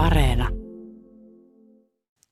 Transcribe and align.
Areena. 0.00 0.48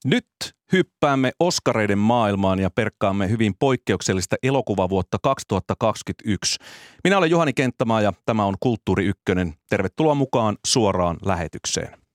Nyt 0.05 0.27
hyppäämme 0.73 1.33
Oskareiden 1.41 1.99
maailmaan 1.99 2.59
ja 2.59 2.71
perkkaamme 2.71 3.31
hyvin 3.31 3.55
poikkeuksellista 3.59 4.37
elokuvavuotta 4.43 5.19
2021. 5.23 6.59
Minä 7.05 7.19
olen 7.19 7.31
Juhani 7.31 7.53
Kenttämaa 7.53 8.01
ja 8.01 8.13
tämä 8.27 8.45
on 8.45 8.55
Kulttuuri 8.61 9.07
Ykkönen. 9.07 9.55
Tervetuloa 9.71 10.15
mukaan 10.15 10.57
suoraan 10.67 11.17
lähetykseen. 11.25 12.08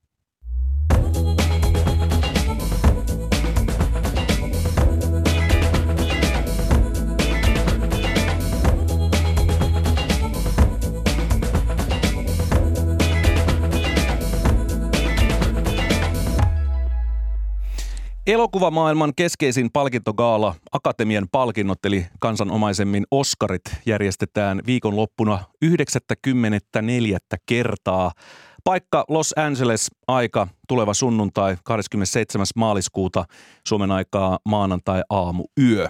Elokuvamaailman 18.28 19.14
keskeisin 19.16 19.72
palkintogaala, 19.74 20.56
Akatemian 20.72 21.28
palkinnot 21.32 21.86
eli 21.86 22.06
kansanomaisemmin 22.20 23.04
Oscarit 23.12 23.62
järjestetään 23.86 24.62
viikonloppuna 24.66 25.40
94. 25.62 27.18
kertaa. 27.46 28.12
Paikka 28.64 29.06
Los 29.10 29.34
Angeles, 29.38 29.88
aika 30.08 30.48
tuleva 30.68 30.94
sunnuntai 30.94 31.58
27. 31.64 32.46
maaliskuuta 32.56 33.26
Suomen 33.68 33.92
aikaa 33.92 34.40
maanantai 34.46 35.02
aamu 35.10 35.46
yö. 35.62 35.90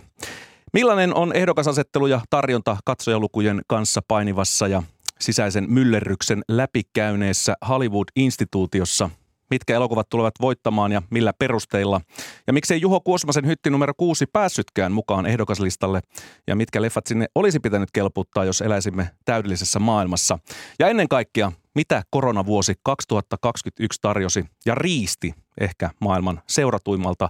Millainen 0.73 1.15
on 1.15 1.35
ehdokasasettelu 1.35 2.07
ja 2.07 2.21
tarjonta 2.29 2.77
katsojalukujen 2.85 3.61
kanssa 3.67 4.01
painivassa 4.07 4.67
ja 4.67 4.83
sisäisen 5.19 5.65
myllerryksen 5.69 6.41
läpikäyneessä 6.47 7.55
Hollywood-instituutiossa– 7.67 9.09
mitkä 9.49 9.75
elokuvat 9.75 10.09
tulevat 10.09 10.33
voittamaan 10.41 10.91
ja 10.91 11.01
millä 11.09 11.33
perusteilla. 11.39 12.01
Ja 12.47 12.53
miksei 12.53 12.81
Juho 12.81 13.01
Kuosmasen 13.01 13.47
hytti 13.47 13.69
numero 13.69 13.93
kuusi 13.97 14.25
päässytkään 14.25 14.91
mukaan 14.91 15.25
ehdokaslistalle 15.25 16.01
ja 16.47 16.55
mitkä 16.55 16.81
leffat 16.81 17.07
sinne 17.07 17.25
olisi 17.35 17.59
pitänyt 17.59 17.89
kelputtaa, 17.91 18.45
jos 18.45 18.61
eläisimme 18.61 19.09
täydellisessä 19.25 19.79
maailmassa. 19.79 20.39
Ja 20.79 20.87
ennen 20.87 21.07
kaikkea, 21.07 21.51
mitä 21.75 22.03
koronavuosi 22.09 22.73
2021 22.83 23.99
tarjosi 24.01 24.45
ja 24.65 24.75
riisti 24.75 25.33
ehkä 25.61 25.89
maailman 25.99 26.41
seuratuimmalta 26.47 27.29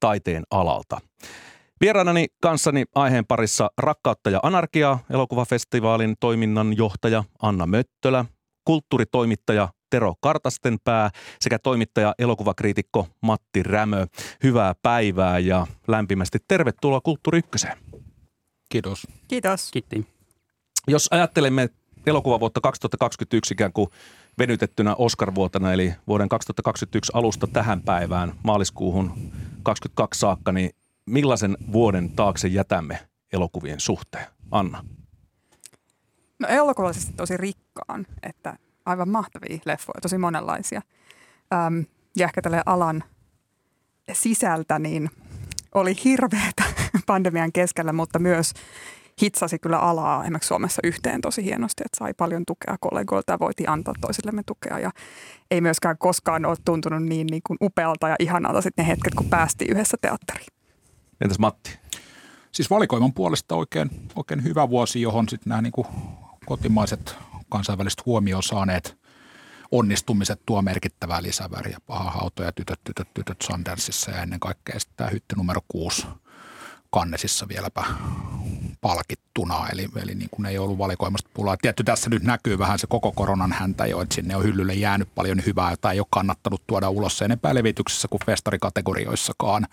taiteen 0.00 0.42
alalta. 0.50 1.00
Vieraanani 1.80 2.26
kanssani 2.42 2.84
aiheen 2.94 3.26
parissa 3.26 3.70
Rakkautta 3.78 4.30
ja 4.30 4.40
anarkiaa 4.42 4.98
elokuvafestivaalin 5.10 6.14
toiminnanjohtaja 6.20 7.24
Anna 7.42 7.66
Möttölä, 7.66 8.24
kulttuuritoimittaja 8.64 9.68
Tero 9.92 10.14
Kartastenpää 10.20 11.10
sekä 11.40 11.58
toimittaja 11.58 12.14
elokuvakriitikko 12.18 13.08
Matti 13.20 13.62
Rämö. 13.62 14.06
Hyvää 14.42 14.74
päivää 14.82 15.38
ja 15.38 15.66
lämpimästi 15.88 16.38
tervetuloa 16.48 17.00
Kulttuuri 17.00 17.38
Ykköseen. 17.38 17.78
Kiitos. 18.68 19.06
Kiitos. 19.28 19.70
Kiitti. 19.70 20.06
Jos 20.88 21.08
ajattelemme 21.10 21.68
elokuvavuotta 22.06 22.60
2021 22.60 23.54
ikään 23.54 23.72
kuin 23.72 23.88
venytettynä 24.38 24.94
Oscar-vuotena, 24.94 25.72
eli 25.72 25.94
vuoden 26.06 26.28
2021 26.28 27.12
alusta 27.14 27.46
tähän 27.46 27.82
päivään 27.82 28.32
maaliskuuhun 28.44 29.32
22 29.62 30.20
saakka, 30.20 30.52
niin 30.52 30.70
millaisen 31.06 31.56
vuoden 31.72 32.10
taakse 32.10 32.48
jätämme 32.48 32.98
elokuvien 33.32 33.80
suhteen? 33.80 34.26
Anna. 34.50 34.84
No 36.38 36.48
elokuvallisesti 36.48 37.12
tosi 37.12 37.36
rikkaan, 37.36 38.06
että 38.22 38.56
aivan 38.86 39.08
mahtavia 39.08 39.58
leffoja, 39.64 40.00
tosi 40.02 40.18
monenlaisia. 40.18 40.82
Öm, 41.54 41.84
ja 42.16 42.24
ehkä 42.24 42.42
tälle 42.42 42.62
alan 42.66 43.04
sisältä 44.12 44.78
niin 44.78 45.10
oli 45.74 45.94
hirveätä 46.04 46.64
pandemian 47.06 47.52
keskellä, 47.52 47.92
mutta 47.92 48.18
myös 48.18 48.52
hitsasi 49.22 49.58
kyllä 49.58 49.78
alaa 49.78 50.22
esimerkiksi 50.22 50.46
Suomessa 50.46 50.80
yhteen 50.84 51.20
tosi 51.20 51.44
hienosti, 51.44 51.82
että 51.86 51.98
sai 51.98 52.14
paljon 52.14 52.42
tukea 52.46 52.76
kollegoilta 52.80 53.32
ja 53.32 53.38
voitiin 53.38 53.68
antaa 53.68 53.94
toisillemme 54.00 54.42
tukea. 54.46 54.78
Ja 54.78 54.90
ei 55.50 55.60
myöskään 55.60 55.98
koskaan 55.98 56.44
ole 56.44 56.56
tuntunut 56.64 57.02
niin, 57.02 57.26
niin 57.26 57.42
kuin 57.46 57.56
upealta 57.62 58.08
ja 58.08 58.16
ihanalta 58.18 58.60
sitten 58.60 58.84
ne 58.84 58.88
hetket, 58.88 59.14
kun 59.14 59.30
päästiin 59.30 59.72
yhdessä 59.72 59.96
teatteriin. 60.00 60.48
Entäs 61.20 61.38
Matti? 61.38 61.78
Siis 62.52 62.70
valikoiman 62.70 63.12
puolesta 63.12 63.54
oikein, 63.54 63.90
oikein 64.16 64.44
hyvä 64.44 64.68
vuosi, 64.68 65.02
johon 65.02 65.28
sitten 65.28 65.50
nämä 65.50 65.62
niin 65.62 65.72
kuin 65.72 65.86
kotimaiset 66.46 67.16
kansainvälistä 67.52 68.02
huomioon 68.06 68.42
saaneet 68.42 68.96
onnistumiset 69.70 70.40
tuo 70.46 70.62
merkittävää 70.62 71.22
lisäväriä. 71.22 71.78
Paha 71.86 72.10
hauto 72.10 72.42
ja 72.42 72.52
tytöt, 72.52 72.80
tytöt, 72.84 73.08
tytöt 73.14 73.42
Sundanceissa 73.42 74.10
ja 74.10 74.22
ennen 74.22 74.40
kaikkea 74.40 74.80
sitten 74.80 74.96
tämä 74.96 75.10
hytti 75.10 75.34
numero 75.36 75.60
kuusi 75.68 76.06
kannesissa 76.90 77.48
vieläpä 77.48 77.84
palkittuna, 78.80 79.68
eli, 79.72 79.88
eli 80.02 80.14
niin 80.14 80.28
kuin 80.30 80.46
ei 80.46 80.58
ollut 80.58 80.78
valikoimasta 80.78 81.30
pulaa. 81.34 81.56
Tietty 81.56 81.84
tässä 81.84 82.10
nyt 82.10 82.22
näkyy 82.22 82.58
vähän 82.58 82.78
se 82.78 82.86
koko 82.86 83.12
koronan 83.12 83.52
häntä 83.52 83.86
jo, 83.86 84.00
että 84.00 84.14
sinne 84.14 84.36
on 84.36 84.44
hyllylle 84.44 84.74
jäänyt 84.74 85.14
paljon 85.14 85.42
hyvää, 85.46 85.70
jota 85.70 85.92
ei 85.92 86.00
ole 86.00 86.06
kannattanut 86.10 86.66
tuoda 86.66 86.88
ulos 86.88 87.22
enempää 87.22 87.54
levityksessä 87.54 88.08
kuin 88.08 88.20
festarikategorioissakaan. 88.26 89.66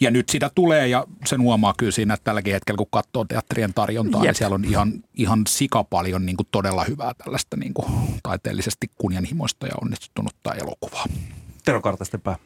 Ja 0.00 0.10
nyt 0.10 0.28
sitä 0.28 0.50
tulee 0.54 0.88
ja 0.88 1.06
sen 1.26 1.40
huomaa 1.40 1.74
kyllä 1.78 1.92
siinä, 1.92 2.14
että 2.14 2.24
tälläkin 2.24 2.52
hetkellä 2.52 2.76
kun 2.76 2.86
katsoo 2.90 3.24
teatterien 3.24 3.74
tarjontaa, 3.74 4.20
niin 4.20 4.26
Jep. 4.26 4.30
niin 4.30 4.38
siellä 4.38 4.54
on 4.54 4.64
ihan, 4.64 4.92
ihan 5.14 5.42
sika 5.48 5.84
paljon 5.84 6.26
niin 6.26 6.36
kuin 6.36 6.48
todella 6.50 6.84
hyvää 6.84 7.12
tällaista 7.14 7.56
niin 7.56 7.74
kuin 7.74 7.92
taiteellisesti 8.22 8.90
kunnianhimoista 8.98 9.66
ja 9.66 9.72
onnistunutta 9.82 10.54
elokuvaa. 10.54 11.04
Tero 11.64 11.80
Kartastepää. 11.80 12.36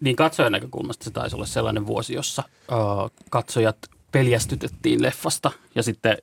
Niin 0.00 0.16
katsojan 0.16 0.52
näkökulmasta 0.52 1.04
se 1.04 1.10
taisi 1.10 1.36
olla 1.36 1.46
sellainen 1.46 1.86
vuosi, 1.86 2.14
jossa 2.14 2.42
uh, 2.72 3.10
katsojat 3.30 3.76
peljästytettiin 4.12 5.02
leffasta 5.02 5.50
ja 5.74 5.82
sitten 5.82 6.18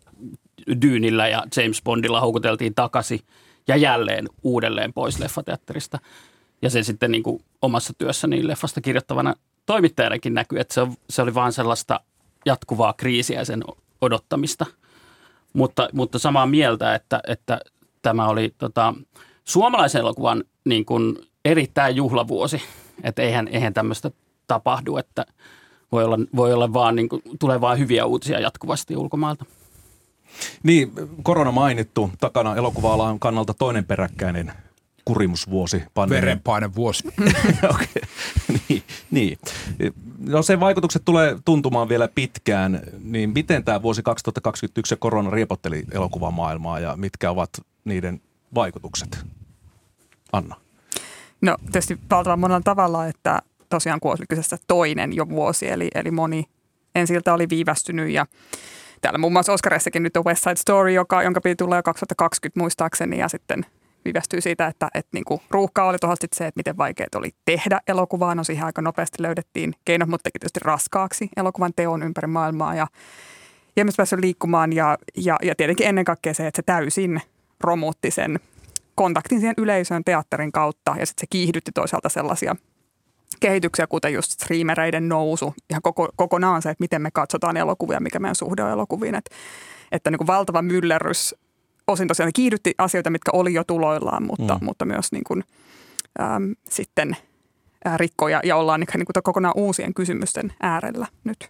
Dyynillä 0.82 1.28
ja 1.28 1.44
James 1.58 1.82
Bondilla 1.84 2.22
houkuteltiin 2.22 2.76
takaisin 2.76 3.20
ja 3.68 3.76
jälleen 3.76 4.26
uudelleen 4.44 4.94
pois 4.94 5.20
leffateatterista. 5.20 6.00
Ja 6.62 6.70
se 6.70 6.84
sitten 6.84 7.12
niin 7.12 7.24
kuin 7.24 7.44
omassa 7.62 7.94
työssäni 7.98 8.48
leffasta 8.48 8.82
kirjoittavana 8.82 9.36
toimittajanakin 9.72 10.34
näkyy, 10.34 10.60
että 10.60 10.74
se, 10.74 10.82
on, 10.82 10.94
se 11.10 11.22
oli 11.22 11.34
vaan 11.34 11.54
sellaista 11.54 12.00
jatkuvaa 12.46 12.94
kriisiä 12.94 13.40
ja 13.40 13.46
sen 13.46 13.64
odottamista. 14.02 14.66
Mutta, 15.54 15.90
mutta 15.94 16.20
samaa 16.20 16.46
mieltä, 16.46 16.96
että, 16.96 17.20
että 17.28 17.60
tämä 18.02 18.28
oli 18.28 18.54
tota, 18.58 18.94
suomalaisen 19.44 20.00
elokuvan 20.00 20.44
niin 20.66 20.86
kuin 20.86 21.18
erittäin 21.46 21.96
juhlavuosi. 21.96 22.62
Että 23.04 23.22
eihän, 23.22 23.48
eihän 23.48 23.74
tämmöistä 23.74 24.12
tapahdu, 24.48 24.98
että 24.98 25.26
voi 25.92 26.04
olla, 26.04 26.18
voi 26.36 26.54
olla 26.54 26.74
vaan, 26.74 26.96
niin 26.96 27.10
kuin, 27.10 27.22
tulee 27.40 27.62
vaan 27.62 27.80
hyviä 27.80 28.06
uutisia 28.06 28.40
jatkuvasti 28.40 28.98
ulkomailta. 28.98 29.46
Niin, 30.64 30.92
korona 31.24 31.52
mainittu. 31.52 32.12
Takana 32.20 32.56
elokuva 32.56 33.18
kannalta 33.20 33.54
toinen 33.54 33.86
peräkkäinen 33.86 34.54
kurimusvuosi. 35.06 35.84
Verenpainevuosi. 36.10 37.04
okay. 37.72 37.88
niin, 38.70 38.84
niin. 39.12 39.38
No 40.20 40.42
sen 40.42 40.60
vaikutukset 40.60 41.06
tulee 41.06 41.38
tuntumaan 41.46 41.90
vielä 41.90 42.08
pitkään. 42.16 42.82
Niin 43.04 43.30
miten 43.30 43.64
tämä 43.64 43.82
vuosi 43.82 44.04
2021 44.04 44.94
ja 44.94 44.98
korona 44.98 45.30
riepotteli 45.30 45.84
elokuvamaailmaa 45.92 46.80
ja 46.80 46.96
mitkä 46.98 47.32
ovat 47.32 47.50
niiden 47.86 48.22
vaikutukset? 48.56 49.26
Anna. 50.32 50.56
No 51.42 51.58
tietysti 51.72 52.00
valtavan 52.10 52.40
monella 52.40 52.62
tavalla, 52.64 53.08
että 53.08 53.42
tosiaan 53.70 54.00
kun 54.00 54.18
kyseessä 54.30 54.58
toinen 54.68 55.14
jo 55.14 55.30
vuosi, 55.30 55.70
eli, 55.70 55.88
eli 55.96 56.12
moni 56.12 56.44
ensiltä 56.96 57.34
oli 57.34 57.50
viivästynyt 57.50 58.10
ja 58.10 58.26
täällä 59.02 59.18
muun 59.18 59.34
muassa 59.34 59.54
Oscarissakin 59.54 60.04
nyt 60.04 60.18
on 60.18 60.26
West 60.26 60.44
Side 60.44 60.56
Story, 60.56 60.92
joka, 60.92 61.24
jonka 61.24 61.42
piti 61.42 61.56
tulla 61.56 61.76
jo 61.76 61.84
2020 61.84 62.60
muistaakseni 62.60 63.18
ja 63.18 63.28
sitten 63.28 63.66
viivästyy 64.06 64.42
siitä, 64.42 64.68
että, 64.68 64.88
että 64.94 65.10
niin 65.14 65.26
kuin 65.26 65.42
ruuhkaa 65.50 65.86
oli 65.86 65.98
tuohon 65.98 66.18
se, 66.36 66.48
että 66.48 66.60
miten 66.60 66.78
vaikeaa 66.78 67.08
oli 67.16 67.30
tehdä 67.46 67.80
elokuvaa. 67.88 68.36
No 68.36 68.44
siihen 68.44 68.66
aika 68.66 68.82
nopeasti 68.82 69.24
löydettiin 69.24 69.74
keinot, 69.86 70.10
mutta 70.10 70.24
teki 70.24 70.40
tietysti 70.40 70.60
raskaaksi 70.64 71.30
elokuvan 71.38 71.74
teon 71.76 72.04
ympäri 72.04 72.28
maailmaa 72.28 72.76
ja, 72.76 72.88
ja 73.76 73.86
myös 73.86 73.96
päässyt 73.98 74.20
liikkumaan 74.20 74.74
ja, 74.74 74.98
ja, 75.18 75.38
ja 75.44 75.56
tietenkin 75.56 75.88
ennen 75.88 76.06
kaikkea 76.06 76.34
se, 76.34 76.48
että 76.48 76.58
se 76.58 76.64
täysin 76.64 77.22
romutti 77.60 78.12
sen 78.12 78.40
kontaktin 78.96 79.40
siihen 79.40 79.56
yleisöön 79.58 80.04
teatterin 80.04 80.52
kautta 80.52 80.96
ja 81.00 81.06
sitten 81.06 81.22
se 81.22 81.28
kiihdytti 81.30 81.72
toisaalta 81.72 82.10
sellaisia 82.10 82.56
kehityksiä, 83.40 83.88
kuten 83.88 84.14
just 84.14 84.32
streamereiden 84.32 85.10
nousu, 85.10 85.54
ihan 85.70 85.82
koko, 85.82 86.10
kokonaan 86.16 86.62
se, 86.62 86.70
että 86.70 86.84
miten 86.84 87.02
me 87.02 87.12
katsotaan 87.12 87.58
elokuvia, 87.58 88.00
mikä 88.00 88.20
meidän 88.20 88.36
suhde 88.36 88.64
on 88.64 88.72
elokuviin. 88.72 89.16
Että, 89.16 89.36
että 89.92 90.12
niin 90.12 90.18
kuin 90.18 90.28
valtava 90.28 90.62
myllerrys 90.62 91.36
osin 91.92 92.08
tosiaan 92.08 92.32
kiihdytti 92.36 92.74
asioita, 92.78 93.10
mitkä 93.10 93.32
oli 93.34 93.54
jo 93.54 93.64
tuloillaan, 93.64 94.24
mutta, 94.24 94.58
mm. 94.58 94.66
mutta 94.66 94.86
myös 94.86 95.12
niin 95.12 95.24
kuin, 95.28 95.44
äm, 96.22 96.56
sitten 96.70 97.18
rikkoja 97.96 98.42
ja 98.44 98.56
ollaan 98.56 98.80
niin 98.80 99.06
kuin 99.06 99.24
kokonaan 99.24 99.58
uusien 99.58 99.94
kysymysten 99.94 100.54
äärellä 100.62 101.08
nyt. 101.24 101.50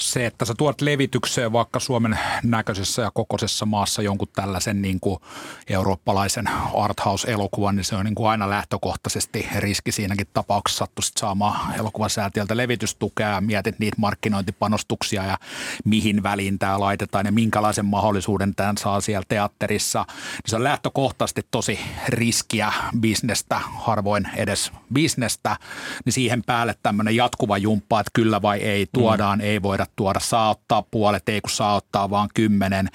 Se, 0.00 0.26
että 0.26 0.44
sä 0.44 0.54
tuot 0.58 0.80
levitykseen 0.80 1.52
vaikka 1.52 1.80
Suomen 1.80 2.18
näköisessä 2.42 3.02
ja 3.02 3.10
kokoisessa 3.10 3.66
maassa 3.66 4.02
jonkun 4.02 4.28
tällaisen 4.36 4.82
niin 4.82 5.00
kuin 5.00 5.20
eurooppalaisen 5.68 6.48
arthouse-elokuvan, 6.74 7.76
niin 7.76 7.84
se 7.84 7.96
on 7.96 8.04
niin 8.04 8.14
kuin 8.14 8.28
aina 8.28 8.50
lähtökohtaisesti 8.50 9.48
riski 9.56 9.92
siinäkin 9.92 10.26
tapauksessa 10.32 10.78
sattuisit 10.78 11.16
saamaan 11.16 11.74
elokuvasäätiöltä 11.74 12.56
levitystukea 12.56 13.28
ja 13.28 13.40
mietit 13.40 13.78
niitä 13.78 13.96
markkinointipanostuksia 13.98 15.24
ja 15.24 15.38
mihin 15.84 16.22
väliin 16.22 16.58
tämä 16.58 16.80
laitetaan 16.80 17.26
ja 17.26 17.32
minkälaisen 17.32 17.86
mahdollisuuden 17.86 18.54
tämän 18.54 18.78
saa 18.78 19.00
siellä 19.00 19.24
teatterissa. 19.28 20.04
Niin 20.08 20.40
se 20.46 20.56
on 20.56 20.64
lähtökohtaisesti 20.64 21.46
tosi 21.50 21.80
riskiä 22.08 22.72
bisnestä, 23.00 23.58
harvoin 23.58 24.28
edes 24.36 24.72
bisnestä, 24.92 25.56
niin 26.04 26.12
siihen 26.12 26.42
päälle 26.46 26.74
tämmöinen 26.82 27.16
jatkuva 27.16 27.58
jumppa, 27.58 28.00
että 28.00 28.10
kyllä 28.14 28.42
vai 28.42 28.58
ei, 28.58 28.86
tuodaan, 28.92 29.38
mm. 29.38 29.44
ei 29.44 29.62
voida 29.62 29.86
tuoda, 29.96 30.20
saa 30.20 30.50
ottaa 30.50 30.82
puolet, 30.90 31.28
ei 31.28 31.40
kun 31.40 31.50
saa 31.50 31.74
ottaa 31.74 32.10
vaan 32.10 32.28
kymmenen. 32.34 32.88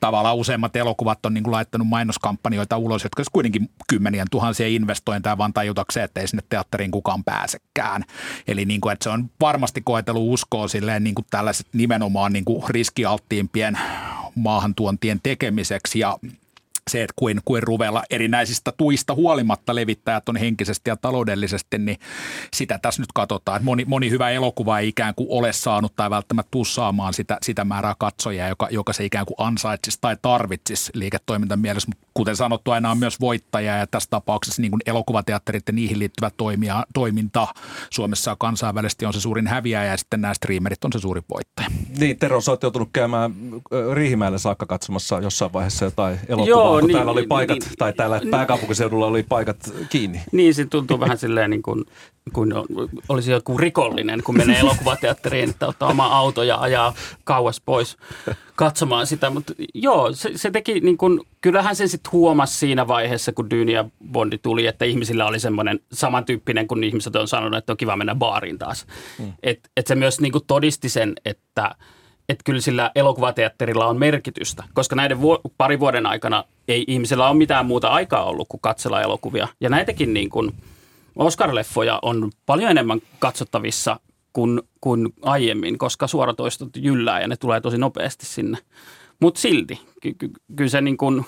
Tavallaan 0.00 0.36
useimmat 0.36 0.76
elokuvat 0.76 1.26
on 1.26 1.34
niin 1.34 1.44
kuin 1.44 1.52
laittanut 1.52 1.88
mainoskampanjoita 1.88 2.76
ulos, 2.76 3.04
jotka 3.04 3.20
olisi 3.20 3.30
kuitenkin 3.32 3.70
kymmenien 3.88 4.26
tuhansia 4.30 4.66
investointeja 4.66 5.38
vaan 5.38 5.52
tajutakseen, 5.52 6.04
että 6.04 6.20
ei 6.20 6.28
sinne 6.28 6.42
teatteriin 6.48 6.90
kukaan 6.90 7.24
pääsekään. 7.24 8.04
Eli 8.48 8.64
niin 8.64 8.80
kuin, 8.80 8.92
että 8.92 9.04
se 9.04 9.10
on 9.10 9.30
varmasti 9.40 9.82
koetellut 9.84 10.32
uskoa 10.32 10.68
silleen 10.68 11.04
niin 11.04 11.14
kuin 11.14 11.26
tällaiset 11.30 11.66
nimenomaan 11.72 12.32
niin 12.32 12.44
kuin 12.44 12.62
riskialttiimpien 12.68 13.78
maahantuontien 14.34 15.20
tekemiseksi 15.22 15.98
ja 15.98 16.18
se, 16.88 17.02
että 17.02 17.12
kuin, 17.16 17.40
kuin 17.44 17.62
ruvella 17.62 18.02
erinäisistä 18.10 18.72
tuista 18.76 19.14
huolimatta 19.14 19.74
levittäjät 19.74 20.28
on 20.28 20.36
henkisesti 20.36 20.90
ja 20.90 20.96
taloudellisesti, 20.96 21.78
niin 21.78 21.98
sitä 22.54 22.78
tässä 22.82 23.02
nyt 23.02 23.12
katsotaan. 23.14 23.64
Moni, 23.64 23.84
moni 23.84 24.10
hyvä 24.10 24.30
elokuva 24.30 24.78
ei 24.78 24.88
ikään 24.88 25.14
kuin 25.14 25.28
ole 25.30 25.52
saanut 25.52 25.96
tai 25.96 26.10
välttämättä 26.10 26.50
tuu 26.50 26.64
saamaan 26.64 27.14
sitä, 27.14 27.38
sitä 27.42 27.64
määrää 27.64 27.94
katsojia, 27.98 28.48
joka, 28.48 28.68
joka 28.70 28.92
se 28.92 29.04
ikään 29.04 29.26
kuin 29.26 29.36
ansaitsisi 29.38 29.98
tai 30.00 30.16
tarvitsisi 30.22 30.90
liiketoimintan 30.94 31.60
mielessä. 31.60 31.88
Mutta 31.88 32.07
kuten 32.18 32.36
sanottu, 32.36 32.70
aina 32.70 32.90
on 32.90 32.98
myös 32.98 33.20
voittajia 33.20 33.76
ja 33.76 33.86
tässä 33.86 34.10
tapauksessa 34.10 34.62
niin 34.62 34.70
kuin 34.70 34.80
elokuvateatterit 34.86 35.62
ja 35.66 35.72
niihin 35.72 35.98
liittyvä 35.98 36.30
toimia, 36.36 36.84
toiminta 36.94 37.46
Suomessa 37.90 38.36
kansainvälisesti 38.38 39.06
on 39.06 39.12
se 39.12 39.20
suurin 39.20 39.46
häviäjä 39.46 39.90
ja 39.90 39.96
sitten 39.96 40.20
nämä 40.20 40.34
streamerit 40.34 40.84
on 40.84 40.92
se 40.92 40.98
suurin 40.98 41.24
voittaja. 41.34 41.68
Niin, 41.98 42.18
Tero, 42.18 42.40
sä 42.40 42.50
oot 42.50 42.62
joutunut 42.62 42.88
käymään 42.92 43.34
Riihimäelle 43.94 44.38
saakka 44.38 44.66
katsomassa 44.66 45.20
jossain 45.20 45.52
vaiheessa 45.52 45.84
jotain 45.84 46.20
elokuvaa. 46.28 46.48
Joo, 46.48 46.80
niin, 46.80 46.92
täällä 46.92 47.12
oli 47.12 47.20
niin, 47.20 47.28
paikat, 47.28 47.58
niin, 47.60 47.72
tai 47.78 47.92
täällä 47.92 48.18
niin, 48.18 48.30
pääkaupunkiseudulla 48.30 49.06
oli 49.06 49.22
paikat 49.22 49.56
kiinni. 49.90 50.22
Niin, 50.32 50.54
se 50.54 50.64
tuntuu 50.64 51.00
vähän 51.00 51.18
silleen 51.18 51.50
niin 51.50 51.62
kuin, 51.62 51.84
kuin 52.32 52.52
olisi 53.08 53.30
joku 53.30 53.58
rikollinen, 53.58 54.22
kun 54.24 54.36
menee 54.36 54.58
elokuvateatteriin, 54.64 55.50
että 55.50 55.66
ottaa 55.66 55.88
oma 55.88 56.06
auto 56.06 56.42
ja 56.42 56.56
ajaa 56.56 56.94
kauas 57.24 57.60
pois 57.60 57.96
katsomaan 58.58 59.06
sitä. 59.06 59.30
Mutta 59.30 59.52
joo, 59.74 60.12
se, 60.12 60.30
se 60.36 60.50
teki 60.50 60.80
niin 60.80 60.98
kuin, 60.98 61.20
kyllähän 61.40 61.76
se 61.76 61.86
sitten 61.86 62.12
huomasi 62.12 62.58
siinä 62.58 62.88
vaiheessa, 62.88 63.32
kun 63.32 63.50
Dyni 63.50 63.72
ja 63.72 63.84
Bondi 64.12 64.38
tuli, 64.38 64.66
että 64.66 64.84
ihmisillä 64.84 65.26
oli 65.26 65.40
semmoinen 65.40 65.80
samantyyppinen, 65.92 66.68
kun 66.68 66.84
ihmiset 66.84 67.16
on 67.16 67.28
sanonut, 67.28 67.58
että 67.58 67.72
on 67.72 67.76
kiva 67.76 67.96
mennä 67.96 68.14
baariin 68.14 68.58
taas. 68.58 68.86
Hmm. 69.18 69.32
Että 69.42 69.68
et 69.76 69.86
se 69.86 69.94
myös 69.94 70.20
niin 70.20 70.32
kuin 70.32 70.44
todisti 70.46 70.88
sen, 70.88 71.12
että– 71.24 71.70
että 72.28 72.44
kyllä 72.44 72.60
sillä 72.60 72.90
elokuvateatterilla 72.94 73.86
on 73.86 73.98
merkitystä, 73.98 74.64
koska 74.74 74.96
näiden 74.96 75.20
vu- 75.20 75.40
pari 75.58 75.80
vuoden 75.80 76.06
aikana 76.06 76.44
ei 76.68 76.84
ihmisellä 76.86 77.28
ole 77.28 77.36
mitään 77.36 77.66
muuta 77.66 77.88
aikaa 77.88 78.24
ollut 78.24 78.48
kuin 78.48 78.60
katsella 78.60 79.02
elokuvia. 79.02 79.48
Ja 79.60 79.68
näitäkin 79.68 80.14
niin 80.14 80.30
kuin 80.30 80.54
Oscar-leffoja 81.16 81.98
on 82.02 82.30
paljon 82.46 82.70
enemmän 82.70 83.00
katsottavissa 83.18 84.00
kuin, 84.38 84.62
kuin 84.80 85.08
aiemmin, 85.22 85.78
koska 85.78 86.06
suoratoistot 86.06 86.68
jyllää 86.76 87.20
ja 87.20 87.28
ne 87.28 87.36
tulee 87.36 87.60
tosi 87.60 87.78
nopeasti 87.78 88.26
sinne. 88.26 88.58
Mutta 89.20 89.40
silti, 89.40 89.80
ky- 90.02 90.14
ky- 90.14 90.32
kyllä 90.56 90.70
se 90.70 90.80
niin 90.80 90.96
kuin, 90.96 91.24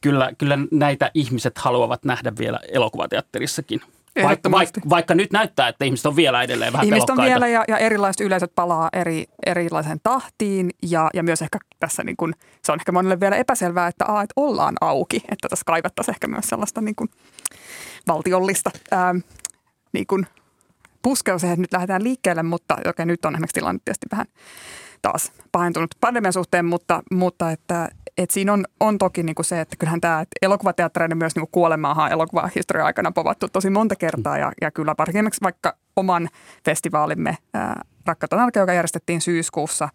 kyllä, 0.00 0.32
kyllä 0.38 0.58
näitä 0.70 1.10
ihmiset 1.14 1.58
haluavat 1.58 2.04
nähdä 2.04 2.32
vielä 2.38 2.60
elokuvateatterissakin. 2.72 3.80
Vaikka, 4.22 4.50
vaikka, 4.50 4.80
vaikka 4.90 5.14
nyt 5.14 5.32
näyttää, 5.32 5.68
että 5.68 5.84
ihmiset 5.84 6.06
on 6.06 6.16
vielä 6.16 6.42
edelleen 6.42 6.72
vähän 6.72 6.86
Ihmiset 6.86 7.10
on 7.10 7.18
vielä 7.24 7.48
ja, 7.48 7.64
ja 7.68 7.78
erilaiset 7.78 8.20
yleisöt 8.20 8.52
palaa 8.54 8.88
eri, 8.92 9.24
erilaisen 9.46 10.00
tahtiin 10.02 10.70
ja, 10.82 11.10
ja 11.14 11.22
myös 11.22 11.42
ehkä 11.42 11.58
tässä 11.80 12.04
niin 12.04 12.16
kuin, 12.16 12.34
se 12.64 12.72
on 12.72 12.80
ehkä 12.80 12.92
monelle 12.92 13.20
vielä 13.20 13.36
epäselvää, 13.36 13.86
että, 13.86 14.04
a, 14.08 14.22
että 14.22 14.32
ollaan 14.36 14.74
auki, 14.80 15.16
että 15.16 15.48
tässä 15.48 15.64
kaivattaisiin 15.66 16.14
ehkä 16.14 16.28
myös 16.28 16.44
sellaista 16.44 16.80
niin 16.80 16.96
kuin 16.96 17.08
valtiollista 18.08 18.70
ää, 18.90 19.14
niin 19.92 20.06
kuin 20.06 20.26
puskea 21.02 21.38
siihen, 21.38 21.54
että 21.54 21.60
nyt 21.60 21.72
lähdetään 21.72 22.04
liikkeelle, 22.04 22.42
mutta 22.42 22.76
okay, 22.86 23.06
nyt 23.06 23.24
on 23.24 23.34
esimerkiksi 23.34 23.54
tilanne 23.54 23.80
tietysti 23.84 24.06
vähän 24.12 24.26
taas 25.02 25.32
pahentunut 25.52 25.90
pandemian 26.00 26.32
suhteen, 26.32 26.64
mutta, 26.64 27.02
mutta 27.10 27.50
että, 27.50 27.88
et 28.18 28.30
siinä 28.30 28.52
on, 28.52 28.64
on 28.80 28.98
toki 28.98 29.22
niinku 29.22 29.42
se, 29.42 29.60
että 29.60 29.76
kyllähän 29.76 30.00
tämä 30.00 30.24
elokuvateattereiden 30.42 31.18
myös 31.18 31.34
niinku 31.34 31.48
kuolemaahan 31.52 32.04
on 32.04 32.12
elokuvahistorian 32.12 32.86
aikana 32.86 33.12
povattu 33.12 33.48
tosi 33.48 33.70
monta 33.70 33.96
kertaa 33.96 34.38
ja, 34.38 34.52
ja 34.60 34.70
kyllä 34.70 34.94
varsinkin 34.98 35.30
vaikka 35.42 35.76
oman 35.96 36.28
festivaalimme 36.64 37.38
ää, 37.54 37.82
on 38.32 38.50
joka 38.56 38.72
järjestettiin 38.72 39.20
syyskuussa, 39.20 39.88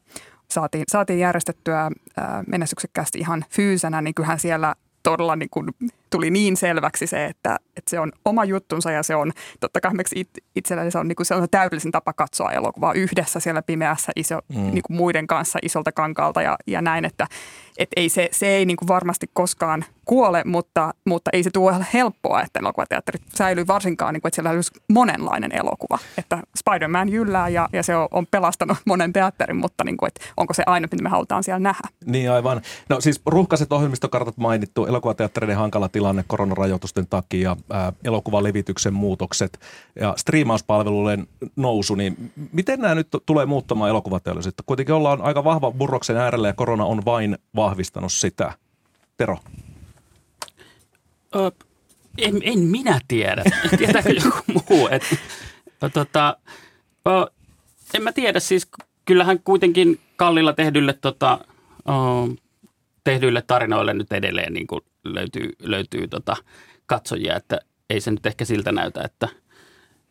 saatiin, 0.52 0.84
saatiin 0.92 1.20
järjestettyä 1.20 1.92
ää, 2.18 2.44
menestyksekkäästi 2.48 3.20
ihan 3.20 3.46
fyysenä, 3.50 4.02
niin 4.02 4.16
kyllähän 4.16 4.40
siellä 4.40 4.76
todella 5.04 5.36
niin 5.36 5.50
kuin 5.50 5.70
tuli 6.16 6.30
niin 6.32 6.58
selväksi 6.58 7.08
se, 7.08 7.26
että, 7.26 7.58
että 7.78 7.90
se 7.90 8.00
on 8.00 8.12
oma 8.26 8.46
juttunsa 8.46 8.92
ja 8.92 9.04
se 9.04 9.16
on 9.16 9.32
totta 9.60 9.82
kai 9.82 9.92
it, 10.16 10.30
itselleni 10.56 10.92
se 10.92 10.98
on, 10.98 11.08
niin 11.08 11.16
kuin, 11.16 11.26
se 11.26 11.36
on 11.36 11.48
täydellisen 11.52 11.92
tapa 11.92 12.14
katsoa 12.14 12.52
elokuvaa 12.52 12.94
yhdessä 12.94 13.40
siellä 13.40 13.62
pimeässä 13.62 14.12
iso, 14.16 14.40
mm. 14.56 14.62
niin 14.62 14.84
kuin 14.88 14.98
muiden 14.98 15.28
kanssa 15.28 15.60
isolta 15.62 15.92
kankaalta 15.92 16.42
ja, 16.42 16.58
ja 16.68 16.82
näin, 16.82 17.06
että 17.06 17.28
et 17.78 17.90
ei 17.96 18.10
se, 18.10 18.30
se 18.32 18.48
ei 18.48 18.66
niin 18.66 18.78
kuin 18.78 18.88
varmasti 18.88 19.30
koskaan 19.34 19.86
kuole, 20.06 20.44
mutta, 20.46 20.94
mutta 21.06 21.30
ei 21.34 21.44
se 21.44 21.50
tuo 21.52 21.74
helppoa, 21.94 22.42
että 22.42 22.60
elokuvateatteri 22.60 23.20
säilyy 23.36 23.68
varsinkaan, 23.68 24.14
niin 24.14 24.22
kuin, 24.22 24.30
että 24.30 24.36
siellä 24.36 24.50
olisi 24.50 24.72
monenlainen 24.90 25.52
elokuva. 25.56 26.00
Että 26.18 26.44
Spider-Man 26.58 27.10
jyllää 27.10 27.50
ja, 27.50 27.70
ja 27.74 27.84
se 27.84 27.96
on, 27.96 28.08
on 28.12 28.28
pelastanut 28.32 28.78
monen 28.86 29.14
teatterin, 29.14 29.58
mutta 29.58 29.84
niin 29.84 29.98
kuin, 29.98 30.08
että 30.08 30.26
onko 30.38 30.54
se 30.54 30.64
ainut, 30.66 30.92
mitä 30.92 31.04
me 31.04 31.10
halutaan 31.10 31.44
siellä 31.44 31.60
nähdä. 31.60 31.88
Niin 32.06 32.32
aivan. 32.32 32.62
No 32.90 33.02
siis 33.02 33.22
ruuhkaiset 33.26 33.72
ohjelmistokartat 33.72 34.38
mainittu, 34.38 34.86
elokuvateattereiden 34.86 35.58
hankala 35.58 35.90
tilanne 35.90 36.05
koronarajoitusten 36.28 37.08
takia, 37.08 37.58
ää, 37.70 37.94
elokuvalevityksen 38.04 38.94
muutokset 38.94 39.60
ja 40.00 40.14
striimauspalvelujen 40.18 41.28
nousu, 41.56 41.96
niin 41.96 42.32
miten 42.52 42.80
nämä 42.80 42.96
nyt 42.96 43.08
tulee 43.26 43.46
muuttamaan 43.46 43.90
elokuvateollisuutta? 43.90 44.64
Kuitenkin 44.66 44.96
ollaan 44.96 45.22
aika 45.22 45.44
vahva 45.44 45.72
burroksen 45.72 46.18
äärellä 46.18 46.48
ja 46.48 46.54
korona 46.54 46.86
on 46.86 47.06
vain 47.06 47.38
vahvistanut 47.56 48.12
sitä. 48.12 48.54
Tero. 49.18 49.38
Ö, 51.36 51.52
en, 52.18 52.40
en 52.44 52.60
minä 52.60 53.00
tiedä. 53.08 53.44
Tietääkö 53.78 54.10
joku 54.10 54.64
muu? 54.70 54.88
Et, 54.88 55.04
tota, 55.94 56.38
ö, 57.08 57.32
en 57.94 58.04
mä 58.04 58.12
tiedä. 58.12 58.40
Siis 58.40 58.68
kyllähän 59.06 59.40
kuitenkin 59.44 60.00
kallilla 60.16 60.54
tehdylle, 60.54 60.94
tota, 60.94 61.40
ö, 61.90 62.36
tehdyille 63.04 63.42
tarinoille 63.42 63.94
nyt 63.94 64.12
edelleen 64.12 64.54
niin 64.54 64.68
kuin 64.68 64.82
löytyy, 65.06 65.50
löytyy 65.60 66.08
tota 66.08 66.36
katsojia, 66.86 67.36
että 67.36 67.60
ei 67.90 68.02
se 68.02 68.12
nyt 68.12 68.26
ehkä 68.26 68.46
siltä 68.46 68.72
näytä, 68.72 69.02
että– 69.02 69.28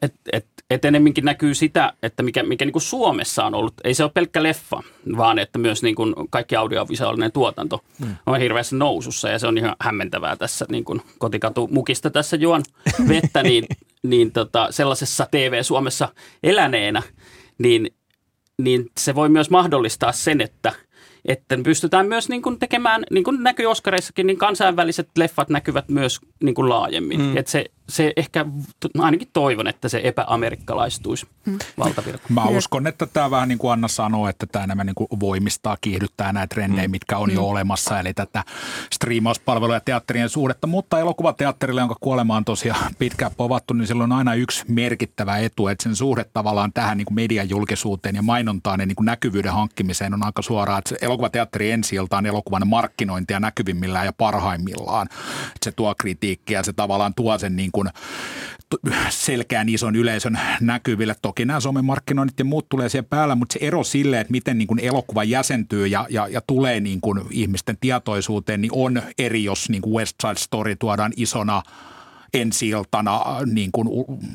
et, 0.05 0.15
et, 0.33 0.47
et 0.71 0.85
enemminkin 0.85 1.25
näkyy 1.25 1.55
sitä, 1.55 1.93
että 2.03 2.23
mikä, 2.23 2.43
mikä 2.43 2.65
niin 2.65 2.73
kuin 2.73 2.83
Suomessa 2.83 3.45
on 3.45 3.55
ollut, 3.55 3.75
ei 3.85 3.95
se 3.95 4.03
ole 4.05 4.11
pelkkä 4.15 4.43
leffa, 4.43 4.83
vaan 5.17 5.39
että 5.39 5.59
myös 5.59 5.83
niin 5.83 5.95
kuin 5.95 6.15
kaikki 6.31 6.57
audiovisuaalinen 6.57 7.33
tuotanto 7.33 7.81
mm. 7.99 8.17
on 8.27 8.41
hirveässä 8.41 8.77
nousussa 8.77 9.29
ja 9.29 9.39
se 9.39 9.47
on 9.47 9.59
ihan 9.59 9.77
hämmentävää 9.81 10.37
tässä 10.37 10.67
niin 10.69 10.85
kuin 10.85 11.03
kotikatu 11.19 11.69
mukista 11.73 12.11
tässä 12.11 12.37
juon 12.37 12.63
vettä, 13.09 13.43
niin, 13.43 13.67
niin 14.03 14.33
tota, 14.33 14.69
sellaisessa 14.71 15.27
TV-Suomessa 15.31 16.09
eläneenä, 16.43 17.03
niin, 17.59 17.91
niin 18.59 18.91
se 18.99 19.15
voi 19.15 19.29
myös 19.29 19.51
mahdollistaa 19.51 20.13
sen, 20.13 20.41
että– 20.41 20.73
että 21.25 21.59
pystytään 21.65 22.07
myös 22.07 22.29
niin 22.29 22.43
kuin 22.43 22.59
tekemään, 22.59 23.05
niin 23.11 23.25
kuin 23.25 23.43
näkyy 23.43 23.67
Oscareissakin, 23.67 24.27
niin 24.27 24.39
kansainväliset 24.39 25.09
leffat 25.19 25.49
näkyvät 25.49 25.89
myös 25.89 26.21
niin 26.43 26.55
kuin 26.55 26.69
laajemmin. 26.69 27.21
Mm. 27.21 27.37
Että 27.37 27.51
se, 27.51 27.65
se 27.89 28.13
ehkä, 28.17 28.47
ainakin 28.99 29.29
toivon, 29.33 29.67
että 29.67 29.89
se 29.89 30.01
epäamerikkalaistuisi 30.05 31.27
mm. 31.47 31.59
valtavirtaan. 31.79 32.33
Mä 32.33 32.45
uskon, 32.45 32.87
että 32.87 33.07
tämä 33.07 33.31
vähän 33.31 33.49
niin 33.49 33.59
kuin 33.59 33.73
Anna 33.73 33.89
sanoo, 33.89 34.29
että 34.29 34.47
tämä 34.47 34.65
enemmän 34.65 34.87
niin 34.87 34.95
kuin 34.95 35.09
voimistaa, 35.21 35.77
kiihdyttää 35.81 36.33
näitä 36.33 36.55
trendejä, 36.55 36.89
mm. 36.89 36.91
mitkä 36.91 37.19
on 37.19 37.29
mm. 37.29 37.35
jo 37.35 37.45
olemassa, 37.45 38.01
eli 38.01 38.15
tätä 38.15 38.45
striimauspalveluja 38.93 39.77
ja 39.77 39.81
teatterien 39.81 40.29
suhdetta, 40.29 40.67
mutta 40.67 41.01
elokuvateatterille, 41.01 41.81
jonka 41.81 41.97
kuolema 42.01 42.37
on 42.37 42.45
tosiaan 42.45 42.95
pitkään 42.99 43.31
povattu, 43.37 43.75
niin 43.75 43.87
silloin 43.87 44.13
on 44.13 44.19
aina 44.19 44.35
yksi 44.35 44.65
merkittävä 44.69 45.39
etu, 45.39 45.69
että 45.69 45.83
sen 45.83 45.97
suhde 45.97 46.25
tavallaan 46.25 46.73
tähän 46.73 46.97
niin 46.97 47.07
kuin 47.07 47.15
median 47.15 47.49
julkisuuteen 47.49 48.15
ja 48.15 48.23
mainontaan 48.23 48.81
ja 48.81 48.87
niin 48.87 48.97
kuin 48.97 49.07
näkyvyyden 49.07 49.53
hankkimiseen 49.53 50.15
on 50.15 50.25
aika 50.25 50.43
suoraan, 50.43 50.79
että 50.79 51.07
elokuvateatteri 51.07 51.71
ensi 51.71 51.97
iltaan 51.97 52.27
elokuvan 52.27 52.69
markkinointia 52.69 53.41
näkyvimmillään 53.41 54.07
ja 54.07 54.13
parhaimmillaan. 54.13 55.09
Se 55.63 55.73
tuo 55.73 55.95
kritiikkiä, 55.95 56.63
se 56.63 56.73
tavallaan 56.73 57.15
tuo 57.15 57.39
sen 57.39 57.57
niin 57.57 57.71
kuin 57.75 57.89
selkeän 59.09 59.69
ison 59.69 59.97
yleisön 59.97 60.39
näkyville. 60.61 61.15
Toki 61.23 61.45
nämä 61.45 61.61
somemarkkinoinnit 61.61 62.39
ja 62.39 62.45
muut 62.45 62.69
tulee 62.69 62.89
siihen 62.89 63.05
päällä, 63.05 63.35
mutta 63.35 63.53
se 63.53 63.67
ero 63.67 63.85
sille, 63.85 64.21
että 64.21 64.31
miten 64.31 64.59
niin 64.59 64.69
kuin 64.69 64.81
elokuva 64.81 65.25
jäsentyy 65.25 65.87
ja, 65.87 66.07
ja, 66.11 66.29
ja 66.29 66.41
tulee 66.47 66.81
niin 66.81 67.01
kuin 67.01 67.21
ihmisten 67.31 67.77
tietoisuuteen, 67.81 68.61
niin 68.61 68.73
on 68.75 69.03
eri, 69.19 69.45
jos 69.45 69.69
niin 69.69 69.83
kuin 69.83 69.95
West 69.95 70.17
Side 70.23 70.37
Story 70.37 70.77
tuodaan 70.77 71.13
isona 71.17 71.63
ensi 72.35 72.69
iltana 72.69 73.21
niin 73.53 73.73
kuin 73.73 73.89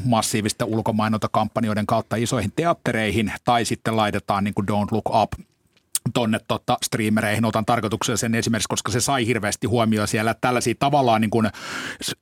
massiivisten 0.06 0.68
ulkomainontakampanjoiden 0.68 1.86
kautta 1.86 2.16
isoihin 2.16 2.52
teattereihin 2.56 3.32
tai 3.44 3.66
sitten 3.66 3.98
laitetaan 3.98 4.44
niin 4.44 4.54
kuin 4.54 4.68
Don't 4.70 4.88
Look 4.92 5.10
Up– 5.16 5.32
tonne 6.14 6.40
tota, 6.48 6.78
streamereihin. 6.86 7.46
Otan 7.46 7.66
tarkoituksella 7.66 8.18
sen 8.18 8.36
esimerkiksi, 8.36 8.70
koska 8.70 8.92
se 8.92 9.02
sai 9.02 9.28
hirveästi 9.28 9.68
huomioon 9.68 10.08
siellä. 10.08 10.32
Että 10.32 10.42
tällaisia 10.42 10.76
tavallaan 10.80 11.22
niin 11.22 11.30
kuin 11.30 11.50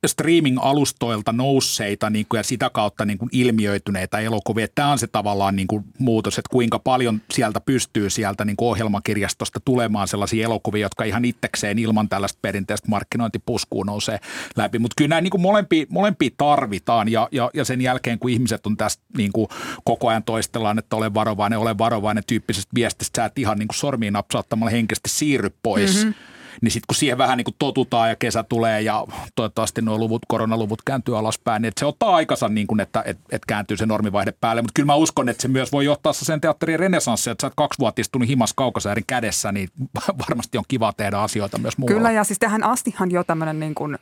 streaming-alustoilta 0.06 1.32
nousseita 1.32 2.10
niin 2.10 2.26
kuin, 2.28 2.38
ja 2.38 2.42
sitä 2.42 2.70
kautta 2.70 3.04
niin 3.04 3.18
kuin 3.18 3.28
ilmiöityneitä 3.32 4.18
elokuvia. 4.18 4.66
Tämä 4.74 4.92
on 4.92 4.98
se 4.98 5.06
tavallaan 5.06 5.56
niin 5.56 5.68
kuin 5.68 5.84
muutos, 5.98 6.38
että 6.38 6.50
kuinka 6.50 6.78
paljon 6.78 7.20
sieltä 7.30 7.60
pystyy 7.60 8.10
sieltä 8.10 8.44
niin 8.44 8.56
kuin 8.56 8.68
ohjelmakirjastosta 8.68 9.60
tulemaan 9.64 10.08
sellaisia 10.08 10.44
elokuvia, 10.44 10.80
jotka 10.80 11.04
ihan 11.04 11.24
itsekseen 11.24 11.78
ilman 11.78 12.08
tällaista 12.08 12.38
perinteistä 12.42 12.88
markkinointipuskua 12.88 13.84
nousee 13.84 14.18
läpi. 14.56 14.78
Mutta 14.78 14.94
kyllä 14.96 15.08
nämä 15.08 15.20
niin 15.20 15.30
kuin 15.30 15.40
molempia, 15.40 15.86
molempia 15.88 16.30
tarvitaan 16.36 17.08
ja, 17.08 17.28
ja, 17.32 17.50
ja, 17.54 17.64
sen 17.64 17.80
jälkeen, 17.80 18.18
kun 18.18 18.30
ihmiset 18.30 18.66
on 18.66 18.76
tästä 18.76 19.02
niin 19.16 19.32
kuin 19.32 19.48
koko 19.84 20.08
ajan 20.08 20.22
toistellaan, 20.22 20.78
että 20.78 20.96
ole 20.96 21.14
varovainen, 21.14 21.58
ole 21.58 21.78
varovainen 21.78 22.24
tyyppisestä 22.26 22.70
viestistä, 22.74 23.16
sä 23.16 23.24
et 23.24 23.38
ihan 23.38 23.58
niin 23.58 23.68
kuin 23.68 23.76
sormiin 23.78 24.12
napsauttamalla 24.12 24.70
henkisesti 24.70 25.10
siirry 25.10 25.50
pois. 25.62 25.96
Mm-hmm. 25.96 26.14
Niin 26.62 26.72
sitten 26.72 26.86
kun 26.86 26.94
siihen 26.94 27.18
vähän 27.18 27.36
niin 27.36 27.44
kuin 27.44 27.54
totutaan 27.58 28.08
ja 28.08 28.16
kesä 28.16 28.42
tulee 28.42 28.82
ja 28.82 29.04
toivottavasti 29.34 29.82
nuo 29.82 29.98
luvut, 29.98 30.22
koronaluvut 30.28 30.82
kääntyy 30.82 31.18
alaspäin, 31.18 31.62
niin 31.62 31.72
se 31.80 31.86
ottaa 31.86 32.14
aikansa, 32.14 32.48
niin 32.48 32.66
kuin, 32.66 32.80
että 32.80 33.02
et, 33.06 33.18
et 33.30 33.44
kääntyy 33.44 33.76
se 33.76 33.86
normivaihde 33.86 34.32
päälle. 34.40 34.62
Mutta 34.62 34.72
kyllä 34.74 34.86
mä 34.86 34.94
uskon, 34.94 35.28
että 35.28 35.42
se 35.42 35.48
myös 35.48 35.72
voi 35.72 35.84
johtaa 35.84 36.12
sen 36.12 36.40
teatterin 36.40 36.78
renesanssiin, 36.78 37.32
että 37.32 37.42
sä 37.42 37.46
oot 37.46 37.54
kaksi 37.56 37.78
vuotta 37.78 38.00
istunut 38.00 38.28
himas 38.28 38.54
kaukasäärin 38.54 39.04
kädessä, 39.06 39.52
niin 39.52 39.68
varmasti 40.28 40.58
on 40.58 40.64
kiva 40.68 40.92
tehdä 40.92 41.18
asioita 41.18 41.58
myös 41.58 41.78
muualla. 41.78 41.96
Kyllä 41.96 42.12
ja 42.12 42.24
siis 42.24 42.38
tähän 42.38 42.64
astihan 42.64 43.10
jo 43.10 43.24
tämmöinen 43.24 43.60
niin 43.60 43.74
kuin 43.74 43.98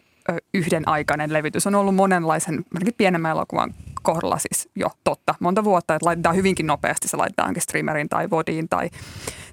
yhden 0.55 0.89
aikainen 0.89 1.33
levitys 1.33 1.67
on 1.67 1.75
ollut 1.75 1.95
monenlaisen, 1.95 2.65
pienemmän 2.97 3.31
elokuvan 3.31 3.75
kohdalla 4.07 4.39
siis 4.39 4.69
jo 4.77 4.89
totta 5.05 5.35
monta 5.41 5.65
vuotta, 5.65 5.95
että 5.95 6.07
laitetaan 6.07 6.37
hyvinkin 6.37 6.67
nopeasti, 6.67 7.09
se 7.09 7.17
laitetaan 7.17 7.55
streameriin 7.59 8.09
tai 8.09 8.31
vodiin 8.31 8.69
tai, 8.69 8.91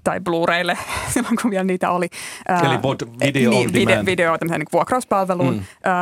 tai 0.04 0.20
Blu-raylle 0.20 0.78
silloin, 1.14 1.36
kun 1.42 1.52
vielä 1.52 1.64
niitä 1.64 1.92
oli. 1.92 2.08
Eli 2.64 2.82
VOD, 2.82 3.00
video 3.26 3.50
niin, 3.50 3.74
video, 3.74 4.06
video 4.06 4.38
tämmöiseen 4.38 4.60
niin 4.60 4.74
vuokrauspalveluun, 4.74 5.56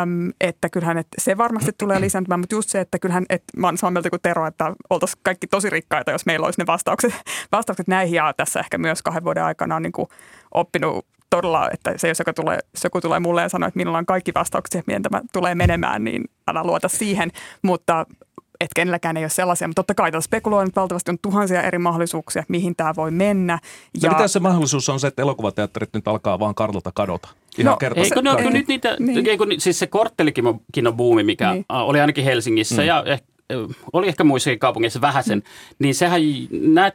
mm. 0.05 0.33
että 0.41 0.69
kyllähän 0.69 0.97
että 0.97 1.21
se 1.21 1.37
varmasti 1.37 1.71
tulee 1.77 2.01
lisääntymään, 2.01 2.39
mutta 2.39 2.55
just 2.55 2.69
se, 2.69 2.79
että 2.79 2.99
kyllähän, 2.99 3.25
että 3.29 3.57
mä 3.57 3.67
oon 3.67 3.77
samaa 3.77 3.91
mieltä 3.91 4.09
kuin 4.09 4.21
Tero, 4.21 4.47
että 4.47 4.73
oltaisiin 4.89 5.19
kaikki 5.23 5.47
tosi 5.47 5.69
rikkaita, 5.69 6.11
jos 6.11 6.25
meillä 6.25 6.45
olisi 6.45 6.61
ne 6.61 6.65
vastaukset, 6.65 7.13
vastaukset 7.51 7.87
näihin 7.87 8.15
ja 8.15 8.33
tässä 8.37 8.59
ehkä 8.59 8.77
myös 8.77 9.01
kahden 9.01 9.23
vuoden 9.23 9.43
aikana 9.43 9.75
on 9.75 9.83
niin 9.83 9.91
kuin 9.91 10.07
oppinut 10.53 11.05
todella, 11.31 11.69
että 11.73 11.93
se 11.97 12.07
jos 12.07 12.19
joku 12.19 12.33
tulee, 12.33 12.59
jos 12.73 12.83
joku 12.83 13.01
tulee 13.01 13.19
mulle 13.19 13.41
ja 13.41 13.49
sanoo, 13.49 13.67
että 13.67 13.77
minulla 13.77 13.97
on 13.97 14.05
kaikki 14.05 14.31
vastaukset, 14.35 14.87
miten 14.87 15.01
tämä 15.01 15.21
tulee 15.33 15.55
menemään, 15.55 16.03
niin 16.03 16.23
älä 16.47 16.63
luota 16.63 16.87
siihen, 16.87 17.31
mutta 17.61 18.05
että 18.63 18.75
kenelläkään 18.75 19.17
ei 19.17 19.23
ole 19.23 19.29
sellaisia, 19.29 19.67
mutta 19.67 19.79
totta 19.79 19.95
kai 19.95 20.11
tällä 20.11 20.21
spekuloinut 20.21 20.75
valtavasti 20.75 21.11
on 21.11 21.17
tuhansia 21.21 21.61
eri 21.61 21.77
mahdollisuuksia, 21.77 22.43
mihin 22.47 22.75
tämä 22.75 22.93
voi 22.95 23.11
mennä. 23.11 23.59
Ja, 23.63 23.99
ja 24.03 24.09
mitä 24.09 24.27
se 24.27 24.39
mahdollisuus 24.39 24.89
on 24.89 24.99
se, 24.99 25.07
että 25.07 25.21
elokuvateatterit 25.21 25.89
nyt 25.93 26.07
alkaa 26.07 26.39
vaan 26.39 26.55
kartalta 26.55 26.91
kadota? 26.91 27.27
Ihan 27.57 27.77
no, 27.81 28.01
eikö 28.03 28.21
ne 28.21 28.31
ole 28.31 28.49
nyt 28.49 28.67
niitä, 28.67 28.95
niin. 28.99 29.27
eikö, 29.27 29.45
siis 29.57 29.79
se 29.79 29.87
buumi, 30.93 31.23
mikä 31.23 31.51
niin. 31.51 31.65
oli 31.69 32.01
ainakin 32.01 32.23
Helsingissä 32.23 32.81
mm. 32.81 32.87
ja 32.87 33.03
ehkä 33.07 33.30
oli 33.93 34.07
ehkä 34.07 34.23
muissakin 34.23 34.59
kaupungeissa 34.59 35.01
vähäsen, 35.01 35.37
mm. 35.39 35.75
niin 35.79 35.95
sehän 35.95 36.21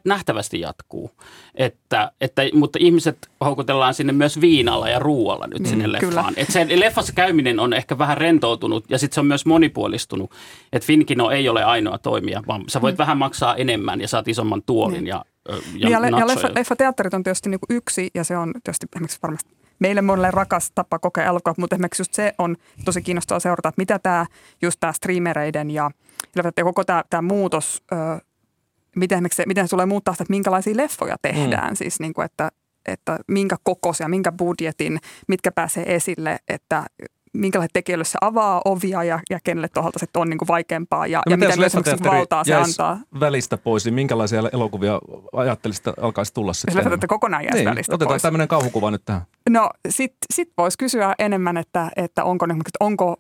nähtävästi 0.04 0.60
jatkuu. 0.60 1.10
Että, 1.54 2.12
että, 2.20 2.42
mutta 2.52 2.78
ihmiset 2.82 3.30
houkutellaan 3.44 3.94
sinne 3.94 4.12
myös 4.12 4.40
viinalla 4.40 4.88
ja 4.88 4.98
ruoalla 4.98 5.46
nyt 5.46 5.60
mm, 5.60 5.66
sinne 5.66 5.92
leffaan. 5.92 6.34
Että 6.36 6.52
se 6.52 6.66
leffassa 6.80 7.12
käyminen 7.12 7.60
on 7.60 7.72
ehkä 7.72 7.98
vähän 7.98 8.18
rentoutunut 8.18 8.84
ja 8.88 8.98
sitten 8.98 9.14
se 9.14 9.20
on 9.20 9.26
myös 9.26 9.46
monipuolistunut. 9.46 10.30
Että 10.72 10.86
Finkino 10.86 11.30
ei 11.30 11.48
ole 11.48 11.64
ainoa 11.64 11.98
toimija, 11.98 12.42
vaan 12.46 12.64
sä 12.68 12.80
voit 12.80 12.94
mm. 12.94 12.98
vähän 12.98 13.18
maksaa 13.18 13.56
enemmän 13.56 14.00
ja 14.00 14.08
saat 14.08 14.28
isomman 14.28 14.62
tuolin 14.62 15.00
mm. 15.00 15.06
ja 15.06 15.24
ja, 15.78 15.88
ja, 15.90 16.18
ja 16.18 16.26
leffa, 16.26 16.50
leffateatterit 16.54 17.14
on 17.14 17.22
tietysti 17.22 17.48
niin 17.50 17.60
kuin 17.60 17.76
yksi 17.76 18.10
ja 18.14 18.24
se 18.24 18.36
on 18.36 18.52
tietysti 18.64 18.86
esimerkiksi 18.94 19.18
varmasti 19.22 19.50
meille 19.78 20.02
monelle 20.02 20.30
rakas 20.30 20.70
tapa 20.74 20.98
kokea 20.98 21.24
elokuva, 21.24 21.54
mutta 21.58 21.76
esimerkiksi 21.76 22.00
just 22.00 22.14
se 22.14 22.34
on 22.38 22.56
tosi 22.84 23.02
kiinnostavaa 23.02 23.40
seurata, 23.40 23.68
että 23.68 23.80
mitä 23.80 23.98
tämä 23.98 24.26
just 24.62 24.80
tämä 24.80 24.92
streamereiden 24.92 25.70
ja, 25.70 25.90
ja 26.56 26.64
koko 26.64 26.84
tämä, 26.84 27.04
tämä 27.10 27.22
muutos, 27.22 27.82
ö, 27.92 27.96
miten, 28.96 29.24
se, 29.32 29.44
miten 29.46 29.66
se 29.66 29.70
tulee 29.70 29.86
muuttaa 29.86 30.14
sitä, 30.14 30.22
että 30.22 30.32
minkälaisia 30.32 30.76
leffoja 30.76 31.16
tehdään, 31.22 31.70
mm. 31.70 31.76
siis 31.76 32.00
niin 32.00 32.14
kuin, 32.14 32.24
että, 32.24 32.50
että 32.86 33.18
minkä 33.28 33.56
kokoisia, 33.62 34.08
minkä 34.08 34.32
budjetin, 34.32 34.98
mitkä 35.28 35.52
pääsee 35.52 35.94
esille, 35.94 36.38
että 36.48 36.84
minkälaisille 37.36 37.70
tekijöille 37.72 38.04
se 38.04 38.18
avaa 38.20 38.62
ovia 38.64 39.04
ja, 39.04 39.20
ja 39.30 39.38
kenelle 39.44 39.68
tuolta 39.68 39.98
sitten 39.98 40.22
on 40.22 40.28
niin 40.30 40.38
kuin 40.38 40.48
vaikeampaa 40.48 41.06
ja, 41.06 41.22
no, 41.26 41.30
ja 41.30 41.36
miten 41.36 41.58
myös 41.58 41.74
valtaa 42.04 42.44
se 42.44 42.54
antaa. 42.54 43.00
välistä 43.20 43.56
pois, 43.56 43.84
niin 43.84 43.94
minkälaisia 43.94 44.42
elokuvia 44.52 45.00
ajattelisit 45.32 45.84
alkaisi 46.00 46.34
tulla 46.34 46.52
sitten? 46.52 46.84
Jos 46.84 46.92
että 46.92 47.06
kokonaan 47.06 47.44
jäisi 47.44 47.58
niin, 47.58 47.70
välistä 47.70 47.94
Otetaan 47.94 48.12
pois. 48.12 48.22
tämmöinen 48.22 48.48
kauhukuva 48.48 48.90
nyt 48.90 49.02
tähän. 49.04 49.22
No 49.50 49.70
sitten 49.88 50.26
sit 50.34 50.52
voisi 50.58 50.78
kysyä 50.78 51.14
enemmän, 51.18 51.56
että, 51.56 51.90
että 51.96 52.24
onko, 52.24 52.46
onko 52.80 53.16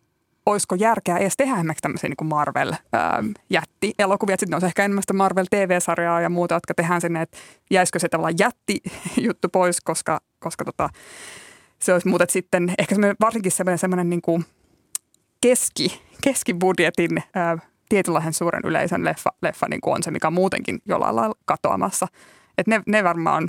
olisiko 0.46 0.74
järkeä 0.74 1.16
edes 1.16 1.36
tehdä 1.36 1.54
esimerkiksi 1.54 1.82
tämmöisiä 1.82 2.10
niin 2.10 2.28
Marvel-jätti-elokuvia. 2.28 4.36
Sitten 4.38 4.56
on 4.56 4.64
ehkä 4.64 4.84
enemmän 4.84 5.02
sitä 5.02 5.12
Marvel-TV-sarjaa 5.12 6.20
ja 6.20 6.28
muuta, 6.28 6.54
jotka 6.54 6.74
tehdään 6.74 7.00
sinne, 7.00 7.22
että 7.22 7.38
jäisikö 7.70 7.98
se 7.98 8.08
tavallaan 8.08 8.38
jätti-juttu 8.38 9.48
pois, 9.48 9.80
koska, 9.80 10.20
koska 10.38 10.64
tota, 10.64 10.88
se 11.78 11.92
olisi 11.92 12.08
muuten 12.08 12.30
sitten 12.30 12.74
ehkä 12.78 12.94
semmoinen, 12.94 13.16
varsinkin 13.20 13.52
semmoinen, 13.52 13.78
semmoinen 13.78 14.10
niin 14.10 14.22
kuin 14.22 14.44
keski, 15.40 16.02
keskibudjetin 16.22 17.22
ää, 17.34 17.58
tietynlaisen 17.88 18.32
suuren 18.32 18.62
yleisön 18.64 19.04
leffa, 19.04 19.30
leffa 19.42 19.66
niin 19.70 19.80
kuin 19.80 19.94
on 19.94 20.02
se, 20.02 20.10
mikä 20.10 20.26
on 20.26 20.32
muutenkin 20.32 20.78
jollain 20.84 21.16
lailla 21.16 21.34
katoamassa. 21.44 22.06
Et 22.58 22.66
ne, 22.66 22.82
ne 22.86 23.04
varmaan, 23.04 23.48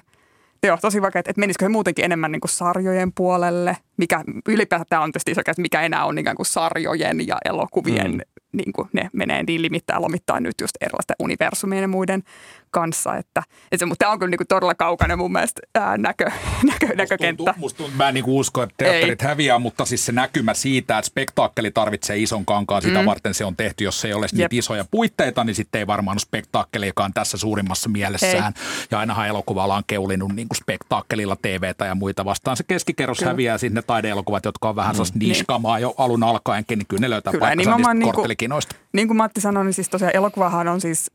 joo, 0.64 0.78
tosi 0.82 1.02
vaikea, 1.02 1.20
että, 1.20 1.34
menisikö 1.38 1.66
he 1.66 1.70
muutenkin 1.70 2.06
enemmän 2.06 2.32
niin 2.32 2.42
kuin 2.42 2.52
sarjojen 2.52 3.12
puolelle, 3.14 3.78
mikä 3.98 4.24
ylipäätään 4.48 5.04
on 5.04 5.12
tietysti 5.12 5.32
iso, 5.32 5.42
että 5.42 5.62
mikä 5.62 5.82
enää 5.82 6.06
on 6.06 6.18
ikään 6.18 6.36
kuin 6.36 6.46
sarjojen 6.46 7.28
ja 7.28 7.38
elokuvien 7.46 8.12
mm. 8.12 8.20
niin 8.54 8.74
kuin 8.74 8.90
ne 8.94 9.10
menee 9.14 9.44
niin 9.48 9.62
limittäin 9.62 10.02
lomittain 10.02 10.44
nyt 10.44 10.62
just 10.62 10.76
erilaisten 10.82 11.16
universumien 11.20 11.82
ja 11.82 11.88
muiden 11.88 12.24
kanssa. 12.71 13.15
Että, 13.15 13.43
että 13.63 13.77
se, 13.77 13.86
mutta 13.86 14.03
tämä 14.03 14.12
on 14.12 14.19
kyllä 14.19 14.29
niin 14.29 14.38
kuin 14.38 14.47
todella 14.47 14.75
kaukainen 14.75 15.17
mun 15.17 15.31
mielestä 15.31 15.62
ää, 15.75 15.97
näkö, 15.97 16.25
näkö, 16.63 16.86
musta 16.86 16.95
näkökenttä. 16.95 17.43
Tuntuu, 17.43 17.62
musta 17.62 17.77
tuntuu, 17.77 17.97
mä 17.97 18.07
en 18.07 18.13
niin 18.13 18.25
usko, 18.27 18.63
että 18.63 18.75
teatterit 18.77 19.21
Ei. 19.21 19.27
häviää, 19.27 19.59
mutta 19.59 19.86
siis 19.86 20.05
se 20.05 20.12
näkymä 20.12 20.53
siitä, 20.53 20.97
että 20.97 21.07
spektaakkeli 21.07 21.71
tarvitsee 21.71 22.17
ison 22.17 22.45
kankaan, 22.45 22.81
sitä 22.81 23.00
mm. 23.00 23.05
varten 23.05 23.33
se 23.33 23.45
on 23.45 23.55
tehty. 23.55 23.83
Jos 23.83 24.05
ei 24.05 24.13
ole 24.13 24.27
niitä 24.31 24.47
isoja 24.51 24.86
puitteita, 24.91 25.43
niin 25.43 25.55
sitten 25.55 25.79
ei 25.79 25.88
varmaan 25.88 26.15
ole 26.15 26.19
spektaakkeli, 26.19 26.88
joka 26.88 27.05
on 27.05 27.13
tässä 27.13 27.38
suurimmassa 27.38 27.89
mielessään. 27.89 28.53
Ei. 28.57 28.88
Ja 28.91 29.00
ainahan 29.00 29.27
elokuvalla 29.27 29.75
on 29.75 29.83
keulinut 29.88 30.36
niin 30.36 30.47
kuin 30.47 30.57
spektaakkelilla 30.57 31.36
TVtä 31.36 31.86
ja 31.86 31.95
muita 31.95 32.25
vastaan. 32.25 32.57
Se 32.57 32.63
keskikerros 32.63 33.17
kyllä. 33.17 33.31
häviää 33.31 33.57
sinne 33.57 33.81
taideelokuvat, 33.81 34.45
jotka 34.45 34.69
on 34.69 34.75
vähän 34.75 34.91
mm. 34.91 34.95
sellaista 34.95 35.19
niskamaa 35.19 35.75
niin. 35.75 35.81
jo 35.81 35.93
alun 35.97 36.24
alkaenkin, 36.24 36.79
niin 36.79 36.88
kyllä 36.88 37.01
ne 37.01 37.09
löytää 37.09 37.31
kyllä, 37.31 37.45
paikkansa 37.45 37.77
niistä 37.77 37.93
niin 37.93 38.13
kuin. 38.13 38.62
Niin 38.93 39.07
kuin 39.07 39.17
Matti 39.17 39.41
sanoi, 39.41 39.65
niin 39.65 39.74
siis 39.74 39.89
tosiaan 39.89 40.15
elokuvahan 40.15 40.67
on 40.67 40.81
siis 40.81 41.12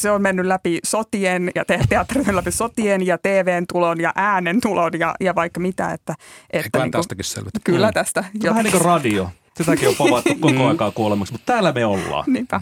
se 0.00 0.10
on 0.10 0.22
mennyt 0.22 0.46
läpi 0.46 0.78
sotien 0.84 1.50
ja 1.54 1.64
te- 1.64 1.80
teatteri 1.88 2.24
on 2.28 2.36
läpi 2.36 2.50
sotien 2.50 3.06
ja 3.06 3.18
TVn 3.18 3.64
tulon 3.72 4.00
ja 4.00 4.12
äänen 4.14 4.60
tulon 4.60 4.92
ja, 4.98 5.14
ja 5.20 5.34
vaikka 5.34 5.60
mitä. 5.60 5.92
Että, 5.92 6.14
että 6.50 6.78
niin 6.78 6.82
kuin, 6.82 6.90
tästäkin 6.90 7.24
selvitä. 7.24 7.58
Kyllä 7.64 7.86
mm. 7.86 7.94
tästä. 7.94 8.24
Vähän 8.44 8.64
niin 8.64 8.72
kuin 8.72 8.84
radio. 8.84 9.30
Sitäkin 9.56 9.88
on 9.88 9.94
povattu 10.08 10.34
koko 10.40 10.66
aikaa 10.66 10.90
kuolemaksi, 10.90 11.32
mutta 11.32 11.52
täällä 11.52 11.72
me 11.72 11.84
ollaan. 11.84 12.24
Niinpä. 12.26 12.60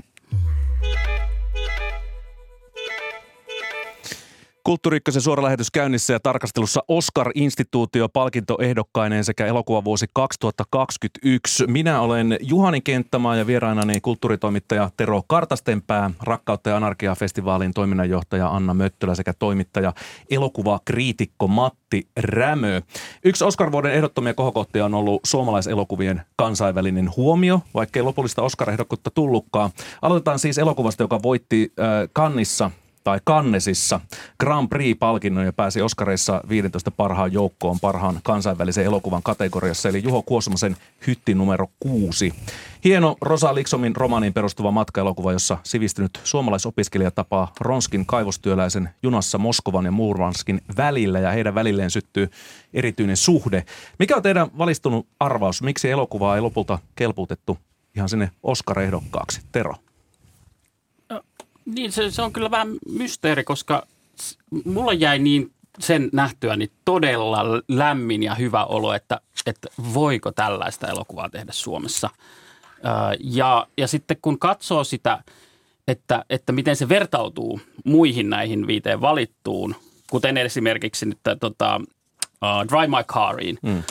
Kulttuuri 4.64 4.98
suora 5.18 5.42
lähetys 5.42 5.70
käynnissä 5.70 6.12
ja 6.12 6.20
tarkastelussa 6.20 6.82
Oscar-instituutio 6.88 8.08
palkintoehdokkaineen 8.08 9.24
sekä 9.24 9.46
elokuvavuosi 9.46 10.06
2021. 10.12 11.66
Minä 11.66 12.00
olen 12.00 12.38
Juhani 12.40 12.80
Kenttämaa 12.80 13.36
ja 13.36 13.46
vierainani 13.46 14.00
kulttuuritoimittaja 14.00 14.90
Tero 14.96 15.22
Kartastenpää, 15.26 16.10
Rakkautta 16.20 16.70
ja 16.70 16.76
anarkia-festivaalin 16.76 17.74
toiminnanjohtaja 17.74 18.48
Anna 18.48 18.74
Möttölä 18.74 19.14
sekä 19.14 19.32
toimittaja 19.32 19.92
elokuvakriitikko 20.30 21.48
Matti 21.48 22.08
Rämö. 22.16 22.80
Yksi 23.24 23.44
Oscar-vuoden 23.44 23.92
ehdottomia 23.92 24.34
kohokohtia 24.34 24.84
on 24.84 24.94
ollut 24.94 25.20
suomalaiselokuvien 25.24 26.22
kansainvälinen 26.36 27.10
huomio, 27.16 27.60
vaikkei 27.74 28.02
lopullista 28.02 28.42
Oscar-ehdokkuutta 28.42 29.10
tullutkaan. 29.10 29.70
Aloitetaan 30.02 30.38
siis 30.38 30.58
elokuvasta, 30.58 31.02
joka 31.02 31.22
voitti 31.22 31.72
äh, 31.78 32.08
Kannissa 32.12 32.70
tai 33.04 33.20
Kannesissa 33.24 34.00
Grand 34.40 34.68
Prix-palkinnon 34.68 35.44
ja 35.44 35.52
pääsi 35.52 35.82
Oscareissa 35.82 36.40
15 36.48 36.90
parhaan 36.90 37.32
joukkoon 37.32 37.80
parhaan 37.80 38.20
kansainvälisen 38.22 38.84
elokuvan 38.84 39.22
kategoriassa, 39.22 39.88
eli 39.88 40.02
Juho 40.04 40.22
Kuosmasen 40.22 40.76
Hytti 41.06 41.34
numero 41.34 41.66
6. 41.80 42.34
Hieno 42.84 43.16
Rosa 43.20 43.54
Liksomin 43.54 43.96
romaaniin 43.96 44.32
perustuva 44.32 44.70
matkaelokuva, 44.70 45.32
jossa 45.32 45.58
sivistynyt 45.62 46.20
suomalaisopiskelija 46.24 47.10
tapaa 47.10 47.52
Ronskin 47.60 48.06
kaivostyöläisen 48.06 48.88
junassa 49.02 49.38
Moskovan 49.38 49.84
ja 49.84 49.92
Murmanskin 49.92 50.60
välillä 50.76 51.18
ja 51.18 51.30
heidän 51.30 51.54
välilleen 51.54 51.90
syttyy 51.90 52.30
erityinen 52.74 53.16
suhde. 53.16 53.64
Mikä 53.98 54.16
on 54.16 54.22
teidän 54.22 54.48
valistunut 54.58 55.06
arvaus? 55.20 55.62
Miksi 55.62 55.90
elokuvaa 55.90 56.34
ei 56.34 56.40
lopulta 56.40 56.78
kelpuutettu 56.94 57.58
ihan 57.96 58.08
sinne 58.08 58.30
Oscar-ehdokkaaksi? 58.42 59.40
Tero. 59.52 59.74
Niin, 61.64 61.92
se, 61.92 62.10
se 62.10 62.22
on 62.22 62.32
kyllä 62.32 62.50
vähän 62.50 62.68
mysteeri, 62.88 63.44
koska 63.44 63.86
mulla 64.64 64.92
jäi 64.92 65.18
niin 65.18 65.52
sen 65.78 66.08
nähtyä 66.12 66.56
niin 66.56 66.70
todella 66.84 67.44
lämmin 67.68 68.22
ja 68.22 68.34
hyvä 68.34 68.64
olo, 68.64 68.94
että, 68.94 69.20
että 69.46 69.68
voiko 69.94 70.32
tällaista 70.32 70.88
elokuvaa 70.88 71.30
tehdä 71.30 71.52
Suomessa. 71.52 72.10
Ja, 73.20 73.66
ja 73.78 73.86
sitten 73.86 74.16
kun 74.22 74.38
katsoo 74.38 74.84
sitä, 74.84 75.24
että, 75.88 76.24
että 76.30 76.52
miten 76.52 76.76
se 76.76 76.88
vertautuu 76.88 77.60
muihin 77.84 78.30
näihin 78.30 78.66
viiteen 78.66 79.00
valittuun, 79.00 79.74
kuten 80.10 80.36
esimerkiksi 80.36 81.06
nyt 81.06 81.18
tota, 81.40 81.80
uh, 82.42 82.68
Drive 82.68 82.86
My 82.86 83.04
Cariin, 83.04 83.58
mm. 83.62 83.82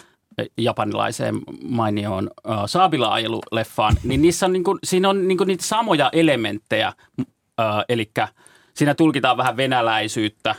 japanilaiseen 0.57 1.39
mainioon 1.63 2.29
uh, 2.47 2.53
Saabila-ajeluleffaan, 2.65 3.95
niin 4.03 4.21
niissä 4.21 4.45
on, 4.45 4.53
niin 4.53 4.63
kuin, 4.63 4.79
siinä 4.83 5.09
on 5.09 5.27
niin 5.27 5.37
kuin 5.37 5.47
niitä 5.47 5.65
samoja 5.65 6.09
elementtejä, 6.13 6.93
uh, 7.77 7.83
eli 7.89 8.11
siinä 8.73 8.95
tulkitaan 8.95 9.37
vähän 9.37 9.57
venäläisyyttä, 9.57 10.55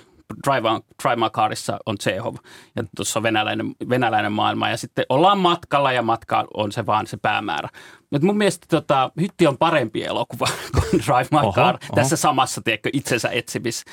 Drive, 0.47 0.69
Drive 1.03 1.17
My 1.17 1.31
Carissa 1.31 1.79
on 1.87 1.99
Tsehov 1.99 2.37
ja 2.77 2.83
tuossa 2.97 3.19
on 3.19 3.23
venäläinen, 3.23 3.75
venäläinen 3.89 4.33
maailma 4.33 4.69
ja 4.69 4.77
sitten 4.77 5.07
ollaan 5.09 5.39
matkalla 5.39 5.93
ja 5.93 6.03
matka 6.03 6.45
on 6.55 6.73
se 6.73 6.87
vaan 6.87 7.07
se 7.07 7.17
päämäärä. 7.17 7.69
Mutta 8.11 8.27
mun 8.27 8.39
mielestä 8.39 8.67
tota, 8.71 9.11
Hytti 9.21 9.47
on 9.47 9.59
parempi 9.59 10.05
elokuva 10.05 10.47
kuin 10.75 11.03
Drive 11.07 11.29
My 11.31 11.39
oho, 11.39 11.53
Car 11.53 11.75
oho. 11.75 11.95
tässä 11.95 12.17
samassa, 12.17 12.61
tiedätkö, 12.63 12.91
itsensä 12.93 13.29
etsimis 13.29 13.85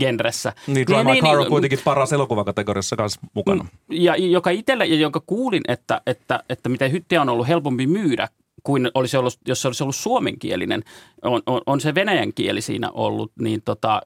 genressä. 0.00 0.52
Niin, 0.66 0.86
Drive 0.86 1.04
niin, 1.04 1.16
My 1.16 1.20
Car 1.22 1.36
niin, 1.36 1.44
on 1.44 1.50
kuitenkin 1.50 1.78
paras 1.84 2.12
elokuvakategoriassa 2.12 2.96
kanssa 2.96 3.20
mukana. 3.34 3.66
Ja 3.90 4.16
joka 4.16 4.50
itselle 4.50 4.86
ja 4.86 4.96
jonka 4.96 5.22
kuulin, 5.26 5.62
että, 5.68 6.00
että, 6.06 6.44
että 6.48 6.68
miten 6.68 6.92
Hyttiä 6.92 7.22
on 7.22 7.28
ollut 7.28 7.48
helpompi 7.48 7.86
myydä 7.86 8.28
kuin 8.64 8.90
olisi 8.94 9.16
ollut, 9.16 9.38
jos 9.48 9.62
se 9.62 9.68
olisi 9.68 9.82
ollut 9.82 9.96
suomenkielinen, 9.96 10.82
on, 11.22 11.42
on, 11.46 11.60
on 11.66 11.80
se 11.80 11.94
venäjän 11.94 12.32
kieli 12.34 12.60
siinä 12.60 12.90
ollut, 12.90 13.32
niin 13.40 13.62
tota, 13.64 14.02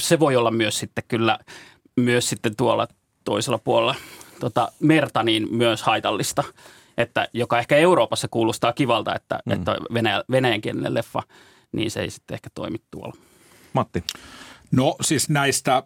se 0.00 0.18
voi 0.18 0.36
olla 0.36 0.50
myös 0.50 0.78
sitten 0.78 1.04
kyllä 1.08 1.38
myös 1.96 2.28
sitten 2.28 2.56
tuolla 2.56 2.88
toisella 3.24 3.58
puolella 3.58 3.94
tota, 4.40 4.72
merta 4.80 5.22
niin 5.22 5.48
myös 5.50 5.82
haitallista, 5.82 6.44
että 6.98 7.28
joka 7.32 7.58
ehkä 7.58 7.76
Euroopassa 7.76 8.28
kuulostaa 8.30 8.72
kivalta, 8.72 9.14
että, 9.14 9.40
mm. 9.46 9.52
että 9.52 9.76
venäjä, 9.94 10.24
venäjänkielinen 10.30 10.94
leffa, 10.94 11.22
niin 11.72 11.90
se 11.90 12.00
ei 12.00 12.10
sitten 12.10 12.34
ehkä 12.34 12.50
toimi 12.54 12.78
tuolla. 12.90 13.14
Matti. 13.72 14.04
No 14.72 14.96
siis 15.00 15.28
näistä 15.28 15.82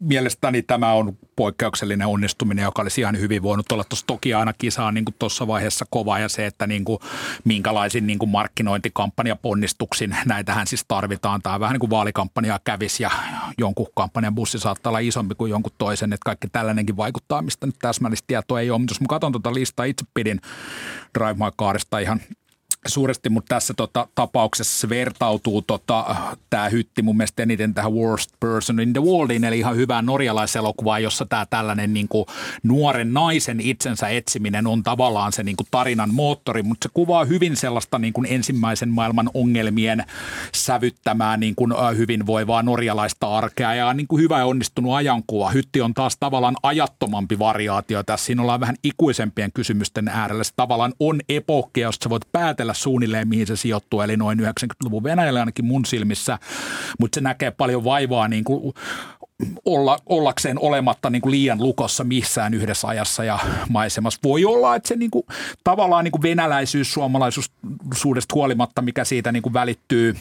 mielestäni 0.00 0.62
tämä 0.62 0.92
on 0.92 1.18
poikkeuksellinen 1.36 2.06
onnistuminen, 2.06 2.62
joka 2.62 2.82
olisi 2.82 3.00
ihan 3.00 3.18
hyvin 3.18 3.42
voinut 3.42 3.72
olla 3.72 3.84
tuossa 3.84 4.06
toki 4.06 4.34
aina 4.34 4.52
kisaa 4.52 4.92
niin 4.92 5.04
tuossa 5.18 5.46
vaiheessa 5.46 5.84
kova 5.90 6.18
ja 6.18 6.28
se, 6.28 6.46
että 6.46 6.66
niin 6.66 6.84
kuin, 6.84 6.98
minkälaisin 7.44 8.06
niin 8.06 8.18
kuin 8.18 8.28
markkinointikampanjaponnistuksin 8.28 10.16
näitähän 10.24 10.66
siis 10.66 10.84
tarvitaan. 10.88 11.42
Tämä 11.42 11.60
vähän 11.60 11.74
niin 11.74 11.80
kuin 11.80 11.90
vaalikampanja 11.90 12.60
kävisi 12.64 13.02
ja 13.02 13.10
jonkun 13.58 13.86
kampanjan 13.94 14.34
bussi 14.34 14.58
saattaa 14.58 14.90
olla 14.90 14.98
isompi 14.98 15.34
kuin 15.34 15.50
jonkun 15.50 15.72
toisen, 15.78 16.12
että 16.12 16.24
kaikki 16.24 16.48
tällainenkin 16.48 16.96
vaikuttaa, 16.96 17.42
mistä 17.42 17.66
nyt 17.66 17.76
täsmällistä 17.80 18.26
tietoa 18.26 18.60
ei 18.60 18.70
ole. 18.70 18.78
Mutta 18.78 18.92
jos 18.92 19.00
mä 19.00 19.06
katson 19.08 19.32
tuota 19.32 19.54
listaa, 19.54 19.84
itse 19.84 20.04
pidin 20.14 20.40
Drive 21.18 21.34
My 21.34 21.50
Carista 21.60 21.98
ihan 21.98 22.20
suuresti, 22.86 23.28
mutta 23.28 23.54
tässä 23.54 23.74
tota, 23.74 24.08
tapauksessa 24.14 24.80
se 24.80 24.88
vertautuu 24.88 25.62
tota, 25.62 26.16
tämä 26.50 26.68
hytti 26.68 27.02
mun 27.02 27.16
mielestä 27.16 27.42
eniten 27.42 27.74
tähän 27.74 27.92
Worst 27.92 28.30
Person 28.40 28.80
in 28.80 28.92
the 28.92 29.02
Worldiin, 29.02 29.44
eli 29.44 29.58
ihan 29.58 29.76
hyvää 29.76 30.02
norjalaiselokuvaa, 30.02 30.98
jossa 30.98 31.26
tämä 31.26 31.46
tällainen 31.46 31.94
niin 31.94 32.08
kuin, 32.08 32.26
nuoren 32.62 33.12
naisen 33.12 33.60
itsensä 33.60 34.08
etsiminen 34.08 34.66
on 34.66 34.82
tavallaan 34.82 35.32
se 35.32 35.42
niin 35.42 35.56
kuin, 35.56 35.66
tarinan 35.70 36.14
moottori, 36.14 36.62
mutta 36.62 36.88
se 36.88 36.92
kuvaa 36.94 37.24
hyvin 37.24 37.56
sellaista 37.56 37.98
niin 37.98 38.12
kuin, 38.12 38.26
ensimmäisen 38.30 38.88
maailman 38.88 39.30
ongelmien 39.34 40.04
sävyttämää 40.54 41.36
niin 41.36 41.54
kuin, 41.54 41.72
hyvinvoivaa 41.96 42.62
norjalaista 42.62 43.36
arkea 43.36 43.74
ja 43.74 43.94
niin 43.94 44.06
kuin, 44.06 44.22
hyvä 44.22 44.38
ja 44.38 44.46
onnistunut 44.46 44.94
ajankuva. 44.94 45.50
Hytti 45.50 45.80
on 45.80 45.94
taas 45.94 46.16
tavallaan 46.16 46.56
ajattomampi 46.62 47.38
variaatio 47.38 48.02
tässä. 48.02 48.26
Siinä 48.26 48.42
ollaan 48.42 48.60
vähän 48.60 48.76
ikuisempien 48.84 49.52
kysymysten 49.52 50.08
äärellä. 50.08 50.44
Se 50.44 50.52
tavallaan 50.56 50.92
on 51.00 51.20
epokki, 51.28 51.80
josta 51.80 52.04
sä 52.04 52.10
voit 52.10 52.32
päätellä 52.32 52.71
tiedä 52.72 52.82
suunnilleen, 52.82 53.28
mihin 53.28 53.46
se 53.46 53.56
sijoittuu, 53.56 54.00
eli 54.00 54.16
noin 54.16 54.40
90-luvun 54.40 55.02
Venäjällä 55.02 55.40
ainakin 55.40 55.64
mun 55.64 55.84
silmissä, 55.84 56.38
mutta 56.98 57.14
se 57.16 57.20
näkee 57.20 57.50
paljon 57.50 57.84
vaivaa 57.84 58.28
niin 58.28 58.44
kuin 58.44 58.74
olla, 59.64 59.98
ollakseen 60.06 60.58
olematta 60.58 61.10
niin 61.10 61.22
kuin 61.22 61.30
liian 61.30 61.62
lukossa 61.62 62.04
missään 62.04 62.54
yhdessä 62.54 62.88
ajassa 62.88 63.24
ja 63.24 63.38
maisemassa. 63.68 64.20
Voi 64.24 64.44
olla, 64.44 64.76
että 64.76 64.88
se 64.88 64.96
niin 64.96 65.10
kuin, 65.10 65.24
tavallaan 65.64 66.04
niin 66.04 66.12
kuin 66.12 66.22
venäläisyys 66.22 66.92
suomalaisuudesta 66.92 68.34
huolimatta, 68.34 68.82
mikä 68.82 69.04
siitä 69.04 69.32
niin 69.32 69.42
kuin 69.42 69.52
välittyy 69.52 70.16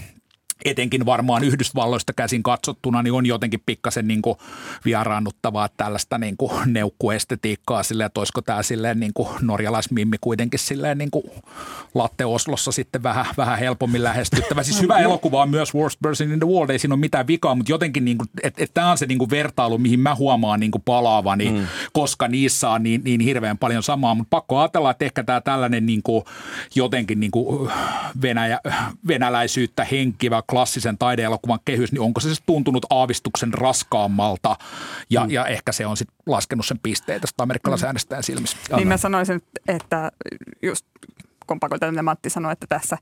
etenkin 0.66 1.06
varmaan 1.06 1.44
Yhdysvalloista 1.44 2.14
käsin 2.14 2.44
katsottuna, 2.44 3.04
niin 3.04 3.14
on 3.14 3.26
jotenkin 3.26 3.64
pikkasen 3.66 4.08
niin 4.08 4.22
kuin 4.22 4.38
vieraannuttavaa 4.86 5.70
tällaista 5.78 6.18
niin 6.18 6.38
kuin 6.38 6.52
neukkuestetiikkaa 6.66 7.84
silleen, 7.84 8.06
että 8.06 8.20
olisiko 8.20 8.42
tämä 8.42 8.64
silleen 8.64 9.00
niin 9.00 9.14
kuin 9.14 9.30
norjalaismimmi 9.42 10.18
kuitenkin 10.22 10.60
silleen 10.60 10.98
niin 10.98 11.12
kuin 11.12 11.24
latte 11.94 12.26
Oslossa 12.26 12.72
sitten 12.72 13.04
vähän, 13.04 13.26
vähän 13.38 13.60
helpommin 13.60 14.04
lähestyttävä. 14.04 14.64
Siis 14.64 14.82
hyvä 14.82 14.98
elokuva 14.98 15.42
on 15.42 15.50
myös 15.50 15.76
Worst 15.76 16.00
Person 16.04 16.32
in 16.32 16.40
the 16.40 16.48
World, 16.48 16.70
ei 16.70 16.80
siinä 16.80 16.94
ole 16.94 17.00
mitään 17.00 17.28
vikaa, 17.28 17.56
mutta 17.56 17.72
jotenkin 17.72 18.06
niin 18.06 18.18
kuin, 18.18 18.30
että, 18.44 18.64
että 18.64 18.74
tämä 18.74 18.92
on 18.92 18.98
se 18.98 19.06
niin 19.06 19.18
kuin 19.18 19.30
vertailu, 19.30 19.78
mihin 19.78 20.00
mä 20.00 20.16
huomaan 20.16 20.60
niin 20.60 20.72
kuin 20.72 20.82
palaavani, 20.86 21.50
mm. 21.50 21.68
koska 21.94 22.28
niissä 22.28 22.70
on 22.70 22.84
niin, 22.84 23.02
niin 23.04 23.20
hirveän 23.20 23.58
paljon 23.58 23.84
samaa, 23.84 24.16
mutta 24.16 24.30
pakko 24.30 24.60
ajatella, 24.60 24.92
että 24.92 25.06
ehkä 25.06 25.24
tämä 25.24 25.42
tällainen 25.42 25.86
niin 25.86 26.04
kuin, 26.04 26.26
jotenkin 26.76 27.20
niin 27.20 27.32
kuin 27.32 27.72
Venäjä, 28.22 28.60
venäläisyyttä 29.08 29.84
henkivä 29.84 30.42
klassisen 30.52 30.98
taideelokuvan 30.98 31.60
kehys, 31.66 31.92
niin 31.92 32.02
onko 32.02 32.20
se 32.20 32.28
siis 32.28 32.44
tuntunut 32.46 32.86
aavistuksen 32.90 33.54
raskaammalta 33.54 34.56
ja, 35.10 35.24
mm. 35.24 35.32
ja 35.32 35.46
ehkä 35.46 35.72
se 35.72 35.86
on 35.86 35.98
sitten 35.98 36.16
laskenut 36.26 36.66
sen 36.66 36.80
pisteen 36.84 37.22
tästä 37.22 37.44
amerikkalaisen 37.44 37.86
mm. 37.86 37.88
äänestäjän 37.88 38.24
silmissä. 38.24 38.58
Anna. 38.70 38.78
Niin 38.78 38.88
mä 38.88 38.98
sanoisin, 38.98 39.42
että 39.68 40.12
just 40.62 40.86
kun 41.48 41.60
pakotan, 41.60 42.06
Matti 42.06 42.30
sanoi, 42.30 42.54
että 42.54 42.68
tässä 42.70 42.98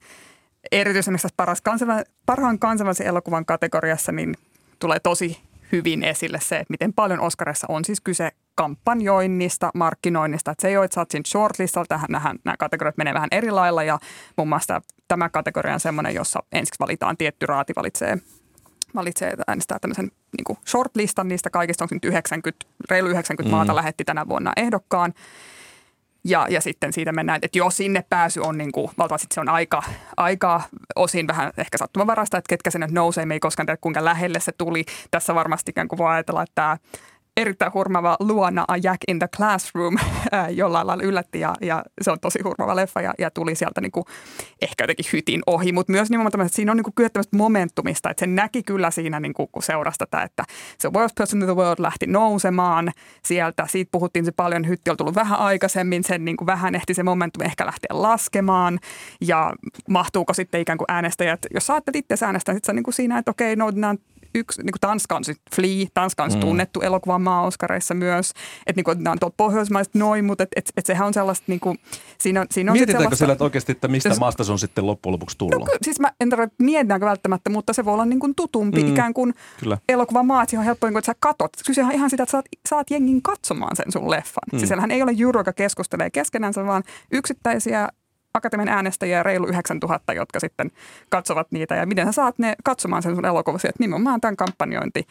erityisesti 0.71 1.27
paras 1.37 1.61
kansainvä, 1.61 2.03
parhaan 2.25 2.59
kansainvälisen 2.59 3.07
elokuvan 3.07 3.45
kategoriassa 3.45 4.11
niin 4.11 4.35
tulee 4.79 4.99
tosi 4.99 5.41
hyvin 5.71 6.03
esille 6.03 6.39
se, 6.41 6.55
että 6.55 6.71
miten 6.71 6.93
paljon 6.93 7.19
Oscarissa 7.19 7.67
on 7.69 7.85
siis 7.85 8.01
kyse 8.01 8.31
kampanjoinnista, 8.55 9.71
markkinoinnista. 9.73 10.51
Että 10.51 10.61
se 10.61 10.67
ei 10.67 10.77
ole, 10.77 10.85
että 10.85 10.95
sä 10.95 11.01
oot 11.01 11.11
siinä 11.11 11.23
shortlistalta, 11.27 11.99
nämä, 12.09 12.35
nämä 12.45 12.57
kategoriat 12.57 12.97
menee 12.97 13.13
vähän 13.13 13.29
eri 13.31 13.51
lailla 13.51 13.83
ja 13.83 13.99
muun 14.37 14.49
muassa 14.49 14.81
tämä 15.09 15.29
kategoria 15.29 15.73
on 15.73 15.79
semmoinen, 15.79 16.15
jossa 16.15 16.43
ensiksi 16.51 16.79
valitaan 16.79 17.17
tietty 17.17 17.45
raati, 17.45 17.73
valitsee 17.75 18.17
valitsee 18.95 19.33
äänestää 19.47 19.79
tämmöisen 19.79 20.11
niin 20.37 20.57
shortlistan 20.67 21.27
niistä 21.27 21.49
kaikista, 21.49 21.83
onko 21.83 21.95
nyt 21.95 22.05
90, 22.05 22.65
reilu 22.89 23.09
90 23.09 23.49
mm. 23.49 23.55
maata 23.55 23.75
lähetti 23.75 24.05
tänä 24.05 24.27
vuonna 24.27 24.53
ehdokkaan. 24.57 25.13
Ja, 26.23 26.47
ja 26.49 26.61
sitten 26.61 26.93
siitä 26.93 27.11
mennään, 27.11 27.39
että 27.41 27.57
jos 27.57 27.77
sinne 27.77 28.03
pääsy 28.09 28.39
on 28.39 28.57
niin 28.57 28.71
kuin, 28.71 28.91
valtavasti 28.97 29.27
se 29.31 29.41
on 29.41 29.49
aika, 29.49 29.83
aika 30.17 30.61
osin 30.95 31.27
vähän 31.27 31.51
ehkä 31.57 31.77
sattumanvarasta, 31.77 32.37
että 32.37 32.49
ketkä 32.49 32.71
sinne 32.71 32.87
nousee, 32.91 33.25
me 33.25 33.33
ei 33.33 33.39
koskaan 33.39 33.65
tiedä 33.65 33.77
kuinka 33.81 34.05
lähelle 34.05 34.39
se 34.39 34.51
tuli. 34.51 34.85
Tässä 35.11 35.35
varmasti 35.35 35.69
ikään 35.69 35.87
kuin 35.87 35.97
voi 35.97 36.11
ajatella, 36.11 36.43
että 36.43 36.55
tämä 36.55 36.77
erittäin 37.41 37.73
hurmava 37.73 38.17
Luona 38.19 38.65
A 38.67 38.77
Jack 38.77 38.97
in 39.07 39.19
the 39.19 39.27
Classroom 39.37 39.97
jollain 40.49 40.87
lailla 40.87 41.03
yllätti 41.03 41.39
ja, 41.39 41.55
ja 41.61 41.83
se 42.01 42.11
on 42.11 42.19
tosi 42.19 42.39
hurmava 42.43 42.75
leffa 42.75 43.01
ja, 43.01 43.13
ja 43.19 43.31
tuli 43.31 43.55
sieltä 43.55 43.81
niin 43.81 43.91
kuin 43.91 44.05
ehkä 44.61 44.83
jotenkin 44.83 45.05
hytin 45.13 45.41
ohi, 45.47 45.71
mutta 45.71 45.91
myös 45.91 46.09
nimenomaan 46.09 46.45
että 46.45 46.55
siinä 46.55 46.71
on 46.71 46.77
niin 46.77 46.83
kuin 46.83 46.93
kyllä 46.93 47.09
momentumista, 47.31 48.09
että 48.09 48.19
se 48.19 48.27
näki 48.27 48.63
kyllä 48.63 48.91
siinä 48.91 49.19
niin 49.19 49.33
kuin, 49.33 49.49
kun 49.51 49.63
seurasi 49.63 49.97
tätä, 49.97 50.23
että 50.23 50.43
se 50.77 50.89
Worst 50.93 51.15
Person 51.15 51.41
in 51.41 51.45
the 51.45 51.55
World 51.55 51.81
lähti 51.81 52.07
nousemaan 52.07 52.91
sieltä, 53.23 53.67
siitä 53.67 53.89
puhuttiin 53.91 54.25
se 54.25 54.31
paljon, 54.31 54.67
hytti 54.67 54.91
on 54.91 54.97
tullut 54.97 55.15
vähän 55.15 55.39
aikaisemmin, 55.39 56.03
sen 56.03 56.25
niin 56.25 56.37
kuin 56.37 56.45
vähän 56.45 56.75
ehti 56.75 56.93
se 56.93 57.03
momentum 57.03 57.45
ehkä 57.45 57.65
lähteä 57.65 57.89
laskemaan. 58.01 58.79
Ja 59.21 59.53
mahtuuko 59.89 60.33
sitten 60.33 60.61
ikään 60.61 60.77
kuin 60.77 60.85
äänestäjät, 60.87 61.39
jos 61.53 61.67
sä 61.67 61.73
ajattelet 61.73 61.95
itse 61.95 62.25
äänestää, 62.25 62.55
sitten 62.55 62.75
niin 62.75 62.83
kuin 62.83 62.93
siinä, 62.93 63.17
että 63.17 63.31
okei, 63.31 63.55
no 63.55 63.71
nämä 63.71 63.95
yksi, 64.35 64.61
niin 64.61 64.71
kuin 64.71 64.79
Tanska 64.81 65.15
on 65.15 65.23
sitten 65.23 65.55
Flea, 65.55 65.85
Tanska 65.93 66.23
on 66.23 66.33
mm. 66.33 66.39
tunnettu 66.39 66.81
elokuvan 66.81 67.21
maa 67.21 67.41
Oscareissa 67.41 67.93
myös, 67.93 68.29
että 68.67 68.73
niin 68.75 68.83
kuin, 68.83 69.03
nämä 69.03 69.15
on 69.21 69.31
pohjoismaiset 69.37 69.95
noin, 69.95 70.25
mutta 70.25 70.43
et, 70.43 70.49
et, 70.55 70.71
et 70.77 70.85
sehän 70.85 71.07
on 71.07 71.13
sellaista, 71.13 71.43
niin 71.47 71.59
kuin, 71.59 71.79
siinä 72.21 72.41
on, 72.41 72.47
siinä 72.51 72.71
on 72.71 72.77
Mietitäänkö 72.77 73.01
sellaista, 73.01 73.15
siellä, 73.15 73.31
että 73.31 73.43
oikeasti, 73.43 73.71
että 73.71 73.87
mistä 73.87 74.09
jos, 74.09 74.19
maasta 74.19 74.43
se 74.43 74.51
on 74.51 74.59
sitten 74.59 74.87
loppujen 74.87 75.13
lopuksi 75.13 75.37
tullut? 75.37 75.67
No, 75.67 75.73
siis 75.81 75.99
mä 75.99 76.11
en 76.21 76.29
tarvitse 76.29 76.55
mietitäänkö 76.59 77.05
välttämättä, 77.05 77.49
mutta 77.49 77.73
se 77.73 77.85
voi 77.85 77.93
olla 77.93 78.05
niin 78.05 78.19
kuin 78.19 78.35
tutumpi 78.35 78.83
mm. 78.83 78.89
ikään 78.89 79.13
kuin 79.13 79.33
Kyllä. 79.59 79.77
elokuvan 79.89 80.25
maa, 80.25 80.43
että 80.43 80.59
on 80.59 80.65
helppo, 80.65 80.87
niin 80.87 80.93
kuin, 80.93 80.99
että 80.99 81.11
sä 81.11 81.15
katot. 81.19 81.51
Kyse 81.65 81.83
on 81.83 81.91
ihan 81.91 82.09
sitä, 82.09 82.23
että 82.23 82.31
saat, 82.31 82.45
saat 82.69 82.91
jengin 82.91 83.21
katsomaan 83.21 83.75
sen 83.75 83.91
sun 83.91 84.11
leffan. 84.11 84.43
Mm. 84.53 84.59
Siis 84.59 84.67
siellähän 84.67 84.91
ei 84.91 85.01
ole 85.01 85.11
juuri, 85.11 85.39
joka 85.39 85.53
keskustelee 85.53 86.09
keskenänsä, 86.09 86.65
vaan 86.65 86.83
yksittäisiä 87.11 87.89
akatemian 88.33 88.69
äänestäjiä 88.69 89.23
reilu 89.23 89.47
9000, 89.47 90.13
jotka 90.13 90.39
sitten 90.39 90.71
katsovat 91.09 91.47
niitä. 91.51 91.75
Ja 91.75 91.85
miten 91.85 92.05
sä 92.05 92.11
saat 92.11 92.39
ne 92.39 92.55
katsomaan 92.63 93.03
sen 93.03 93.15
sun 93.15 93.25
elokuvasi, 93.25 93.67
että 93.67 93.83
nimenomaan 93.83 94.21
tämän 94.21 94.37
kampanjointi, 94.37 95.07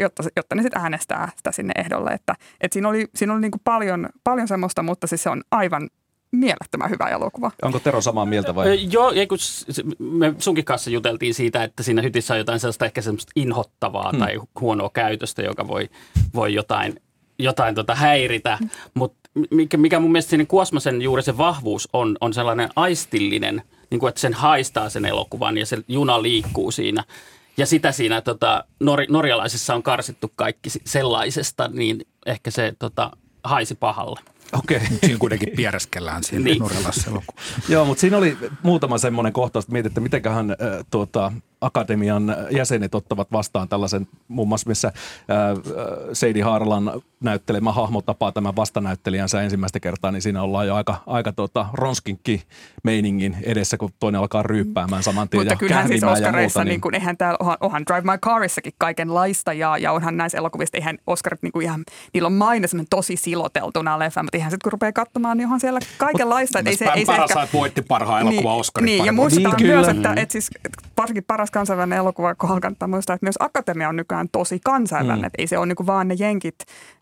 jotta, 0.00 0.22
jotta 0.36 0.54
ne 0.54 0.62
sitten 0.62 0.82
äänestää 0.82 1.28
sitä 1.36 1.52
sinne 1.52 1.72
ehdolle. 1.76 2.10
Että, 2.10 2.34
että 2.60 2.72
siinä 2.72 2.88
oli, 2.88 3.06
siinä 3.14 3.32
oli 3.32 3.40
niin 3.40 3.50
kuin 3.50 3.62
paljon, 3.64 4.08
paljon 4.24 4.48
semmoista, 4.48 4.82
mutta 4.82 5.06
siis 5.06 5.22
se 5.22 5.30
on 5.30 5.42
aivan 5.50 5.88
mielettömän 6.32 6.90
hyvä 6.90 7.08
elokuva. 7.08 7.50
Onko 7.62 7.78
Tero 7.78 8.00
samaa 8.00 8.26
mieltä 8.26 8.54
vai? 8.54 8.66
Öö, 8.66 8.74
joo, 8.74 9.10
ja 9.10 9.26
kun 9.26 9.38
me 9.98 10.34
sunkin 10.38 10.64
kanssa 10.64 10.90
juteltiin 10.90 11.34
siitä, 11.34 11.64
että 11.64 11.82
siinä 11.82 12.02
hytissä 12.02 12.34
on 12.34 12.38
jotain 12.38 12.60
sellaista 12.60 12.84
ehkä 12.84 13.02
semmoista 13.02 13.32
inhottavaa 13.36 14.10
hmm. 14.10 14.18
tai 14.18 14.38
huonoa 14.60 14.90
käytöstä, 14.94 15.42
joka 15.42 15.68
voi, 15.68 15.88
voi 16.34 16.54
jotain, 16.54 17.00
jotain 17.38 17.74
tota 17.74 17.94
häiritä, 17.94 18.58
mutta 18.94 19.27
mikä, 19.50 19.76
mikä 19.76 20.00
mun 20.00 20.12
mielestä 20.12 20.30
siinä 20.30 20.44
Kuosmasen 20.44 21.02
juuri 21.02 21.22
se 21.22 21.38
vahvuus 21.38 21.88
on, 21.92 22.16
on 22.20 22.34
sellainen 22.34 22.68
aistillinen, 22.76 23.62
niin 23.90 23.98
kuin 23.98 24.08
että 24.08 24.20
sen 24.20 24.34
haistaa 24.34 24.90
sen 24.90 25.04
elokuvan 25.04 25.58
ja 25.58 25.66
se 25.66 25.78
juna 25.88 26.22
liikkuu 26.22 26.70
siinä. 26.70 27.04
Ja 27.56 27.66
sitä 27.66 27.92
siinä 27.92 28.20
tota, 28.20 28.64
nor, 28.80 29.00
norjalaisissa 29.08 29.74
on 29.74 29.82
karsittu 29.82 30.32
kaikki 30.36 30.70
sellaisesta, 30.84 31.68
niin 31.68 32.06
ehkä 32.26 32.50
se 32.50 32.72
tota, 32.78 33.10
haisi 33.44 33.74
pahalle. 33.74 34.20
Okei. 34.52 34.76
Okay. 34.76 34.88
Siinä 35.00 35.18
kuitenkin 35.18 35.48
piereskellään 35.56 36.24
siinä 36.24 36.44
niin. 36.44 36.58
norjalaisessa 36.58 37.10
elokuvassa. 37.10 37.52
Joo, 37.68 37.84
mutta 37.84 38.00
siinä 38.00 38.16
oli 38.16 38.36
muutama 38.62 38.98
semmoinen 38.98 39.32
kohtaus, 39.32 39.64
että 39.64 39.72
mietit, 39.72 39.90
että 39.90 40.00
mitenköhän 40.00 40.50
äh, 40.50 40.56
tuota, 40.90 41.32
akatemian 41.60 42.36
jäsenet 42.50 42.94
ottavat 42.94 43.32
vastaan 43.32 43.68
tällaisen, 43.68 44.08
muun 44.28 44.48
muassa 44.48 44.68
missä 44.68 44.92
Seidi 46.12 46.40
Haaralan 46.40 47.02
näyttelemä 47.20 47.72
hahmo 47.72 48.02
tapaa 48.02 48.32
tämän 48.32 48.56
vastanäyttelijänsä 48.56 49.42
ensimmäistä 49.42 49.80
kertaa, 49.80 50.12
niin 50.12 50.22
siinä 50.22 50.42
ollaan 50.42 50.66
jo 50.66 50.74
aika, 50.74 51.02
aika 51.06 51.32
tota, 51.32 51.66
ronskinkki 51.72 52.42
meiningin 52.84 53.36
edessä, 53.42 53.76
kun 53.76 53.90
toinen 54.00 54.18
alkaa 54.18 54.42
ryyppäämään 54.42 55.02
saman 55.02 55.28
tien 55.28 55.40
Mutta 55.40 55.52
ja 55.52 55.56
kyllähän 55.56 55.88
siis 55.88 56.04
Oscarissa, 56.04 56.64
niin, 56.64 56.68
niin 56.68 56.80
kuin, 56.80 56.94
eihän 56.94 57.16
täällä, 57.16 57.36
onhan, 57.40 57.56
onhan 57.60 57.82
Drive 57.86 58.12
My 58.12 58.18
Carissakin 58.18 58.72
kaikenlaista 58.78 59.52
ja, 59.52 59.78
ja 59.78 59.92
onhan 59.92 60.16
näissä 60.16 60.38
elokuvissa, 60.38 60.76
eihän 60.76 60.98
Oscarit 61.06 61.42
niin 61.42 61.52
kuin 61.52 61.64
ihan, 61.64 61.84
niillä 62.14 62.26
on 62.26 62.32
maine 62.32 62.68
tosi 62.90 63.16
siloteltu 63.16 63.82
nämä 63.82 63.98
leffa, 63.98 64.22
mutta 64.22 64.36
ihan 64.36 64.50
sitten 64.50 64.64
kun 64.64 64.72
rupeaa 64.72 64.92
katsomaan, 64.92 65.36
niin 65.36 65.46
onhan 65.46 65.60
siellä 65.60 65.80
kaikenlaista. 65.98 66.58
Mut, 66.58 66.66
ei 66.66 66.76
se, 66.76 66.84
ei 66.94 67.06
se 67.06 67.12
ehkä, 67.12 67.48
voitti 67.52 67.82
parhaan 67.82 68.20
elokuvan 68.20 68.52
niin, 68.52 68.60
Oscarin. 68.60 68.86
Niin, 68.86 69.04
ja 69.04 69.12
muistetaan 69.12 69.56
niin, 69.56 69.66
myös, 69.66 69.88
että, 69.88 70.12
että 70.16 70.32
siis 70.32 70.50
varsinkin 70.96 71.24
paras 71.24 71.47
paras 71.48 71.50
kansainvälinen 71.50 71.98
elokuva, 71.98 72.34
kun 72.34 72.50
muistaa, 72.88 73.14
että 73.14 73.26
myös 73.26 73.36
akatemia 73.38 73.88
on 73.88 73.96
nykyään 73.96 74.28
tosi 74.32 74.60
kansainvälinen. 74.64 75.30
Mm. 75.30 75.38
ei 75.38 75.46
se 75.46 75.58
ole 75.58 75.66
niin 75.66 75.86
vaan 75.86 76.08
ne 76.08 76.14
jenkit, 76.18 76.54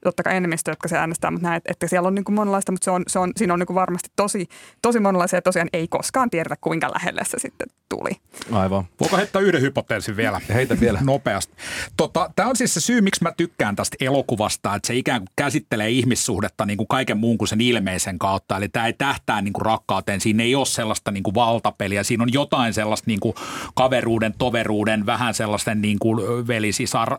totta 0.04 0.22
kai 0.22 0.36
enemmistö, 0.36 0.70
jotka 0.70 0.88
se 0.88 0.98
äänestää, 0.98 1.30
mutta 1.30 1.48
näet, 1.48 1.62
että 1.68 1.86
siellä 1.86 2.06
on 2.06 2.14
niin 2.14 2.24
monenlaista, 2.30 2.72
mutta 2.72 2.84
se 2.84 2.90
on, 2.90 3.02
se 3.06 3.18
on, 3.18 3.32
siinä 3.36 3.52
on 3.52 3.58
niin 3.58 3.74
varmasti 3.74 4.08
tosi, 4.16 4.46
tosi 4.82 5.00
monenlaisia 5.00 5.36
ja 5.36 5.42
tosiaan 5.42 5.68
ei 5.72 5.88
koskaan 5.88 6.30
tiedetä, 6.30 6.56
kuinka 6.60 6.90
lähelle 6.90 7.22
se 7.24 7.38
sitten 7.38 7.66
tuli. 7.88 8.10
Aivan. 8.52 8.84
Voiko 9.00 9.16
heittää 9.16 9.42
yhden 9.42 9.60
hypoteesin 9.60 10.16
vielä? 10.16 10.40
Heitä 10.54 10.80
vielä. 10.80 10.98
Nopeasti. 11.02 11.54
Tota, 11.96 12.30
Tämä 12.36 12.48
on 12.48 12.56
siis 12.56 12.74
se 12.74 12.80
syy, 12.80 13.00
miksi 13.00 13.22
mä 13.22 13.32
tykkään 13.36 13.76
tästä 13.76 13.96
elokuvasta, 14.00 14.74
että 14.74 14.86
se 14.86 14.94
ikään 14.94 15.20
kuin 15.20 15.28
käsittelee 15.36 15.90
ihmissuhdetta 15.90 16.66
niin 16.66 16.76
kuin 16.76 16.88
kaiken 16.88 17.18
muun 17.18 17.38
kuin 17.38 17.48
sen 17.48 17.60
ilmeisen 17.60 18.18
kautta. 18.18 18.56
Eli 18.56 18.68
tämä 18.68 18.86
ei 18.86 18.92
tähtää 18.92 19.42
niin 19.42 19.52
kuin 19.52 19.66
rakkauteen, 19.66 20.20
siinä 20.20 20.42
ei 20.42 20.54
ole 20.54 20.66
sellaista 20.66 21.10
niin 21.10 21.22
kuin 21.22 21.34
valtapeliä, 21.34 22.02
siinä 22.02 22.22
on 22.22 22.32
jotain 22.32 22.74
sellaista 22.74 23.06
niin 23.06 23.20
kuin 23.20 23.34
kaveruuden, 23.74 24.34
toveruuden, 24.38 25.06
vähän 25.06 25.34
sellaisten 25.34 25.82
niin 25.82 25.98
kuin 25.98 26.46
velisisar 26.46 27.18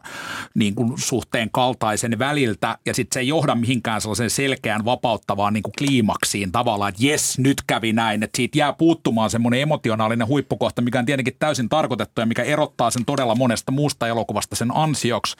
niin 0.55 0.75
kuin 0.75 0.93
suhteen 0.95 1.49
kaltaisen 1.51 2.19
väliltä. 2.19 2.77
Ja 2.85 2.93
sitten 2.93 3.13
se 3.13 3.19
ei 3.19 3.27
johda 3.27 3.55
mihinkään 3.55 4.01
sellaisen 4.01 4.29
selkeän 4.29 4.85
vapauttavaan 4.85 5.53
niin 5.53 5.63
kuin 5.63 5.73
kliimaksiin 5.77 6.51
tavallaan, 6.51 6.89
että 6.89 7.05
jes, 7.05 7.39
nyt 7.39 7.61
kävi 7.67 7.93
näin. 7.93 8.23
Että 8.23 8.37
siitä 8.37 8.57
jää 8.57 8.73
puuttumaan 8.73 9.29
semmoinen 9.29 9.61
emotionaalinen 9.61 10.27
huippukohta, 10.27 10.81
mikä 10.81 10.99
on 10.99 11.05
tietenkin 11.05 11.35
täysin 11.39 11.69
tarkoitettu 11.69 12.21
ja 12.21 12.27
mikä 12.27 12.43
erottaa 12.43 12.91
sen 12.91 13.05
todella 13.05 13.35
monesta 13.35 13.71
muusta 13.71 14.07
elokuvasta 14.07 14.55
sen 14.55 14.75
ansioksi. 14.75 15.35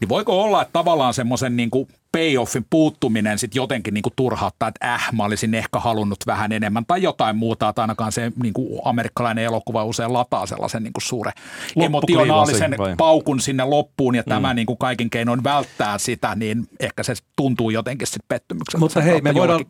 Niin 0.00 0.08
voiko 0.08 0.42
olla, 0.42 0.62
että 0.62 0.72
tavallaan 0.72 1.14
semmoisen 1.14 1.56
niin 1.56 1.70
kuin 1.70 1.88
payoffin 2.12 2.66
puuttuminen 2.70 3.38
sitten 3.38 3.60
jotenkin 3.60 3.94
niin 3.94 4.02
kuin 4.02 4.12
turhauttaa, 4.16 4.68
että 4.68 4.94
äh, 4.94 5.08
mä 5.12 5.24
olisin 5.24 5.54
ehkä 5.54 5.78
halunnut 5.78 6.18
vähän 6.26 6.52
enemmän 6.52 6.86
tai 6.86 7.02
jotain 7.02 7.36
muuta, 7.36 7.68
että 7.68 7.82
ainakaan 7.82 8.12
se 8.12 8.32
niin 8.42 8.52
kuin 8.52 8.80
amerikkalainen 8.84 9.44
elokuva 9.44 9.84
usein 9.84 10.12
lataa 10.12 10.46
sellaisen 10.46 10.82
niin 10.82 10.92
kuin 10.92 11.02
suuren 11.02 11.32
emotionaalisen 11.76 12.74
vai? 12.78 12.94
paukun 12.98 13.40
sinne 13.40 13.64
loppuun 13.64 14.14
ja 14.14 14.22
mm. 14.22 14.28
tämä 14.28 14.54
niin 14.54 14.66
kuin 14.66 14.78
kaikin 14.78 15.10
keinoin 15.10 15.44
välttää 15.44 15.98
sitä, 15.98 16.34
niin 16.34 16.68
ehkä 16.80 17.02
se 17.02 17.14
tuntuu 17.36 17.70
jotenkin 17.70 18.06
sitten 18.06 18.24
pettymykseltä. 18.28 18.78
Mutta 18.78 19.00
hei, 19.00 19.20
me 19.20 19.34
voidaan, 19.34 19.64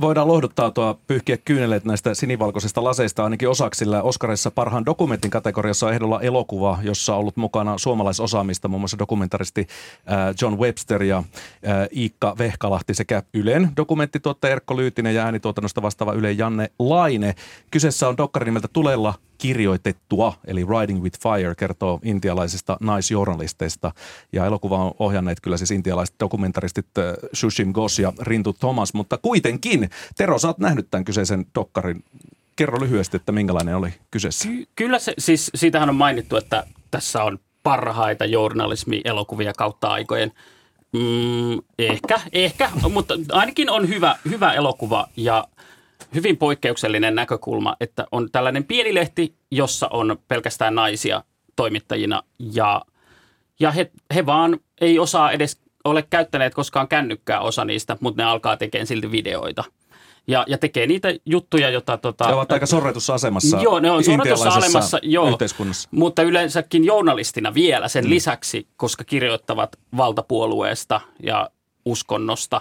voidaan 0.00 0.28
lohduttautua 0.28 0.98
pyyhkiä 1.06 1.36
kyyneleet 1.36 1.84
näistä 1.84 2.14
sinivalkoisista 2.14 2.84
laseista 2.84 3.24
ainakin 3.24 3.48
osaksi, 3.48 3.78
sillä 3.78 4.02
Oscarissa 4.02 4.50
parhaan 4.50 4.86
dokumentin 4.86 5.30
kategoriassa 5.30 5.86
on 5.86 5.92
ehdolla 5.92 6.20
elokuva, 6.20 6.78
jossa 6.82 7.14
on 7.14 7.20
ollut 7.20 7.36
mukana 7.36 7.78
suomalaisosaamista, 7.78 8.68
muun 8.68 8.80
muassa 8.80 8.98
dokumentaristi 8.98 9.66
John 10.42 10.58
Webster 10.58 11.02
ja 11.02 11.22
Iikka 11.96 12.34
Vehkalahti 12.38 12.94
sekä 12.94 13.22
Ylen 13.34 13.70
dokumenttituottaja 13.76 14.52
Erkko 14.52 14.76
Lyytinen 14.76 15.14
ja 15.14 15.24
äänituotannosta 15.24 15.82
vastaava 15.82 16.12
Yle 16.12 16.32
Janne 16.32 16.70
Laine. 16.78 17.34
Kyseessä 17.70 18.08
on 18.08 18.16
dokkari 18.16 18.44
nimeltä 18.44 18.68
Tulella 18.72 19.14
kirjoitettua, 19.38 20.32
eli 20.46 20.64
Riding 20.64 21.02
with 21.02 21.20
Fire 21.20 21.54
kertoo 21.54 22.00
intialaisista 22.02 22.76
naisjournalisteista. 22.80 23.92
Ja 24.32 24.46
elokuva 24.46 24.84
on 24.84 24.94
ohjanneet 24.98 25.40
kyllä 25.40 25.56
siis 25.56 25.70
intialaiset 25.70 26.16
dokumentaristit 26.20 26.86
Shushim 27.34 27.72
Ghosh 27.72 28.00
ja 28.00 28.12
Rintu 28.20 28.52
Thomas, 28.52 28.94
mutta 28.94 29.18
kuitenkin, 29.18 29.90
Tero, 30.16 30.38
sä 30.38 30.48
oot 30.48 30.58
nähnyt 30.58 30.86
tämän 30.90 31.04
kyseisen 31.04 31.46
dokkarin. 31.54 32.04
Kerro 32.56 32.80
lyhyesti, 32.80 33.16
että 33.16 33.32
minkälainen 33.32 33.76
oli 33.76 33.94
kyseessä. 34.10 34.48
Ky- 34.48 34.66
kyllä 34.76 34.98
se, 34.98 35.14
siis 35.18 35.50
siitähän 35.54 35.88
on 35.88 35.96
mainittu, 35.96 36.36
että 36.36 36.64
tässä 36.90 37.24
on 37.24 37.38
parhaita 37.62 38.24
journalismi-elokuvia 38.24 39.52
kautta 39.52 39.88
aikojen– 39.88 40.32
Mm, 40.92 41.58
ehkä, 41.78 42.20
ehkä, 42.32 42.70
mutta 42.92 43.14
ainakin 43.32 43.70
on 43.70 43.88
hyvä, 43.88 44.16
hyvä 44.30 44.52
elokuva 44.52 45.08
ja 45.16 45.44
hyvin 46.14 46.36
poikkeuksellinen 46.36 47.14
näkökulma, 47.14 47.76
että 47.80 48.06
on 48.12 48.30
tällainen 48.32 48.64
pieni 48.64 48.94
lehti, 48.94 49.34
jossa 49.50 49.88
on 49.88 50.18
pelkästään 50.28 50.74
naisia 50.74 51.24
toimittajina 51.56 52.22
ja, 52.38 52.82
ja 53.60 53.70
he, 53.70 53.90
he 54.14 54.26
vaan 54.26 54.60
ei 54.80 54.98
osaa 54.98 55.30
edes 55.32 55.60
ole 55.84 56.02
käyttäneet 56.10 56.54
koskaan 56.54 56.88
kännykkää 56.88 57.40
osa 57.40 57.64
niistä, 57.64 57.96
mutta 58.00 58.22
ne 58.22 58.28
alkaa 58.28 58.56
tekemään 58.56 58.86
silti 58.86 59.10
videoita– 59.10 59.64
ja, 60.28 60.44
ja 60.48 60.58
tekee 60.58 60.86
niitä 60.86 61.08
juttuja, 61.26 61.70
joita... 61.70 61.98
Tota, 61.98 62.26
ne 62.26 62.34
ovat 62.34 62.52
aika 62.52 62.66
sorretussa 62.66 63.14
asemassa 63.14 63.60
Joo, 63.60 63.80
ne 63.80 63.90
on 63.90 64.04
sorretussa 64.04 64.48
asemassa, 64.48 64.98
joo, 65.02 65.28
yhteiskunnassa. 65.30 65.88
mutta 65.92 66.22
yleensäkin 66.22 66.84
journalistina 66.84 67.54
vielä 67.54 67.88
sen 67.88 68.04
mm. 68.04 68.10
lisäksi, 68.10 68.68
koska 68.76 69.04
kirjoittavat 69.04 69.76
valtapuolueesta 69.96 71.00
ja 71.22 71.50
uskonnosta 71.84 72.60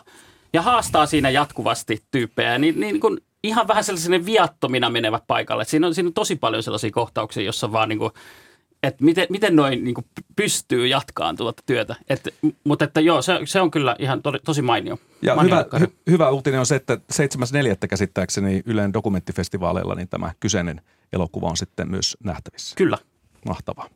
ja 0.54 0.62
haastaa 0.62 1.06
siinä 1.06 1.30
jatkuvasti 1.30 2.04
tyyppejä, 2.12 2.58
niin, 2.58 2.80
niin 2.80 3.00
kun 3.00 3.18
ihan 3.44 3.68
vähän 3.68 3.84
sellaisena 3.84 4.26
viattomina 4.26 4.90
menevät 4.90 5.24
paikalle. 5.28 5.66
Siinä 5.66 5.88
on, 5.88 5.96
siinä 5.96 6.08
on 6.08 6.14
tosi 6.14 6.36
paljon 6.36 6.64
sellaisia 6.64 6.92
kohtauksia, 6.92 7.44
jossa 7.44 7.72
vaan 7.72 7.90
niin 7.90 8.00
kuin 8.00 8.12
että 8.84 9.04
miten, 9.04 9.28
miten 9.30 9.56
noin 9.56 9.84
niin 9.84 9.96
pystyy 10.36 10.88
jatkaan 10.88 11.36
tuota 11.36 11.63
työtä. 11.66 11.96
Et, 12.10 12.34
mutta 12.63 12.86
että 12.86 13.02
joo, 13.02 13.22
se, 13.22 13.40
se 13.46 13.62
on 13.62 13.72
kyllä 13.72 13.96
ihan 14.00 14.22
to, 14.22 14.32
tosi 14.46 14.62
mainio. 14.62 15.00
Ja 15.22 15.36
mainio 15.36 15.56
hyvä, 15.56 15.80
hy, 15.80 15.88
hyvä 16.10 16.30
uutinen 16.30 16.60
on 16.60 16.66
se, 16.66 16.76
että 16.76 16.96
7.4. 16.96 17.88
käsittääkseni 17.90 18.62
Ylen 18.66 18.94
dokumenttifestivaaleilla 18.94 19.96
niin 19.96 20.10
tämä 20.10 20.32
kyseinen 20.40 20.82
elokuva 21.13 21.48
on 21.48 21.58
sitten 21.58 21.92
myös 21.92 22.18
nähtävissä. 22.24 22.76
Kyllä. 22.76 22.98
Mahtavaa. 23.46 23.90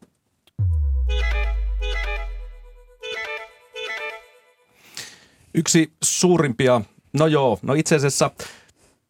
Yksi 5.53 5.93
suurimpia, 6.03 6.81
no 7.13 7.27
joo, 7.27 7.59
no 7.61 7.73
itse 7.73 7.95
asiassa– 7.95 8.31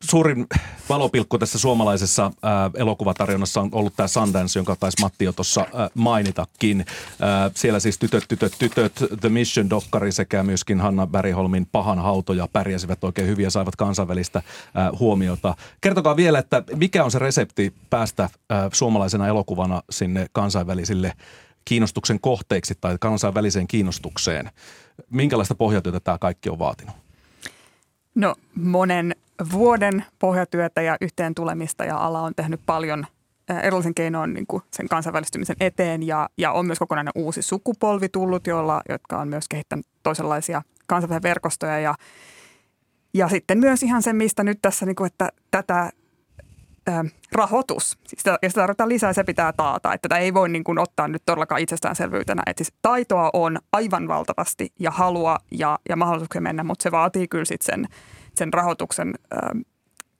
suurin 0.03 0.47
valopilkku 0.89 1.37
tässä 1.37 1.59
suomalaisessa 1.59 2.31
ää, 2.41 2.71
elokuvatarjonnassa 2.75 3.61
on 3.61 3.69
ollut 3.71 3.95
tämä 3.95 4.07
Sundance, 4.07 4.59
jonka 4.59 4.75
taisi 4.75 5.01
Matti 5.01 5.25
jo 5.25 5.33
tuossa 5.33 5.67
mainitakin. 5.93 6.85
Ää, 7.19 7.51
siellä 7.55 7.79
siis 7.79 7.97
Tytöt, 7.99 8.25
tytöt, 8.27 8.53
tytöt, 8.59 8.93
The 9.21 9.29
Mission-dokkari 9.29 10.11
sekä 10.11 10.43
myöskin 10.43 10.81
Hanna 10.81 11.07
Bäriholmin 11.07 11.67
Pahan 11.71 11.99
hautoja 11.99 12.47
pärjäsivät 12.53 13.03
oikein 13.03 13.27
hyvin 13.27 13.43
ja 13.43 13.49
saivat 13.49 13.75
kansainvälistä 13.75 14.41
ää, 14.73 14.91
huomiota. 14.99 15.55
Kertokaa 15.81 16.15
vielä, 16.15 16.39
että 16.39 16.63
mikä 16.75 17.03
on 17.03 17.11
se 17.11 17.19
resepti 17.19 17.73
päästä 17.89 18.29
ää, 18.49 18.69
suomalaisena 18.73 19.27
elokuvana 19.27 19.81
sinne 19.89 20.27
kansainvälisille 20.31 21.13
kiinnostuksen 21.65 22.19
kohteiksi 22.19 22.77
tai 22.81 22.97
kansainväliseen 22.99 23.67
kiinnostukseen. 23.67 24.51
Minkälaista 25.09 25.55
pohjatyötä 25.55 25.99
tämä 25.99 26.17
kaikki 26.17 26.49
on 26.49 26.59
vaatinut? 26.59 26.95
No 28.15 28.35
monen 28.55 29.15
vuoden 29.51 30.05
pohjatyötä 30.19 30.81
ja 30.81 30.97
yhteen 31.01 31.35
tulemista 31.35 31.85
ja 31.85 31.97
ala 31.97 32.21
on 32.21 32.33
tehnyt 32.35 32.59
paljon 32.65 33.05
erillisen 33.63 33.93
keinoin 33.93 34.33
niin 34.33 34.45
sen 34.73 34.87
kansainvälistymisen 34.87 35.55
eteen 35.59 36.03
ja, 36.03 36.29
ja 36.37 36.51
on 36.51 36.65
myös 36.65 36.79
kokonainen 36.79 37.11
uusi 37.15 37.41
sukupolvi 37.41 38.09
tullut, 38.09 38.47
jolla, 38.47 38.81
jotka 38.89 39.17
on 39.17 39.27
myös 39.27 39.47
kehittänyt 39.49 39.85
toisenlaisia 40.03 40.61
kansainvälisiä 40.87 41.29
verkostoja 41.29 41.79
ja, 41.79 41.95
ja 43.13 43.29
sitten 43.29 43.59
myös 43.59 43.83
ihan 43.83 44.01
se, 44.01 44.13
mistä 44.13 44.43
nyt 44.43 44.59
tässä, 44.61 44.85
niin 44.85 44.95
kuin, 44.95 45.07
että 45.07 45.29
tätä 45.51 45.91
rahoitus. 47.31 47.97
Siis 48.07 48.19
sitä, 48.19 48.37
ja 48.41 48.49
sitä 48.49 48.61
tarvitaan 48.61 48.89
lisää, 48.89 49.13
se 49.13 49.23
pitää 49.23 49.53
taata. 49.53 49.93
Että 49.93 50.09
tätä 50.09 50.19
ei 50.19 50.33
voi 50.33 50.49
niin 50.49 50.63
kuin 50.63 50.79
ottaa 50.79 51.07
nyt 51.07 51.21
todellakaan 51.25 51.61
itsestäänselvyytenä. 51.61 52.43
Että 52.45 52.63
siis 52.63 52.73
taitoa 52.81 53.29
on 53.33 53.59
aivan 53.71 54.07
valtavasti 54.07 54.73
ja 54.79 54.91
halua 54.91 55.37
ja, 55.51 55.79
ja 55.89 55.95
mahdollisuuksia 55.95 56.41
mennä, 56.41 56.63
mutta 56.63 56.83
se 56.83 56.91
vaatii 56.91 57.27
kyllä 57.27 57.45
sit 57.45 57.61
sen, 57.61 57.87
sen 58.35 58.53
rahoituksen 58.53 59.13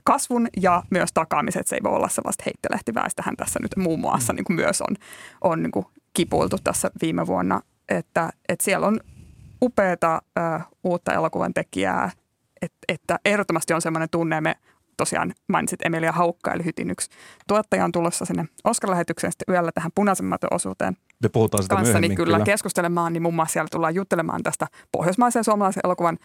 kasvun 0.04 0.48
ja 0.62 0.84
myös 0.90 1.10
takaamiset. 1.14 1.68
Se 1.68 1.76
ei 1.76 1.84
voi 1.84 1.96
olla 1.96 2.10
sellaista 2.10 2.44
heittelehtivää. 2.46 3.10
Sitähän 3.10 3.38
tässä 3.38 3.60
nyt 3.62 3.78
muun 3.78 4.00
muassa 4.00 4.34
mm. 4.34 4.36
niin 4.36 4.46
kuin 4.46 4.56
myös 4.56 4.82
on, 4.82 4.96
on 5.42 5.64
niin 5.64 5.72
kuin 5.72 5.86
kipuiltu 6.14 6.58
tässä 6.64 6.92
viime 7.02 7.28
vuonna. 7.28 7.62
Että, 7.90 8.30
että 8.50 8.64
siellä 8.64 8.88
on 8.88 9.00
upeata 9.62 10.22
uh, 10.40 10.64
uutta 10.84 11.14
elokuvan 11.14 11.54
tekijää, 11.54 12.12
että, 12.62 12.78
että 12.88 13.20
ehdottomasti 13.26 13.74
on 13.74 13.82
sellainen 13.82 14.10
tunne, 14.10 14.42
me 14.42 14.56
tosiaan 14.98 15.34
mainitsit 15.48 15.86
Emilia 15.86 16.12
Haukka, 16.12 16.54
eli 16.54 16.66
Hytin 16.66 16.92
yksi 16.92 17.10
tuottaja 17.48 17.86
on 17.86 17.92
tulossa 17.92 18.26
sinne 18.26 18.46
Oscar-lähetykseen 18.64 19.32
sitten 19.32 19.54
yöllä 19.54 19.72
tähän 19.72 19.92
punaisen 19.96 20.28
osuuteen. 20.52 20.98
Me 21.24 21.30
puhutaan 21.30 21.64
sitä 21.64 21.76
kanssani 21.76 22.00
myöhemmin, 22.00 22.16
kyllä, 22.16 22.38
kyllä 22.38 22.46
keskustelemaan, 22.46 23.14
niin 23.14 23.22
muun 23.24 23.36
muassa 23.36 23.54
siellä 23.54 23.68
tullaan 23.72 23.96
juttelemaan 23.96 24.44
tästä 24.44 24.68
pohjoismaisen 24.92 25.44
suomalaisen 25.44 25.82
elokuvan 25.84 26.18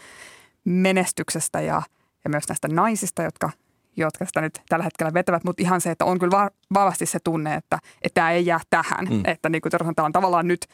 menestyksestä 0.66 1.60
ja, 1.60 1.82
ja 2.24 2.30
myös 2.30 2.48
näistä 2.48 2.68
naisista, 2.68 3.22
jotka, 3.22 3.50
jotka 3.96 4.24
sitä 4.24 4.40
nyt 4.40 4.62
tällä 4.68 4.84
hetkellä 4.84 5.14
vetävät, 5.14 5.44
mutta 5.44 5.62
ihan 5.62 5.80
se, 5.80 5.90
että 5.90 6.04
on 6.04 6.18
kyllä 6.18 6.30
va- 6.30 6.50
vahvasti 6.74 7.06
se 7.06 7.18
tunne, 7.24 7.54
että, 7.54 7.78
että 8.02 8.14
tämä 8.14 8.30
ei 8.30 8.46
jää 8.46 8.60
tähän, 8.70 9.06
mm. 9.10 9.22
että 9.24 9.48
niin 9.48 9.62
kuin 9.62 9.72
tämä 9.96 10.06
on 10.06 10.12
tavallaan 10.12 10.48
nyt 10.48 10.66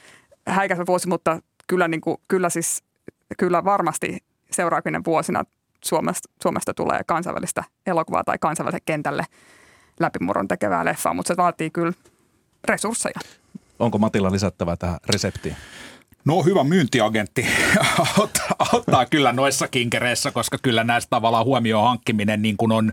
häikäisä 0.47 0.87
vuosi, 0.87 1.09
mutta 1.09 1.41
kyllä, 1.67 1.89
niin 1.89 2.01
kuin, 2.01 2.17
kyllä 2.29 2.49
siis 2.49 2.83
kyllä 3.39 3.65
varmasti 3.65 4.19
seuraavina 4.51 5.01
vuosina 5.07 5.45
Suomesta, 5.85 6.29
Suomesta 6.43 6.75
tulee 6.75 7.01
kansainvälistä 7.07 7.65
elokuvaa 7.87 8.25
tai 8.25 8.39
kansainväliselle 8.41 8.83
kentälle 8.85 9.25
läpimurron 10.01 10.49
tekevää 10.49 10.85
leffaa, 10.85 11.15
mutta 11.15 11.29
se 11.29 11.37
vaatii 11.37 11.71
kyllä 11.71 11.93
resursseja. 12.65 13.21
Onko 13.79 13.99
Matilla 13.99 14.33
lisättävää 14.33 14.77
tähän 14.77 14.99
reseptiin? 15.07 15.57
No 16.25 16.43
hyvä 16.43 16.65
myyntiagentti 16.65 17.47
auttaa 18.73 19.07
kyllä 19.07 19.33
noissa 19.33 19.69
kinkereissä, 19.69 20.31
koska 20.31 20.59
kyllä 20.63 20.85
näistä 20.85 21.11
tavallaan 21.11 21.45
huomioon 21.45 21.85
hankkiminen 21.85 22.43
niin 22.43 22.57
kuin 22.57 22.73
on 22.73 22.93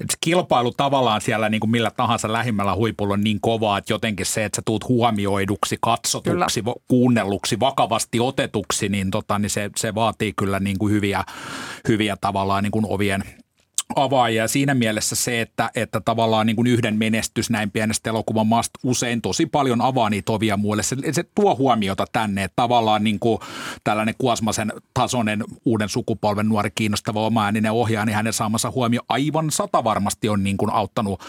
että 0.00 0.16
kilpailu 0.20 0.72
tavallaan 0.76 1.20
siellä 1.20 1.48
niin 1.48 1.60
kuin 1.60 1.70
millä 1.70 1.90
tahansa 1.90 2.32
lähimmällä 2.32 2.74
huipulla 2.74 3.14
on 3.14 3.20
niin 3.20 3.40
kovaa, 3.40 3.78
että 3.78 3.92
jotenkin 3.92 4.26
se, 4.26 4.44
että 4.44 4.56
sä 4.56 4.62
tuut 4.64 4.88
huomioiduksi, 4.88 5.78
katsotuksi, 5.80 6.62
kyllä. 6.62 6.74
kuunnelluksi, 6.88 7.60
vakavasti 7.60 8.20
otetuksi, 8.20 8.88
niin, 8.88 9.10
tota, 9.10 9.38
niin 9.38 9.50
se, 9.50 9.70
se 9.76 9.94
vaatii 9.94 10.32
kyllä 10.36 10.60
niin 10.60 10.78
kuin 10.78 10.92
hyviä, 10.92 11.24
hyviä 11.88 12.16
tavallaan 12.20 12.62
niin 12.62 12.70
kuin 12.70 12.86
ovien, 12.88 13.24
avaajia. 13.96 14.48
Siinä 14.48 14.74
mielessä 14.74 15.16
se, 15.16 15.40
että, 15.40 15.70
että 15.74 16.00
tavallaan 16.00 16.46
niin 16.46 16.56
kuin 16.56 16.66
yhden 16.66 16.98
menestys 16.98 17.50
näin 17.50 17.70
pienestä 17.70 18.10
elokuvan 18.10 18.46
maasta 18.46 18.80
usein 18.82 19.22
tosi 19.22 19.46
paljon 19.46 19.80
avaa 19.80 20.10
niitä 20.10 20.32
ovia 20.32 20.56
muille. 20.56 20.82
Se, 20.82 20.96
se 21.12 21.24
tuo 21.34 21.56
huomiota 21.56 22.04
tänne, 22.12 22.44
että 22.44 22.56
tavallaan 22.56 23.04
niin 23.04 23.18
kuin 23.18 23.38
tällainen 23.84 24.14
Kuosmasen 24.18 24.72
tasoinen 24.94 25.44
uuden 25.64 25.88
sukupolven 25.88 26.48
nuori 26.48 26.70
kiinnostava 26.74 27.26
omaääninen 27.26 27.72
ohjaaja, 27.72 28.06
niin 28.06 28.16
hänen 28.16 28.32
saamansa 28.32 28.70
huomio 28.70 29.00
aivan 29.08 29.50
sata 29.50 29.84
varmasti 29.84 30.28
on 30.28 30.44
niin 30.44 30.56
kuin 30.56 30.70
auttanut 30.72 31.20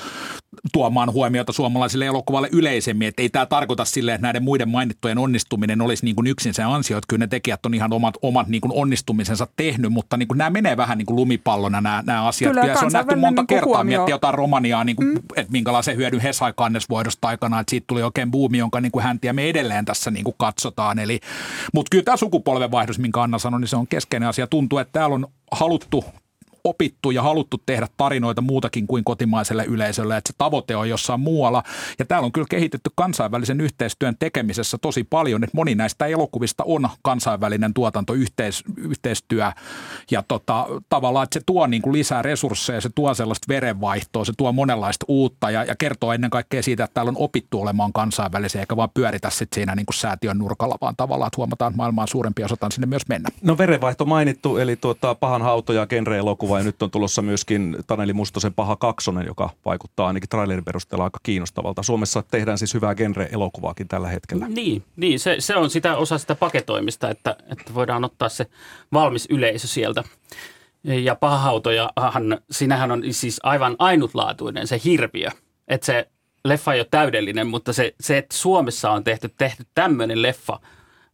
tuomaan 0.74 1.13
huomiota 1.13 1.54
suomalaisille 1.54 2.06
elokuvalle 2.06 2.50
yleisemmin. 2.52 3.08
Että 3.08 3.22
ei 3.22 3.30
tämä 3.30 3.46
tarkoita 3.46 3.86
sille, 3.86 4.13
että 4.13 4.28
näiden 4.28 4.44
muiden 4.44 4.70
mainittujen 4.70 5.18
onnistuminen 5.18 5.82
olisi 5.82 6.06
niin 6.06 6.15
kuin 6.15 6.28
yksin 6.28 6.54
se 6.54 6.63
ansio, 6.63 6.98
että 6.98 7.08
kyllä 7.08 7.20
ne 7.20 7.28
tekijät 7.28 7.65
on 7.65 7.74
ihan 7.74 7.94
omat, 7.94 8.18
omat 8.22 8.48
niin 8.48 8.62
kuin 8.62 8.72
onnistumisensa 8.76 9.48
tehnyt, 9.56 9.91
mutta 9.91 10.18
niin 10.18 10.28
kuin 10.28 10.38
nämä 10.38 10.50
menee 10.50 10.78
vähän 10.78 10.98
niin 10.98 11.06
kuin 11.06 11.15
lumipallona 11.15 11.82
nämä, 11.82 12.04
nämä 12.06 12.28
asiat 12.28 12.44
Kyllä, 12.49 12.65
ja 12.65 12.77
se 12.77 12.86
on 12.86 12.91
nähty 12.91 13.15
monta 13.15 13.41
niin 13.41 13.47
kertaa, 13.47 13.84
miettiä 13.84 14.13
jotain 14.13 14.34
Romaniaa, 14.34 14.84
niin 14.84 14.95
kuin, 14.95 15.08
mm. 15.08 15.15
että 15.36 15.51
minkälaisen 15.51 15.97
hyödyn 15.97 16.19
he 16.19 16.34
sai 16.34 16.53
kannesvoidosta 16.55 17.27
aikana, 17.27 17.60
että 17.60 17.69
siitä 17.69 17.86
tuli 17.88 18.03
oikein 18.03 18.31
buumi, 18.31 18.58
jonka 18.58 18.81
niin 18.81 18.91
kuin 18.91 19.03
häntiä 19.03 19.34
me 19.34 19.49
edelleen 19.49 19.86
tässä 19.86 20.12
niin 20.12 20.23
kuin 20.23 20.36
katsotaan. 20.38 20.99
Eli, 20.99 21.19
mutta 21.73 21.89
kyllä 21.89 22.03
tämä 22.03 22.17
sukupolvenvaihdos, 22.17 22.99
minkä 22.99 23.21
Anna 23.21 23.39
sanoi, 23.39 23.60
niin 23.60 23.67
se 23.67 23.75
on 23.75 23.88
keskeinen 23.88 24.29
asia. 24.29 24.47
Tuntuu, 24.47 24.79
että 24.79 24.91
täällä 24.91 25.13
on 25.13 25.27
haluttu 25.51 26.05
opittu 26.65 27.12
ja 27.12 27.21
haluttu 27.21 27.58
tehdä 27.65 27.88
tarinoita 27.97 28.41
muutakin 28.41 28.88
kuin 28.88 29.04
kotimaiselle 29.04 29.65
yleisölle, 29.65 30.17
että 30.17 30.34
se 30.34 30.38
tavoite 30.38 30.75
on 30.75 30.89
jossain 30.89 31.19
muualla. 31.19 31.63
Ja 31.99 32.06
täällä 32.06 32.25
on 32.25 32.32
kyllä 32.32 32.47
kehitetty 32.49 32.89
kansainvälisen 32.95 33.62
yhteistyön 33.62 34.15
tekemisessä 34.19 34.78
tosi 34.78 35.04
paljon, 35.04 35.43
että 35.43 35.58
moni 35.58 35.75
näistä 35.75 36.06
elokuvista 36.06 36.63
on 36.63 36.89
kansainvälinen 37.01 37.73
tuotantoyhteistyö 37.73 39.51
ja 40.12 40.23
tota, 40.28 40.67
tavallaan, 40.89 41.23
että 41.23 41.39
se 41.39 41.43
tuo 41.45 41.67
niin 41.67 41.82
kuin 41.82 41.93
lisää 41.93 42.21
resursseja, 42.21 42.82
se 42.82 42.89
tuo 42.95 43.13
sellaista 43.13 43.45
verenvaihtoa, 43.47 44.25
se 44.25 44.34
tuo 44.38 44.51
monenlaista 44.51 45.06
uutta 45.10 45.51
ja, 45.51 45.63
ja 45.63 45.75
kertoo 45.75 46.13
ennen 46.13 46.30
kaikkea 46.30 46.63
siitä, 46.63 46.84
että 46.84 46.93
täällä 46.93 47.10
on 47.10 47.17
opittu 47.17 47.62
olemaan 47.62 47.93
kansainvälisiä, 47.93 48.62
eikä 48.62 48.75
vaan 48.75 48.89
pyöritä 48.93 49.30
sit 49.30 49.54
siinä 49.54 49.75
niin 49.75 49.86
kuin 49.86 49.95
säätiön 49.95 50.38
nurkalla, 50.38 50.78
vaan 50.82 50.95
tavallaan, 50.95 51.28
että 51.28 51.38
huomataan, 51.38 51.69
että 51.69 51.78
maailma 51.78 52.01
on 52.01 52.08
suurempi 52.08 52.43
osataan 52.43 52.71
sinne 52.71 52.88
myös 52.88 53.08
mennä. 53.10 53.30
No 53.41 53.58
verenvaihto 53.58 54.06
mainittu, 54.06 54.58
eli 54.58 54.75
tuota, 54.75 55.15
pahan 55.15 55.41
hautoja 55.41 55.88
genre-elokuva 55.88 56.55
ja 56.58 56.63
nyt 56.63 56.82
on 56.82 56.91
tulossa 56.91 57.22
myöskin 57.22 57.78
Taneli 57.88 58.13
Mustosen 58.13 58.54
Paha 58.54 58.76
kaksonen, 58.76 59.26
joka 59.26 59.50
vaikuttaa 59.65 60.08
ainakin 60.08 60.30
trailerin 60.30 60.65
perusteella 60.65 61.04
aika 61.04 61.20
kiinnostavalta. 61.24 61.84
Suomessa 61.84 62.24
tehdään 62.32 62.58
siis 62.58 62.74
hyvää 62.74 62.96
genre-elokuvaakin 62.96 63.88
tällä 63.88 64.08
hetkellä. 64.08 64.48
Niin, 64.48 64.84
niin 64.96 65.20
se, 65.20 65.36
se 65.39 65.56
on 65.56 65.70
sitä 65.70 65.98
osa 65.98 66.18
sitä 66.18 66.36
paketoimista, 66.36 67.10
että, 67.10 67.36
että 67.52 67.74
voidaan 67.74 68.06
ottaa 68.06 68.30
se 68.30 68.46
valmis 68.94 69.28
yleisö 69.30 69.68
sieltä. 69.68 70.04
Ja 70.84 71.15
pahahautojahan, 71.15 72.38
sinähän 72.52 72.91
on 72.91 73.04
siis 73.12 73.39
aivan 73.44 73.76
ainutlaatuinen 73.80 74.68
se 74.68 74.82
hirviö. 74.86 75.30
Että 75.68 75.86
se 75.86 76.08
leffa 76.46 76.74
ei 76.74 76.80
ole 76.80 76.88
täydellinen, 76.91 77.48
mutta 77.48 77.74
se, 77.74 77.96
se 78.00 78.18
että 78.18 78.38
Suomessa 78.38 78.91
on 78.91 79.04
tehty, 79.04 79.30
tehty 79.38 79.63
tämmöinen 79.76 80.22
leffa, 80.22 80.60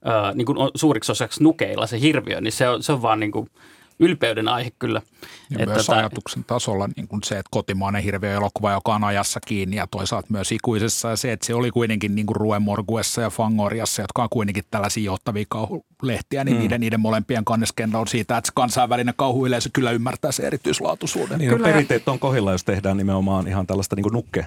ää, 0.06 0.34
niin 0.34 0.46
kuin 0.46 0.58
suuriksi 0.76 1.12
osaksi 1.12 1.44
nukeilla 1.44 1.88
se 1.88 2.00
hirviö, 2.00 2.42
niin 2.42 2.52
se 2.52 2.70
on, 2.70 2.84
se 2.84 2.92
on 2.92 3.02
vaan 3.02 3.20
niin 3.20 3.32
kuin– 3.32 3.50
ylpeyden 4.02 4.48
aihe 4.48 4.72
kyllä. 4.80 5.02
Ja 5.50 5.58
että 5.60 5.74
myös 5.74 5.86
tämä... 5.86 6.00
ajatuksen 6.00 6.44
tasolla 6.44 6.90
niin 6.96 7.08
kuin 7.08 7.24
se, 7.24 7.36
että 7.36 7.50
kotimainen 7.52 8.04
hirveä 8.04 8.34
elokuva, 8.34 8.72
joka 8.72 8.96
on 8.96 9.04
ajassa 9.04 9.40
kiinni 9.48 9.76
ja 9.76 9.88
toisaalta 9.88 10.28
myös 10.30 10.52
ikuisessa 10.52 11.10
ja 11.10 11.16
se, 11.16 11.32
että 11.32 11.46
se 11.46 11.54
oli 11.54 11.72
kuitenkin 11.72 12.16
niin 12.16 12.26
kuin 12.26 12.36
Ruemorguessa 12.36 13.22
ja 13.22 13.30
Fangoriassa, 13.30 14.02
jotka 14.02 14.24
on 14.24 14.30
kuitenkin 14.30 14.64
tällaisia 14.72 15.04
johtavia 15.04 15.46
kauhulehtiä, 15.50 16.44
niin 16.44 16.58
mm. 16.58 16.62
niiden, 16.62 16.82
niiden 16.82 17.00
molempien 17.00 17.46
kanneskenda 17.46 18.00
on 18.00 18.08
siitä, 18.08 18.38
että 18.38 18.52
kansainvälinen 18.56 19.14
kauhuyleisö 19.18 19.70
kyllä 19.74 19.92
ymmärtää 19.92 20.32
se 20.32 20.44
erityislaatuisuuden. 20.44 21.40
Niin, 21.40 21.50
kyllä. 21.50 21.68
perinteet 21.68 22.08
on 22.08 22.20
kohilla, 22.20 22.52
jos 22.52 22.64
tehdään 22.64 22.98
nimenomaan 22.98 23.48
ihan 23.48 23.68
tällaista 23.68 23.96
niin 23.96 24.04
kuin 24.04 24.14
nukke, 24.14 24.46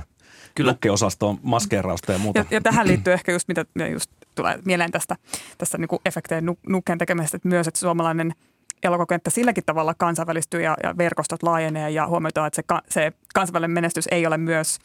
Kyllä. 0.54 0.72
nukkeosastoon 0.72 1.38
maskeerausta 1.42 2.12
ja 2.12 2.18
muuta. 2.18 2.38
Ja, 2.38 2.44
ja 2.50 2.60
tähän 2.60 2.86
liittyy 2.86 3.12
ehkä 3.12 3.32
just 3.32 3.48
mitä 3.48 3.64
just 3.92 4.10
tulee 4.34 4.58
mieleen 4.64 4.90
tästä, 4.90 5.16
tästä 5.58 5.78
niin 5.78 5.88
efektejä 6.04 6.42
nukkeen 6.68 6.98
tekemisestä, 6.98 7.36
että 7.36 7.48
myös, 7.48 7.68
että 7.68 7.80
suomalainen– 7.80 8.34
elokokenttä 8.84 9.30
silläkin 9.30 9.64
tavalla 9.66 9.94
kansainvälistyy 9.98 10.62
ja, 10.62 10.76
ja 10.82 10.98
verkostot 10.98 11.42
laajenee 11.42 11.90
ja 11.90 12.06
huomioidaan, 12.06 12.46
että 12.46 12.62
se, 12.62 12.82
se 12.88 13.12
kansainvälinen 13.34 13.70
menestys 13.70 14.08
ei 14.10 14.26
ole 14.26 14.38
myös 14.38 14.78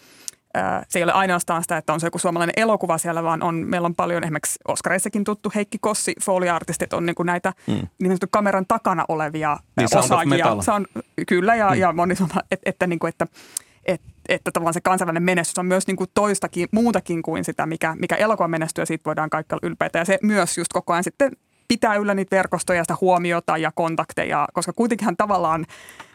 se 0.88 1.00
ei 1.00 1.04
ole 1.04 1.12
ainoastaan 1.12 1.62
sitä, 1.62 1.78
että 1.78 1.94
on 1.94 2.00
se 2.00 2.08
joku 2.08 2.18
suomalainen 2.18 2.54
elokuva 2.58 2.98
siellä, 2.98 3.24
vaan 3.24 3.44
on, 3.44 3.56
meillä 3.56 3.86
on 3.86 3.96
paljon 3.96 4.24
esimerkiksi 4.24 4.60
Oskareissakin 4.68 5.24
tuttu 5.24 5.52
Heikki 5.56 5.78
Kossi, 5.82 6.16
fooliartistit 6.22 6.94
on 6.94 7.06
niin 7.06 7.16
kuin 7.16 7.26
näitä 7.26 7.54
mm. 7.68 7.88
niin 8.02 8.18
kameran 8.32 8.66
takana 8.68 9.06
olevia 9.08 9.58
niin, 9.78 9.98
osaajia. 9.98 10.62
Sound 10.62 10.86
kyllä, 11.28 11.56
ja, 11.56 11.70
mm. 11.70 11.76
ja 11.76 11.94
moni 11.94 12.16
sanoo, 12.16 12.42
että, 12.52 12.70
että, 12.70 12.88
niin 12.88 13.00
kuin, 13.00 13.10
että, 13.10 13.28
että 13.86 14.10
että 14.30 14.52
tavallaan 14.52 14.74
se 14.74 14.82
kansainvälinen 14.82 15.24
menestys 15.24 15.60
on 15.60 15.66
myös 15.66 15.88
niin 15.88 15.98
kuin 15.98 16.10
toistakin, 16.14 16.68
muutakin 16.72 17.22
kuin 17.22 17.46
sitä, 17.46 17.66
mikä, 17.66 17.96
mikä 18.00 18.16
elokuva 18.16 18.48
menestyy, 18.48 18.82
ja 18.82 18.86
siitä 18.86 19.06
voidaan 19.06 19.30
kaikki 19.30 19.56
olla 19.56 19.68
ylpeitä. 19.68 20.00
Ja 20.00 20.06
se 20.06 20.20
myös 20.24 20.58
just 20.58 20.74
koko 20.74 20.94
ajan 20.94 21.04
sitten 21.04 21.32
pitää 21.70 21.96
yllä 21.96 22.14
niitä 22.14 22.36
verkostoja, 22.36 22.84
sitä 22.84 22.98
huomiota 23.02 23.58
ja 23.58 23.72
kontakteja, 23.76 24.48
koska 24.54 24.74
kuitenkinhan 24.74 25.18
tavallaan 25.18 25.66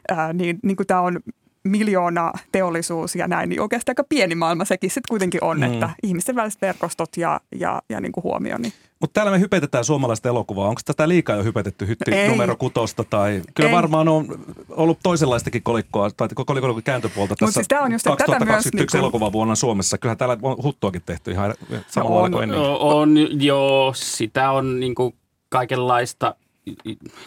ää, 0.09 0.33
niin, 0.33 0.59
niin 0.63 0.77
kuin 0.77 0.87
tämä 0.87 1.01
on 1.01 1.21
miljoona 1.65 2.33
teollisuus 2.53 3.17
ja 3.17 3.29
näin, 3.29 3.49
niin 3.49 3.61
oikeastaan 3.61 3.93
aika 3.93 4.05
pieni 4.09 4.35
maailma 4.35 4.65
sekin 4.65 4.91
sitten 4.91 5.09
kuitenkin 5.09 5.45
on, 5.45 5.57
mm. 5.57 5.63
että 5.63 5.91
ihmisten 6.03 6.37
väliset 6.37 6.63
verkostot 6.63 7.17
ja, 7.17 7.41
ja, 7.57 7.83
ja 7.89 8.01
niin 8.01 8.13
kuin 8.13 8.25
huomio. 8.25 8.59
Niin. 8.59 8.73
Mutta 9.01 9.15
täällä 9.15 9.33
me 9.33 9.41
hypetetään 9.41 9.85
suomalaista 9.85 10.29
elokuvaa. 10.29 10.69
Onko 10.69 10.81
tätä 10.85 11.09
liikaa 11.09 11.37
jo 11.37 11.45
hypetetty 11.45 11.87
hytti 11.87 12.15
Ei. 12.15 12.29
numero 12.29 12.57
kutosta? 12.57 13.05
Tai, 13.05 13.43
kyllä 13.55 13.71
Ei. 13.71 13.77
varmaan 13.77 14.09
on 14.09 14.27
ollut 14.69 14.99
toisenlaistakin 15.03 15.63
kolikkoa 15.63 16.11
tai 16.11 16.29
kolikon 16.47 16.83
kääntöpuolta 16.83 17.37
tässä 17.37 17.53
siis 17.53 17.81
on 17.83 17.93
just, 17.93 18.05
2021 18.05 18.71
niin 18.77 18.87
kuin... 18.91 18.99
elokuvavuonna 18.99 19.55
Suomessa. 19.55 19.99
Kyllähän 19.99 20.19
täällä 20.19 20.37
on 20.43 20.57
huttuakin 20.63 21.03
tehty 21.07 21.31
ihan 21.31 21.55
samalla 21.89 22.19
no 22.19 22.25
on, 22.25 22.33
kuin 22.33 22.43
ennen. 22.43 22.61
On, 22.61 23.17
joo, 23.45 23.93
sitä 23.97 24.51
on 24.51 24.81
niin 24.81 24.95
kuin 24.95 25.15
kaikenlaista, 25.55 26.35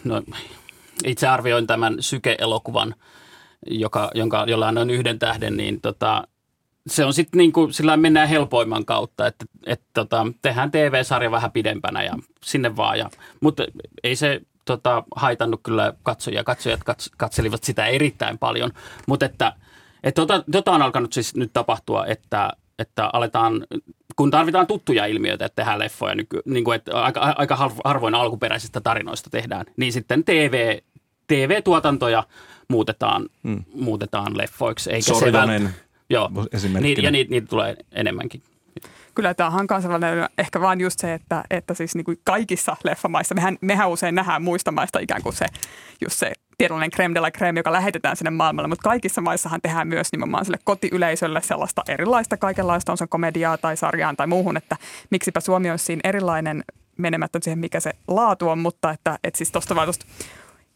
no, 0.04 0.22
itse 1.04 1.26
arvioin 1.26 1.66
tämän 1.66 1.96
syke-elokuvan, 2.00 2.94
joka, 3.66 4.10
jonka, 4.14 4.44
jolla 4.48 4.68
on 4.68 4.90
yhden 4.90 5.18
tähden, 5.18 5.56
niin 5.56 5.80
tota, 5.80 6.28
se 6.86 7.04
on 7.04 7.14
sitten 7.14 7.38
niin 7.38 7.52
kuin, 7.52 7.72
sillä 7.72 7.96
mennään 7.96 8.28
helpoimman 8.28 8.84
kautta, 8.84 9.26
että, 9.26 9.44
että 9.66 9.86
tota, 9.94 10.26
tehdään 10.42 10.70
TV-sarja 10.70 11.30
vähän 11.30 11.52
pidempänä 11.52 12.02
ja 12.02 12.14
sinne 12.44 12.76
vaan. 12.76 12.98
Ja, 12.98 13.10
mutta 13.40 13.64
ei 14.04 14.16
se 14.16 14.40
tota, 14.64 15.02
haitannut 15.16 15.60
kyllä 15.62 15.92
katsojia. 16.02 16.44
Katsojat 16.44 16.84
kats, 16.84 17.10
katselivat 17.16 17.64
sitä 17.64 17.86
erittäin 17.86 18.38
paljon, 18.38 18.70
mutta 19.06 19.26
että 19.26 19.52
Et 20.04 20.14
tota, 20.14 20.44
tota 20.52 20.72
on 20.72 20.82
alkanut 20.82 21.12
siis 21.12 21.34
nyt 21.36 21.52
tapahtua, 21.52 22.06
että, 22.06 22.50
että 22.78 23.10
aletaan, 23.12 23.66
kun 24.16 24.30
tarvitaan 24.30 24.66
tuttuja 24.66 25.06
ilmiöitä, 25.06 25.44
että 25.44 25.56
tehdään 25.56 25.78
leffoja, 25.78 26.14
nyky, 26.14 26.42
niin 26.44 26.64
kuin, 26.64 26.76
että 26.76 27.02
aika, 27.02 27.34
aika 27.38 27.70
harvoin 27.84 28.14
alkuperäisistä 28.14 28.80
tarinoista 28.80 29.30
tehdään, 29.30 29.66
niin 29.76 29.92
sitten 29.92 30.24
TV, 30.24 30.78
TV-tuotantoja 31.26 32.24
muutetaan, 32.68 33.28
hmm. 33.44 33.64
muutetaan 33.74 34.38
leffoiksi. 34.38 34.92
Eikä 34.92 35.06
Sorjonen 35.06 35.62
se 35.62 35.74
Joo, 36.10 36.30
niin, 36.80 37.02
ja 37.02 37.10
niitä, 37.10 37.30
niitä 37.30 37.46
tulee 37.46 37.76
enemmänkin 37.92 38.42
kyllä 39.18 39.34
tämä 39.34 39.50
on 39.50 39.66
kansainvälinen 39.66 40.28
ehkä 40.38 40.60
vaan 40.60 40.80
just 40.80 40.98
se, 40.98 41.14
että, 41.14 41.44
että 41.50 41.74
siis 41.74 41.94
niin 41.94 42.04
kuin 42.04 42.20
kaikissa 42.24 42.76
leffamaissa, 42.84 43.34
mehän, 43.34 43.58
mehän 43.60 43.90
usein 43.90 44.14
nähdään 44.14 44.42
muista 44.42 44.72
maista 44.72 44.98
ikään 44.98 45.22
kuin 45.22 45.32
se, 45.32 45.46
just 46.00 46.18
se 46.18 46.32
tietynlainen 46.58 46.90
creme 46.90 47.14
de 47.14 47.20
la 47.20 47.30
creme, 47.30 47.60
joka 47.60 47.72
lähetetään 47.72 48.16
sinne 48.16 48.30
maailmalle, 48.30 48.68
mutta 48.68 48.88
kaikissa 48.88 49.20
maissahan 49.20 49.60
tehdään 49.60 49.88
myös 49.88 50.12
nimenomaan 50.12 50.44
sille 50.44 50.58
kotiyleisölle 50.64 51.42
sellaista 51.42 51.82
erilaista 51.88 52.36
kaikenlaista, 52.36 52.92
on 52.92 52.98
se 52.98 53.06
komediaa 53.06 53.58
tai 53.58 53.76
sarjaan 53.76 54.16
tai 54.16 54.26
muuhun, 54.26 54.56
että 54.56 54.76
miksipä 55.10 55.40
Suomi 55.40 55.70
olisi 55.70 55.84
siinä 55.84 56.00
erilainen 56.04 56.64
menemättä 56.96 57.38
siihen, 57.42 57.58
mikä 57.58 57.80
se 57.80 57.92
laatu 58.08 58.48
on, 58.48 58.58
mutta 58.58 58.90
että, 58.90 59.18
että 59.24 59.38
siis 59.38 59.52
tuosta 59.52 59.74
vaan 59.74 59.88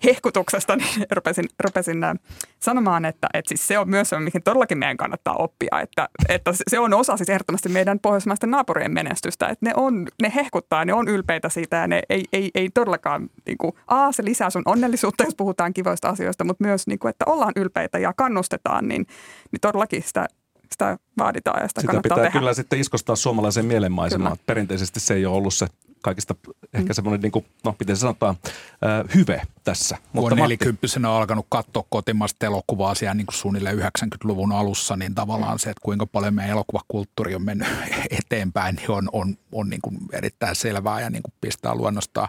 hehkutuksesta, 0.04 0.76
niin 0.76 1.06
rupesin, 1.10 1.44
rupesin 1.64 2.04
äh, 2.04 2.14
sanomaan, 2.60 3.04
että, 3.04 3.28
että 3.34 3.48
siis 3.48 3.66
se 3.66 3.78
on 3.78 3.90
myös 3.90 4.08
se, 4.08 4.18
mihin 4.18 4.42
todellakin 4.42 4.78
meidän 4.78 4.96
kannattaa 4.96 5.34
oppia, 5.34 5.80
että, 5.82 6.08
että 6.28 6.50
se 6.68 6.78
on 6.78 6.94
osa 6.94 7.16
siis 7.16 7.28
ehdottomasti 7.28 7.68
meidän 7.68 7.98
pohjoismaisten 8.00 8.50
naapurien 8.50 8.92
menestystä, 8.92 9.48
että 9.48 9.66
ne, 9.66 9.72
on, 9.76 10.08
ne 10.22 10.32
hehkuttaa, 10.34 10.84
ne 10.84 10.94
on 10.94 11.08
ylpeitä 11.08 11.48
siitä 11.48 11.76
ja 11.76 11.86
ne 11.86 12.02
ei, 12.10 12.24
ei, 12.32 12.50
ei 12.54 12.70
todellakaan, 12.74 13.30
niin 13.46 13.58
kuin, 13.58 13.72
a, 13.86 14.12
se 14.12 14.24
lisää 14.24 14.50
sun 14.50 14.62
onnellisuutta, 14.64 15.24
jos 15.24 15.34
puhutaan 15.34 15.74
kivoista 15.74 16.08
asioista, 16.08 16.44
mutta 16.44 16.64
myös, 16.64 16.86
niin 16.86 16.98
kuin, 16.98 17.10
että 17.10 17.24
ollaan 17.28 17.52
ylpeitä 17.56 17.98
ja 17.98 18.12
kannustetaan, 18.16 18.88
niin, 18.88 19.06
niin 19.52 19.60
todellakin 19.60 20.02
sitä 20.02 20.26
sitä 20.72 20.98
vaaditaan 21.18 21.62
ja 21.62 21.68
sitä, 21.68 21.80
sitä 21.80 22.00
pitää 22.02 22.16
tehdä. 22.16 22.30
kyllä 22.30 22.54
sitten 22.54 22.80
iskostaa 22.80 23.16
suomalaisen 23.16 23.66
mielenmaisemaan. 23.66 24.36
Perinteisesti 24.46 25.00
se 25.00 25.14
ei 25.14 25.26
ole 25.26 25.36
ollut 25.36 25.54
se 25.54 25.66
kaikista 26.02 26.34
ehkä 26.74 26.88
mm. 26.88 26.94
semmoinen, 26.94 27.20
niin 27.20 27.32
kuin, 27.32 27.44
no 27.64 27.74
miten 27.78 27.96
se 27.96 28.00
sanotaan, 28.00 28.36
äh, 28.44 29.14
hyve 29.14 29.42
tässä. 29.64 29.98
Mutta 30.12 30.28
Kun 30.28 30.38
nelikymppisenä 30.42 31.10
on 31.10 31.16
alkanut 31.16 31.46
katsoa 31.48 31.84
kotimaista 31.88 32.46
elokuvaa 32.46 32.94
siellä 32.94 33.14
niin 33.14 33.26
kuin 33.26 33.34
suunnilleen 33.34 33.78
90-luvun 33.78 34.52
alussa, 34.52 34.96
niin 34.96 35.14
tavallaan 35.14 35.58
se, 35.58 35.70
että 35.70 35.80
kuinka 35.84 36.06
paljon 36.06 36.34
meidän 36.34 36.50
elokuvakulttuuri 36.50 37.34
on 37.34 37.42
mennyt 37.42 37.68
eteenpäin, 38.24 38.76
niin 38.76 38.90
on, 38.90 39.08
on, 39.12 39.36
on 39.52 39.70
niin 39.70 39.80
kuin 39.80 39.98
erittäin 40.12 40.56
selvää 40.56 41.00
ja 41.00 41.10
niin 41.10 41.22
kuin 41.22 41.34
pistää 41.40 41.74
luonnosta 41.74 42.28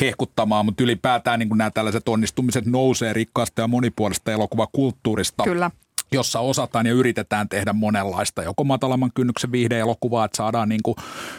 hehkuttamaan. 0.00 0.64
Mutta 0.64 0.82
ylipäätään 0.82 1.38
niin 1.38 1.48
kuin 1.48 1.58
nämä 1.58 1.70
tällaiset 1.70 2.08
onnistumiset 2.08 2.66
nousee 2.66 3.12
rikkaasta 3.12 3.60
ja 3.60 3.68
monipuolista 3.68 4.32
elokuvakulttuurista. 4.32 5.44
Kyllä 5.44 5.70
jossa 6.12 6.40
osataan 6.40 6.86
ja 6.86 6.92
yritetään 6.92 7.48
tehdä 7.48 7.72
monenlaista, 7.72 8.42
joko 8.42 8.64
matalamman 8.64 9.10
kynnyksen 9.14 9.52
viihdeelokuvaa, 9.52 10.24
että 10.24 10.36
saadaan 10.36 10.68
niin 10.68 10.82
kuin 10.82 10.96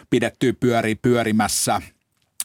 pidettyä 0.10 0.54
pyöri 0.60 0.96
pyörimässä– 0.96 1.82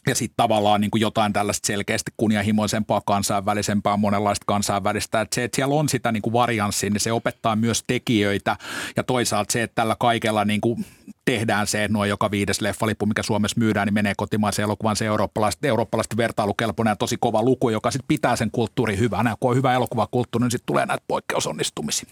ja 0.07 0.15
sitten 0.15 0.37
tavallaan 0.37 0.81
niin 0.81 0.91
kuin 0.91 1.01
jotain 1.01 1.33
tällaista 1.33 1.67
selkeästi 1.67 2.11
kunnianhimoisempaa, 2.17 3.01
kansainvälisempää, 3.05 3.97
monenlaista 3.97 4.43
kansainvälistä. 4.47 5.21
Että 5.21 5.35
se, 5.35 5.43
että 5.43 5.55
siellä 5.55 5.75
on 5.75 5.89
sitä 5.89 6.11
niin 6.11 6.21
kuin 6.21 6.33
varianssia, 6.33 6.89
niin 6.89 6.99
se 6.99 7.11
opettaa 7.11 7.55
myös 7.55 7.83
tekijöitä. 7.87 8.55
Ja 8.95 9.03
toisaalta 9.03 9.51
se, 9.51 9.63
että 9.63 9.75
tällä 9.75 9.95
kaikella 9.99 10.45
niin 10.45 10.61
kuin 10.61 10.85
tehdään 11.25 11.67
se, 11.67 11.83
että 11.83 11.93
noin 11.93 12.09
joka 12.09 12.31
viides 12.31 12.61
leffalippu, 12.61 13.05
mikä 13.05 13.23
Suomessa 13.23 13.59
myydään, 13.59 13.87
niin 13.87 13.93
menee 13.93 14.13
kotimaisen 14.17 14.63
elokuvan 14.63 14.95
se 14.95 15.05
eurooppalaisesti, 15.05 15.67
eurooppalaisesti 15.67 16.17
vertailukelpoinen 16.17 16.91
ja 16.91 16.95
tosi 16.95 17.17
kova 17.19 17.43
luku, 17.43 17.69
joka 17.69 17.91
sitten 17.91 18.07
pitää 18.07 18.35
sen 18.35 18.51
kulttuurin 18.51 18.99
hyvänä. 18.99 19.29
Ja 19.29 19.35
kun 19.39 19.51
on 19.51 19.57
hyvä 19.57 19.73
elokuvakulttuuri, 19.73 20.43
niin 20.43 20.51
sitten 20.51 20.65
tulee 20.65 20.85
näitä 20.85 21.03
poikkeusonnistumisia. 21.07 22.09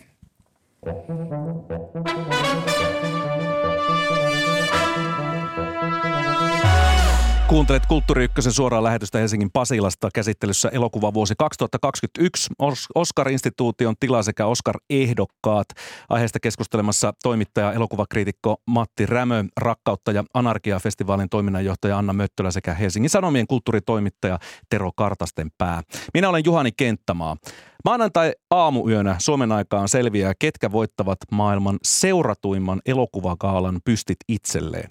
Kuuntelet 7.51 7.85
Kulttuuri 7.85 8.23
Ykkösen 8.23 8.53
suoraan 8.53 8.83
lähetystä 8.83 9.17
Helsingin 9.17 9.51
Pasilasta 9.53 10.09
käsittelyssä 10.13 10.69
elokuva 10.69 11.13
vuosi 11.13 11.33
2021. 11.37 12.49
Oscar-instituution 12.95 13.95
tila 13.99 14.23
sekä 14.23 14.45
Oscar-ehdokkaat. 14.45 15.67
Aiheesta 16.09 16.39
keskustelemassa 16.39 17.13
toimittaja 17.23 17.73
elokuvakriitikko 17.73 18.61
Matti 18.67 19.05
Rämö, 19.05 19.43
Rakkautta 19.57 20.11
ja 20.11 20.23
Anarkia-festivaalin 20.33 21.29
toiminnanjohtaja 21.29 21.97
Anna 21.97 22.13
Möttölä 22.13 22.51
sekä 22.51 22.73
Helsingin 22.73 23.09
Sanomien 23.09 23.47
kulttuuritoimittaja 23.47 24.39
Tero 24.69 24.91
Kartasten 24.95 25.49
pää. 25.57 25.81
Minä 26.13 26.29
olen 26.29 26.45
Juhani 26.45 26.71
Kenttämaa. 26.77 27.37
Maanantai 27.85 28.33
aamuyönä 28.51 29.15
Suomen 29.19 29.51
aikaan 29.51 29.89
selviää, 29.89 30.33
ketkä 30.39 30.71
voittavat 30.71 31.17
maailman 31.31 31.77
seuratuimman 31.83 32.81
elokuvakaalan 32.85 33.79
pystit 33.85 34.17
itselleen. 34.27 34.89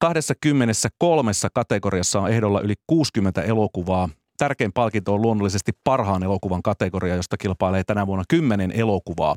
23 0.00 1.32
kategoriassa 1.54 2.20
on 2.20 2.30
ehdolla 2.30 2.60
yli 2.60 2.74
60 2.86 3.42
elokuvaa. 3.42 4.08
Tärkein 4.38 4.72
palkinto 4.72 5.14
on 5.14 5.22
luonnollisesti 5.22 5.72
parhaan 5.84 6.22
elokuvan 6.22 6.62
kategoria, 6.62 7.16
josta 7.16 7.36
kilpailee 7.36 7.84
tänä 7.84 8.06
vuonna 8.06 8.24
10 8.28 8.72
elokuvaa. 8.72 9.36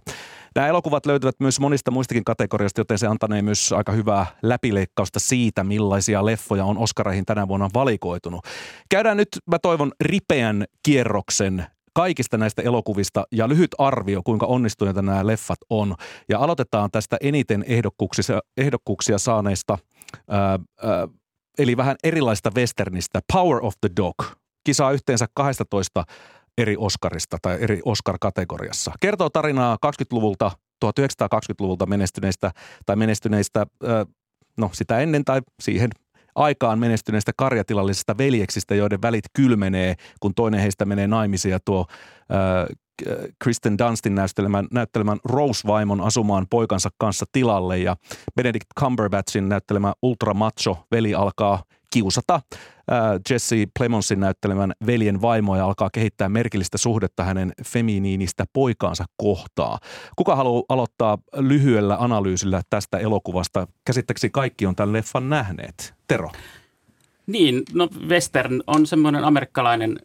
Nämä 0.55 0.67
elokuvat 0.67 1.05
löytyvät 1.05 1.35
myös 1.39 1.59
monista 1.59 1.91
muistakin 1.91 2.23
kategoriasta, 2.23 2.81
joten 2.81 2.97
se 2.97 3.07
antanee 3.07 3.41
myös 3.41 3.71
aika 3.71 3.91
hyvää 3.91 4.25
läpileikkausta 4.41 5.19
siitä, 5.19 5.63
millaisia 5.63 6.25
leffoja 6.25 6.65
on 6.65 6.77
Oscareihin 6.77 7.25
tänä 7.25 7.47
vuonna 7.47 7.69
valikoitunut. 7.73 8.41
Käydään 8.89 9.17
nyt, 9.17 9.29
mä 9.51 9.59
toivon, 9.59 9.91
ripeän 10.01 10.65
kierroksen 10.83 11.65
kaikista 11.95 12.37
näistä 12.37 12.61
elokuvista 12.61 13.25
ja 13.31 13.49
lyhyt 13.49 13.71
arvio, 13.77 14.21
kuinka 14.23 14.45
onnistuneita 14.45 15.01
nämä 15.01 15.27
leffat 15.27 15.59
on. 15.69 15.95
Ja 16.29 16.39
aloitetaan 16.39 16.91
tästä 16.91 17.17
eniten 17.21 17.65
ehdokkuuksia, 17.67 18.39
ehdokkuuksia 18.57 19.17
saaneista, 19.17 19.77
ää, 20.29 20.59
ää, 20.83 21.07
eli 21.57 21.77
vähän 21.77 21.95
erilaista 22.03 22.51
westernistä. 22.55 23.19
Power 23.33 23.65
of 23.65 23.73
the 23.81 23.89
Dog 23.97 24.15
kisaa 24.63 24.91
yhteensä 24.91 25.25
12 25.33 26.03
eri 26.57 26.75
Oscarista 26.77 27.37
tai 27.41 27.57
eri 27.61 27.81
Oscar-kategoriassa. 27.85 28.91
Kertoo 28.99 29.29
tarinaa 29.29 29.77
20-luvulta, 29.85 30.51
1920-luvulta 30.85 31.85
menestyneistä 31.85 32.51
tai 32.85 32.95
menestyneistä, 32.95 33.65
no 34.57 34.69
sitä 34.73 34.99
ennen 34.99 35.25
tai 35.25 35.41
siihen 35.59 35.89
aikaan 36.35 36.79
menestyneistä 36.79 37.31
karjatilallisista 37.37 38.17
veljeksistä, 38.17 38.75
joiden 38.75 39.01
välit 39.01 39.25
kylmenee, 39.33 39.95
kun 40.19 40.33
toinen 40.35 40.59
heistä 40.59 40.85
menee 40.85 41.07
naimisiin 41.07 41.51
ja 41.51 41.59
tuo 41.65 41.85
äh, 42.31 42.65
Kristen 43.39 43.77
Dunstin 43.77 44.15
näyttelemän, 44.15 44.67
näyttelemän 44.71 45.19
Rose-vaimon 45.25 46.01
asumaan 46.01 46.45
poikansa 46.49 46.89
kanssa 46.97 47.25
tilalle. 47.31 47.77
Ja 47.77 47.95
Benedict 48.35 48.67
Cumberbatchin 48.79 49.49
näyttelemä 49.49 49.93
ultra 50.01 50.33
macho 50.33 50.77
veli 50.91 51.15
alkaa 51.15 51.63
kiusata 51.95 52.41
Jesse 53.29 53.55
Plemonsin 53.79 54.19
näyttelemän 54.19 54.73
veljen 54.85 55.21
vaimoja 55.21 55.65
alkaa 55.65 55.89
kehittää 55.93 56.29
merkillistä 56.29 56.77
suhdetta 56.77 57.23
hänen 57.23 57.53
feminiinistä 57.65 58.45
poikaansa 58.53 59.05
kohtaa. 59.17 59.79
Kuka 60.15 60.35
haluaa 60.35 60.63
aloittaa 60.69 61.17
lyhyellä 61.35 61.97
analyysillä 61.99 62.61
tästä 62.69 62.97
elokuvasta? 62.97 63.67
Käsittääkseni 63.85 64.31
kaikki 64.31 64.65
on 64.65 64.75
tämän 64.75 64.93
leffan 64.93 65.29
nähneet. 65.29 65.93
Tero. 66.07 66.31
Niin, 67.27 67.63
no 67.73 67.89
western 68.07 68.61
on 68.67 68.87
semmoinen 68.87 69.23
amerikkalainen 69.23 69.99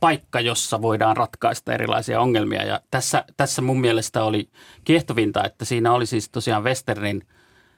paikka, 0.00 0.40
jossa 0.40 0.82
voidaan 0.82 1.16
ratkaista 1.16 1.74
erilaisia 1.74 2.20
ongelmia. 2.20 2.64
Ja 2.64 2.80
tässä, 2.90 3.24
tässä 3.36 3.62
mun 3.62 3.80
mielestä 3.80 4.24
oli 4.24 4.48
kiehtovinta, 4.84 5.44
että 5.44 5.64
siinä 5.64 5.92
oli 5.92 6.06
siis 6.06 6.28
tosiaan 6.28 6.64
westernin 6.64 7.22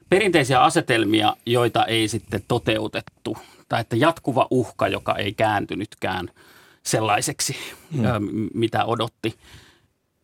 perinteisiä 0.08 0.62
asetelmia, 0.62 1.36
joita 1.46 1.84
ei 1.84 2.08
sitten 2.08 2.42
toteutettu 2.48 3.36
tai 3.68 3.80
että 3.80 3.96
jatkuva 3.96 4.46
uhka, 4.50 4.88
joka 4.88 5.14
ei 5.14 5.32
kääntynytkään 5.32 6.30
sellaiseksi, 6.82 7.56
mm. 7.90 8.04
ö, 8.04 8.20
mitä 8.54 8.84
odotti. 8.84 9.34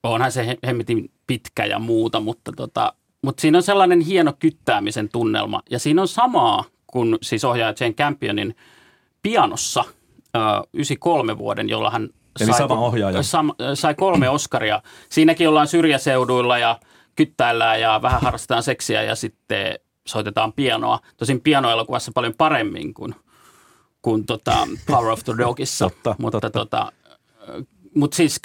Onhan 0.03 0.33
se 0.33 0.57
hemmetin 0.67 1.11
pitkä 1.27 1.65
ja 1.65 1.79
muuta, 1.79 2.21
mutta, 2.21 2.53
tota, 2.53 2.93
mutta 3.23 3.41
siinä 3.41 3.59
on 3.59 3.63
sellainen 3.63 4.01
hieno 4.01 4.33
kyttäämisen 4.39 5.09
tunnelma. 5.09 5.63
Ja 5.71 5.79
siinä 5.79 6.03
on 6.03 6.09
samaa 6.09 6.65
kuin 6.87 7.19
siis 7.23 7.45
ohjaaja 7.45 7.75
Jane 7.81 7.93
Campionin 7.93 8.57
pianossa 9.23 9.85
ö, 10.37 10.39
93 10.73 11.39
vuoden, 11.39 11.69
jolla 11.69 11.91
hän 11.91 12.09
Eli 12.41 12.47
sai, 12.47 12.59
sama 12.59 12.81
ohjaaja. 12.81 13.23
Sam, 13.23 13.51
sai 13.75 13.95
kolme 13.95 14.29
Oscaria. 14.29 14.83
Siinäkin 15.09 15.49
ollaan 15.49 15.69
syrjäseuduilla 15.69 16.59
ja 16.59 16.79
kyttäillään 17.17 17.81
ja 17.81 18.03
vähän 18.03 18.21
harrastetaan 18.21 18.63
seksiä 18.63 19.03
ja 19.03 19.15
sitten 19.15 19.79
soitetaan 20.07 20.53
pianoa. 20.53 20.99
Tosin 21.17 21.41
pianoelokuvassa 21.41 22.13
paljon 22.15 22.35
paremmin 22.39 22.95
kuin– 22.95 23.15
kuin 24.03 24.27
tota 24.27 24.69
Power 24.87 25.13
of 25.13 25.25
the 25.25 25.35
Dogissa. 25.39 25.85
totta, 25.85 26.15
mutta 26.19 26.41
totta. 26.41 26.59
Tota, 26.59 26.93
mutta 27.95 28.17
siis 28.17 28.41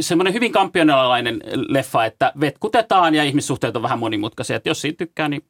semmoinen 0.00 0.34
hyvin 0.34 0.52
kampionalainen 0.52 1.40
leffa, 1.68 2.04
että 2.04 2.32
vetkutetaan 2.40 3.14
ja 3.14 3.24
ihmissuhteet 3.24 3.76
on 3.76 3.82
vähän 3.82 3.98
monimutkaisia. 3.98 4.56
Että 4.56 4.68
jos 4.68 4.80
siitä 4.80 4.98
tykkää, 4.98 5.28
niin 5.28 5.44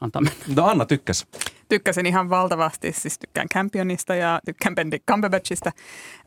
antaa 0.00 0.22
mennä. 0.22 0.38
No 0.56 0.66
Anna 0.66 0.84
tykkäs. 0.84 1.26
Tykkäsin 1.72 2.06
ihan 2.06 2.30
valtavasti, 2.30 2.92
siis 2.92 3.18
tykkään 3.18 3.48
Campionista 3.54 4.14
ja 4.14 4.40
tykkään 4.44 4.74
Benedict 4.74 5.04
Cumberbatchista. 5.10 5.72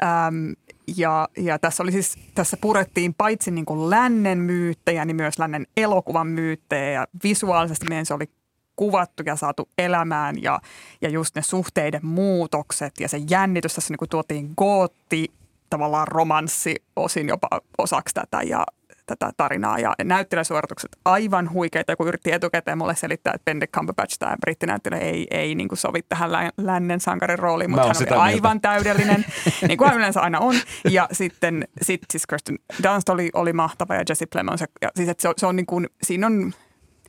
Ähm, 0.04 0.52
ja, 0.98 1.28
ja 1.38 1.60
tässä 1.60 1.84
oli 1.84 1.91
siis, 1.91 2.18
tässä 2.36 2.58
purettiin 2.62 3.14
paitsi 3.14 3.52
niin 3.52 3.66
kuin 3.66 3.89
lännen 3.89 4.38
myyttejä, 4.38 5.06
niin 5.06 5.16
myös 5.16 5.39
lännen 5.39 5.68
elokuvan 5.78 6.28
myyttejä 6.28 6.91
ja 6.91 7.08
visuaalisesti 7.24 7.86
meidän 7.89 8.06
se 8.06 8.14
oli 8.14 8.30
kuvattu 8.76 9.24
ja 9.26 9.36
saatu 9.36 9.70
elämään 9.78 10.43
ja, 10.43 10.60
ja 11.02 11.10
just 11.10 11.36
ne 11.36 11.41
suhteiden 11.41 12.06
muutokset 12.06 12.93
ja 13.00 13.10
se 13.10 13.22
jännitys 13.30 13.76
tässä 13.76 13.91
niin 13.91 14.00
kuin 14.00 14.10
tuotiin 14.10 14.54
gootti 14.58 15.32
tavallaan 15.70 16.08
romanssi 16.08 16.76
osin 16.96 17.28
jopa 17.28 17.48
osaksi 17.78 18.14
tätä 18.14 18.41
ja 18.41 18.66
tätä 19.06 19.32
tarinaa 19.38 19.80
ja 19.80 19.93
näyttelijäsuoritukset 20.03 20.97
aivan 21.06 21.51
huikeita, 21.51 21.95
kun 21.95 22.08
yritti 22.08 22.32
etukäteen 22.32 22.78
mulle 22.78 22.95
selittää, 22.95 23.34
että 23.34 23.45
Benedict 23.45 23.74
Cumberbatch, 23.74 24.18
tämä 24.20 24.36
brittinäyttelijä, 24.41 25.01
ei, 25.01 25.28
ei 25.32 25.56
niin 25.56 25.68
kuin 25.68 25.80
sovi 25.80 26.01
tähän 26.01 26.30
lännen 26.58 26.99
sankarin 26.99 27.39
rooliin, 27.39 27.72
mutta 27.72 27.88
hän 27.88 27.95
oli 27.99 28.18
aivan 28.18 28.62
täydellinen, 28.62 29.26
niin 29.68 29.78
kuin 29.78 29.93
yleensä 29.93 30.22
aina 30.22 30.39
on. 30.39 30.56
Ja 30.89 31.08
sitten 31.12 31.68
sit, 31.82 32.01
siis 32.12 32.28
Kirsten 32.28 32.60
Dunst 32.84 33.10
oli, 33.10 33.30
oli 33.34 33.53
mahtava 33.53 33.95
ja 33.95 34.03
Jesse 34.10 34.26
Plemons. 34.26 34.62
Ja, 34.82 34.89
siis, 34.95 35.10
että 35.10 35.22
se, 35.22 35.34
se 35.38 35.45
on 35.45 35.56
niin 35.56 35.66
kuin, 35.66 35.88
siinä 36.03 36.28
on 36.28 36.53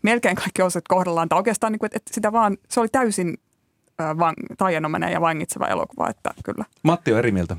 melkein 0.03 0.37
kaikki 0.37 0.63
osat 0.63 0.89
kohdallaan, 0.89 1.29
tai 1.29 1.37
oikeastaan 1.37 1.73
niin 1.73 1.79
kuin, 1.79 1.87
että, 1.87 1.97
että 1.97 2.15
sitä 2.15 2.33
vaan, 2.33 2.57
se 2.71 2.81
oli 2.81 2.89
täysin 2.89 3.39
van, 3.99 4.35
taianomainen 4.59 5.13
ja 5.13 5.21
vangitseva 5.21 5.69
elokuva, 5.69 6.09
että 6.09 6.31
kyllä. 6.45 6.65
Matti 6.83 7.13
on 7.13 7.19
eri 7.19 7.33
mieltä. 7.33 7.57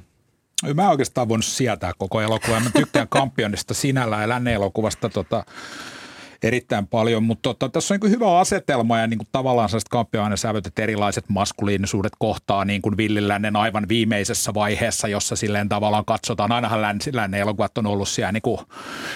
Mä 0.74 0.90
oikeastaan 0.90 1.30
voinut 1.30 1.46
sietää 1.46 1.92
koko 1.98 2.22
elokuvaa. 2.22 2.60
Mä 2.60 2.70
tykkään 2.70 3.08
kampionista 3.10 3.74
sinällään 3.74 4.22
ja 4.22 4.30
lännen 4.30 4.54
elokuvasta 4.54 5.10
tota, 5.10 5.44
erittäin 6.44 6.88
paljon, 6.88 7.24
mutta 7.24 7.42
tota, 7.42 7.70
tässä 7.70 7.94
on 7.94 8.00
niin 8.04 8.12
hyvä 8.12 8.40
asetelma 8.40 8.98
ja 8.98 9.08
niin 9.08 9.18
kuin 9.18 9.28
tavallaan 9.32 9.70
sellaiset 9.70 9.90
kampioaine 9.90 10.38
sävytet 10.38 10.80
erilaiset 10.80 11.30
maskuliinisuudet 11.30 12.12
kohtaa 12.20 12.66
niin 12.66 12.82
kuin 12.82 12.98
villilännen 12.98 13.56
aivan 13.56 13.90
viimeisessä 13.90 14.54
vaiheessa, 14.54 15.08
jossa 15.08 15.36
silleen 15.36 15.70
tavallaan 15.70 16.06
katsotaan, 16.06 16.52
ainahan 16.52 16.82
lännen 16.82 17.42
elokuvat 17.42 17.78
on 17.78 17.86
ollut 17.86 18.08
siellä 18.08 18.32
niin 18.32 18.42
kuin 18.42 18.60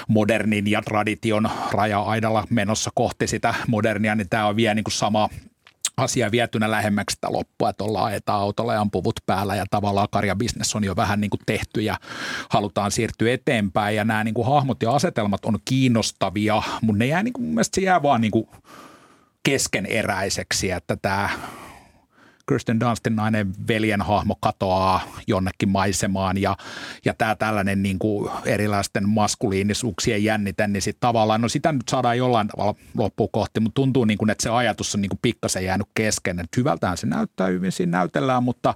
modernin 0.08 0.72
ja 0.72 0.82
tradition 0.82 1.50
raja-aidalla 1.72 2.48
menossa 2.50 2.89
kohti 2.96 3.28
sitä 3.28 3.56
modernia, 3.68 4.16
niin 4.16 4.30
tämä 4.30 4.48
on 4.48 4.56
vielä 4.56 4.76
niin 4.76 4.84
kuin 4.84 4.94
sama 4.94 5.30
asia 5.98 6.32
vietynä 6.32 6.72
lähemmäksi 6.72 7.14
sitä 7.14 7.28
loppua, 7.32 7.70
että 7.70 7.84
ollaan 7.84 8.06
ajetaan 8.06 8.42
autolla 8.42 8.74
ja 8.74 8.82
ampuvut 8.82 9.20
päällä 9.26 9.56
ja 9.56 9.66
tavallaan 9.72 10.08
karjabisnes 10.12 10.76
on 10.76 10.84
jo 10.84 10.96
vähän 10.96 11.22
niin 11.22 11.30
kuin 11.30 11.42
tehty 11.46 11.82
ja 11.82 11.98
halutaan 12.50 12.92
siirtyä 12.92 13.34
eteenpäin. 13.34 13.96
Ja 13.96 14.06
nämä 14.06 14.24
niin 14.24 14.34
kuin 14.34 14.48
hahmot 14.48 14.84
ja 14.84 14.92
asetelmat 14.92 15.46
on 15.46 15.60
kiinnostavia, 15.66 16.64
mutta 16.82 17.00
ne 17.00 17.06
jää 17.06 17.24
niin 17.24 17.34
kuin, 17.34 17.44
mun 17.44 17.54
mielestä 17.54 17.76
se 17.76 17.82
jää 17.82 18.04
vaan 18.04 18.22
niin 18.22 18.32
kuin 18.32 18.48
keskeneräiseksi, 19.44 20.72
että 20.72 20.98
tämä 21.02 21.30
Kirsten 22.52 22.80
Dunstin 22.80 23.16
nainen 23.16 23.54
veljen 23.68 24.02
hahmo 24.02 24.36
katoaa 24.39 25.02
jonnekin 25.28 25.70
maisemaan 25.70 26.38
ja, 26.38 26.58
ja 27.06 27.14
tämä 27.14 27.36
tällainen 27.36 27.84
niin 27.84 27.99
kuin 27.99 28.32
erilaisten 28.45 29.10
maskuliinisuuksien 29.10 30.24
jännite, 30.24 30.68
niin 30.68 30.82
sitten 30.82 30.99
tavallaan, 30.99 31.41
no 31.41 31.49
sitä 31.49 31.72
nyt 31.72 31.89
saadaan 31.89 32.18
jollain 32.18 32.47
tavalla 32.47 32.76
loppuun 32.97 33.30
kohti, 33.32 33.60
mutta 33.60 33.76
tuntuu 33.76 34.06
niin 34.06 34.18
kuin, 34.18 34.30
että 34.30 34.43
se 34.43 34.49
ajatus 34.49 34.95
on 34.95 35.02
niin 35.02 35.10
kuin 35.10 35.20
pikkasen 35.22 35.66
jäänyt 35.66 35.88
kesken, 35.93 36.39
että 36.39 36.58
hyvältään 36.58 36.97
se 36.97 37.08
näyttää 37.08 37.47
hyvin, 37.47 37.72
siinä 37.72 37.97
näytellään, 37.97 38.43
mutta 38.43 38.74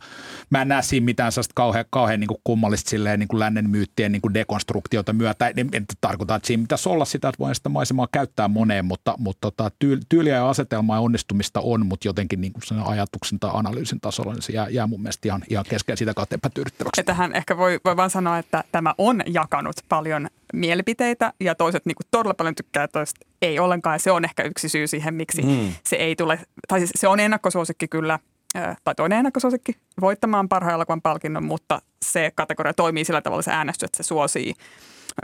mä 0.50 0.62
en 0.62 0.68
näe 0.68 0.82
siinä 0.82 1.06
mitään 1.06 1.32
sellaista 1.32 1.54
kauhean, 1.56 1.86
kauhean 1.90 2.20
niin 2.20 2.28
kuin 2.28 2.42
kummallista 2.44 2.90
silleen 2.90 3.20
niin 3.20 3.28
kuin 3.28 3.40
lännen 3.40 3.70
myyttien 3.70 4.12
niin 4.12 4.22
kuin 4.22 4.34
dekonstruktiota 4.34 5.14
myötä, 5.14 5.48
en, 5.48 5.70
en 5.74 5.86
tarkoita, 6.02 6.36
että 6.36 6.48
siinä 6.48 6.64
pitäisi 6.64 6.90
olla 6.90 7.06
sitä, 7.06 7.30
että 7.30 7.40
voi 7.40 7.56
sitä 7.56 7.70
maisemaa 7.70 8.08
käyttää 8.12 8.48
moneen, 8.48 8.86
mutta, 8.86 9.16
mutta 9.18 9.52
tota, 9.52 9.72
tyyliä 10.10 10.36
ja 10.36 10.50
asetelmaa 10.50 10.98
ja 10.98 11.02
onnistumista 11.02 11.60
on, 11.60 11.86
mutta 11.86 12.08
jotenkin 12.08 12.42
niin 12.42 12.54
kuin 12.54 12.64
sen 12.64 12.80
ajatuksen 12.80 13.40
tai 13.40 13.52
analyysin 13.66 14.00
tasolla, 14.00 14.34
niin 14.34 14.42
se 14.42 14.54
jää, 14.54 14.70
jää 14.70 14.88
mun 14.88 15.02
mielestä 15.02 15.28
ihan, 15.28 15.44
ihan 15.50 15.66
kesken 15.70 15.98
sitä 15.98 16.14
kautta 16.14 16.36
epätyydyttäväksi. 16.36 17.04
Tähän 17.04 17.36
ehkä 17.36 17.58
voi, 17.58 17.80
voi 17.86 17.98
vaan 17.98 18.10
sanoa, 18.10 18.38
että 18.38 18.64
tämä 18.72 18.94
on 18.98 19.22
jakanut 19.26 19.76
paljon 19.90 20.28
mielipiteitä 20.54 21.34
ja 21.40 21.56
toiset 21.56 21.86
niin 21.86 21.96
kuin 21.96 22.08
todella 22.12 22.34
paljon 22.34 22.56
tykkää, 22.56 22.88
toiset 22.88 23.16
ei 23.42 23.60
ollenkaan. 23.60 23.96
Ja 23.96 24.00
se 24.00 24.12
on 24.12 24.26
ehkä 24.26 24.44
yksi 24.44 24.70
syy 24.70 24.88
siihen, 24.88 25.14
miksi 25.14 25.42
mm. 25.42 25.74
se 25.84 25.96
ei 25.96 26.16
tule, 26.16 26.40
tai 26.68 26.80
siis 26.80 26.92
se 26.96 27.08
on 27.08 27.20
ennakkosuosikki 27.20 27.88
kyllä, 27.88 28.20
tai 28.84 28.96
toinen 28.96 29.18
ennakkosuosikki 29.18 29.76
voittamaan 30.02 30.50
parhaan 30.50 30.74
elokuvan 30.74 31.02
palkinnon, 31.02 31.44
mutta 31.44 31.82
se 32.06 32.32
kategoria 32.36 32.74
toimii 32.74 33.06
sillä 33.06 33.22
tavalla 33.22 33.42
se 33.42 33.52
äänestys, 33.52 33.88
että 33.88 33.98
se 33.98 34.08
suosii 34.08 34.54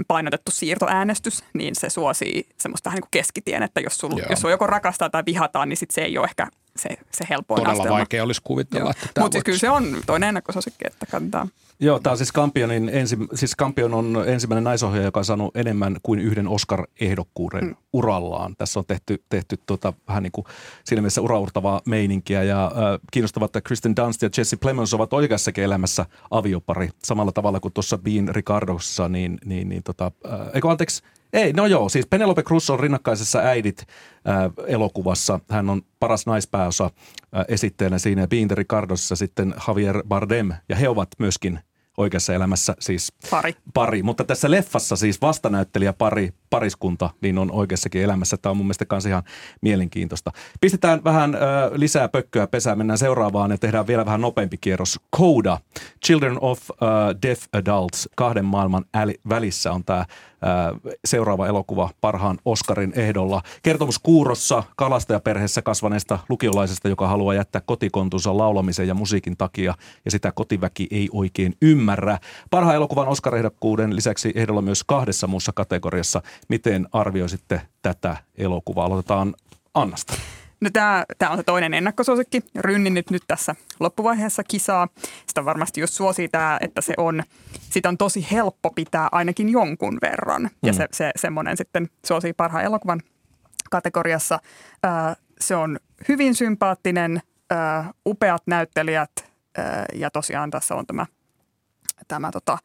painotettu 0.08 0.52
siirtoäänestys, 0.52 1.44
niin 1.54 1.76
se 1.76 1.90
suosii 1.90 2.48
semmoista 2.58 2.90
vähän 2.90 2.96
niin 2.96 3.02
kuin 3.02 3.12
keskitien, 3.12 3.64
että 3.64 3.82
jos, 3.82 3.98
sul, 3.98 4.22
jos 4.30 4.46
on 4.46 4.52
joko 4.52 4.68
rakastaa 4.68 5.10
tai 5.10 5.24
vihataan, 5.26 5.70
niin 5.70 5.78
sit 5.78 5.92
se 5.92 6.02
ei 6.02 6.18
ole 6.18 6.26
ehkä 6.26 6.48
se, 6.76 6.90
se 7.12 7.26
helpoin 7.30 7.62
Todella 7.62 7.72
astelma. 7.72 7.98
vaikea 7.98 8.24
olisi 8.24 8.42
kuvitella, 8.44 8.84
Joo. 8.84 9.06
että 9.06 9.22
Mutta 9.22 9.36
siis 9.36 9.44
kyllä 9.44 9.58
se 9.58 9.70
on 9.70 9.98
toinen 10.06 10.28
ennakkosuosikki, 10.28 10.88
että 10.88 11.06
katsotaan. 11.06 11.50
Joo, 11.84 12.00
tämä 12.00 12.12
on 12.12 12.18
siis 12.18 12.34
Campionin 12.34 12.90
ensi, 12.94 13.18
siis 13.34 13.56
Campion 13.58 13.94
on 13.94 14.24
ensimmäinen 14.28 14.64
naisohjaaja, 14.64 15.06
joka 15.06 15.20
on 15.20 15.26
saanut 15.26 15.58
enemmän 15.58 15.98
kuin 16.04 16.20
yhden 16.20 16.48
Oscar-ehdokkuuden 16.48 17.64
mm. 17.64 17.76
urallaan. 17.94 18.56
Tässä 18.58 18.80
on 18.80 18.86
tehty, 18.86 19.24
tehty 19.30 19.60
tota, 19.66 19.94
vähän 20.08 20.24
niin 20.24 20.32
kuin 20.32 20.46
siinä 20.84 21.02
mielessä 21.02 21.22
uraurtavaa 21.22 21.82
meininkiä 21.86 22.44
ja 22.44 22.66
äh, 22.66 23.00
kiinnostavaa, 23.12 23.46
että 23.46 23.62
Kristen 23.62 23.96
Dunst 23.96 24.22
ja 24.22 24.30
Jesse 24.38 24.58
Plemons 24.58 24.94
ovat 24.94 25.14
oikeassakin 25.14 25.64
elämässä 25.64 26.06
aviopari 26.32 26.90
samalla 27.04 27.32
tavalla 27.32 27.60
kuin 27.60 27.74
tuossa 27.74 27.98
Bean 27.98 28.28
Ricardossa, 28.28 29.10
niin, 29.10 29.38
niin, 29.46 29.70
niin 29.70 29.84
tota, 29.84 30.12
äh, 30.32 30.40
eikö 30.54 30.70
anteeksi, 30.70 31.04
ei, 31.34 31.54
no 31.54 31.66
joo, 31.66 31.90
siis 31.90 32.08
Penelope 32.08 32.44
Cruz 32.44 32.70
on 32.70 32.80
rinnakkaisessa 32.80 33.40
äidit 33.40 33.80
äh, 33.80 34.52
elokuvassa. 34.68 35.40
Hän 35.50 35.70
on 35.70 35.82
paras 36.00 36.26
naispääosa 36.26 36.86
äh, 36.86 37.46
esittäjänä 37.48 38.00
siinä 38.00 38.22
ja 38.22 38.56
Ricardossa 38.56 39.16
sitten 39.16 39.56
Javier 39.68 40.04
Bardem 40.08 40.54
ja 40.70 40.76
he 40.76 40.90
ovat 40.90 41.10
myöskin 41.20 41.60
oikeassa 41.98 42.34
elämässä 42.34 42.76
siis 42.80 43.14
pari. 43.30 43.56
pari. 43.74 44.04
Mutta 44.04 44.24
tässä 44.24 44.52
leffassa 44.52 44.96
siis 44.96 45.22
vastanäyttelijä 45.22 45.94
pari, 45.94 46.34
pariskunta, 46.52 47.10
niin 47.22 47.38
on 47.38 47.52
oikeassakin 47.52 48.02
elämässä. 48.02 48.38
Tämä 48.38 48.52
on 48.52 48.58
mun 48.58 48.66
mielestä 48.66 48.86
myös 48.92 49.06
ihan 49.06 49.24
mielenkiintoista. 49.62 50.32
Pistetään 50.62 51.04
vähän 51.04 51.36
ö, 51.36 51.40
lisää 51.74 52.08
pökköä 52.08 52.48
pesään, 52.48 52.78
mennään 52.78 52.98
seuraavaan 52.98 53.52
ja 53.52 53.58
tehdään 53.58 53.88
vielä 53.88 54.06
vähän 54.06 54.22
nopeampi 54.22 54.58
kierros. 54.58 55.00
Coda, 55.18 55.58
Children 56.06 56.38
of 56.42 56.70
uh, 56.70 56.78
Deaf 57.22 57.44
Adults, 57.54 58.10
kahden 58.16 58.46
maailman 58.46 58.86
äli, 58.94 59.16
välissä 59.30 59.72
on 59.72 59.84
tämä 59.84 60.06
seuraava 61.06 61.48
elokuva 61.48 61.90
parhaan 62.02 62.38
Oscarin 62.46 62.94
ehdolla. 62.96 63.42
Kertomus 63.64 64.00
Kuurossa 64.00 64.64
kalastajaperheessä 64.76 65.62
kasvaneesta 65.62 66.20
lukiolaisesta, 66.30 66.90
joka 66.90 67.08
haluaa 67.08 67.34
jättää 67.34 67.62
kotikontunsa 67.66 68.38
laulamisen 68.38 68.88
ja 68.88 68.94
musiikin 68.94 69.38
takia, 69.38 69.74
ja 70.06 70.12
sitä 70.12 70.32
kotiväki 70.32 70.88
ei 70.92 71.10
oikein 71.12 71.54
ymmärrä. 71.62 72.18
Parhaan 72.50 72.76
elokuvan 72.76 73.08
Oscar-ehdokkuuden 73.08 73.96
lisäksi 73.96 74.32
ehdolla 74.36 74.62
myös 74.62 74.84
kahdessa 74.84 75.28
muussa 75.28 75.52
kategoriassa. 75.56 76.22
Miten 76.50 76.88
arvioisitte 76.92 77.62
tätä 77.82 78.18
elokuvaa? 78.38 78.86
Aloitetaan 78.86 79.36
Annasta. 79.74 80.14
No 80.62 80.70
tämä, 80.74 81.06
tämä 81.18 81.32
on 81.32 81.38
se 81.38 81.44
toinen 81.44 81.74
ennakkosuosikki. 81.74 82.44
Rynnin 82.56 82.94
nyt, 82.94 83.10
nyt 83.10 83.24
tässä 83.28 83.56
loppuvaiheessa 83.80 84.44
kisaa. 84.44 84.88
Sitä 85.28 85.46
varmasti 85.46 85.82
jos 85.82 85.96
suosii 85.96 86.30
tämä, 86.30 86.58
että 86.62 86.82
se 86.82 86.94
on, 86.98 87.24
sitä 87.70 87.90
on 87.90 87.98
tosi 87.98 88.28
helppo 88.32 88.70
pitää 88.70 89.10
ainakin 89.12 89.50
jonkun 89.50 89.98
verran. 90.02 90.50
Ja 90.64 90.72
mm. 90.72 90.78
se, 90.78 90.88
se 90.92 91.12
semmoinen 91.16 91.58
sitten 91.58 91.90
suosii 92.06 92.34
parhaan 92.34 92.64
elokuvan 92.64 93.02
kategoriassa. 93.72 94.40
Ää, 94.84 95.16
se 95.40 95.56
on 95.56 95.80
hyvin 96.08 96.36
sympaattinen, 96.36 97.22
ää, 97.50 97.92
upeat 98.06 98.44
näyttelijät 98.46 99.12
ää, 99.58 99.86
ja 99.94 100.12
tosiaan 100.12 100.52
tässä 100.52 100.76
on 100.76 100.86
tämä, 100.86 101.06
tämä 102.08 102.32
tota, 102.32 102.58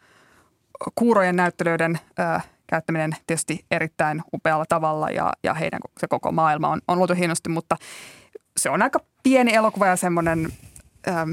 kuurojen 0.94 1.36
näyttelijöiden 1.36 1.98
ää, 2.18 2.40
käyttäminen 2.66 3.16
tietysti 3.26 3.64
erittäin 3.70 4.22
upealla 4.34 4.64
tavalla 4.68 5.10
ja, 5.10 5.32
ja 5.42 5.54
heidän 5.54 5.80
se 6.00 6.08
koko 6.08 6.32
maailma 6.32 6.68
on, 6.68 6.80
on 6.88 6.98
luotu 6.98 7.14
hienosti, 7.14 7.48
mutta 7.48 7.76
se 8.56 8.70
on 8.70 8.82
aika 8.82 9.00
pieni 9.22 9.54
elokuva 9.54 9.86
ja 9.86 9.96
semmoinen 9.96 10.52
ähm, 11.08 11.32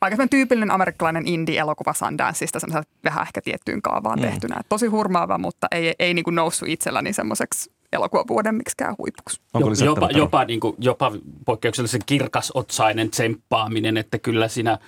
aika 0.00 0.28
tyypillinen 0.28 0.70
amerikkalainen 0.70 1.26
indie-elokuva 1.26 1.92
Sundanceista, 1.92 2.60
semmoisella 2.60 2.90
vähän 3.04 3.22
ehkä 3.22 3.40
tiettyyn 3.40 3.82
kaavaan 3.82 4.18
mm. 4.18 4.22
tehtynä. 4.22 4.60
Tosi 4.68 4.86
hurmaava, 4.86 5.38
mutta 5.38 5.66
ei, 5.70 5.94
ei 5.98 6.14
niin 6.14 6.24
kuin 6.24 6.34
noussut 6.34 6.68
itselläni 6.68 7.12
semmoiseksi 7.12 7.72
elokuvavuoden 7.92 8.54
miksikään 8.54 8.94
huipuksi. 8.98 9.40
Onko 9.54 9.70
jopa, 9.84 10.08
jopa, 10.10 10.44
niin 10.44 10.60
kuin, 10.60 10.76
jopa 10.78 11.12
poikkeuksellisen 11.44 12.00
kirkasotsainen 12.06 13.10
tsemppaaminen, 13.10 13.96
että 13.96 14.18
kyllä 14.18 14.48
siinä 14.48 14.78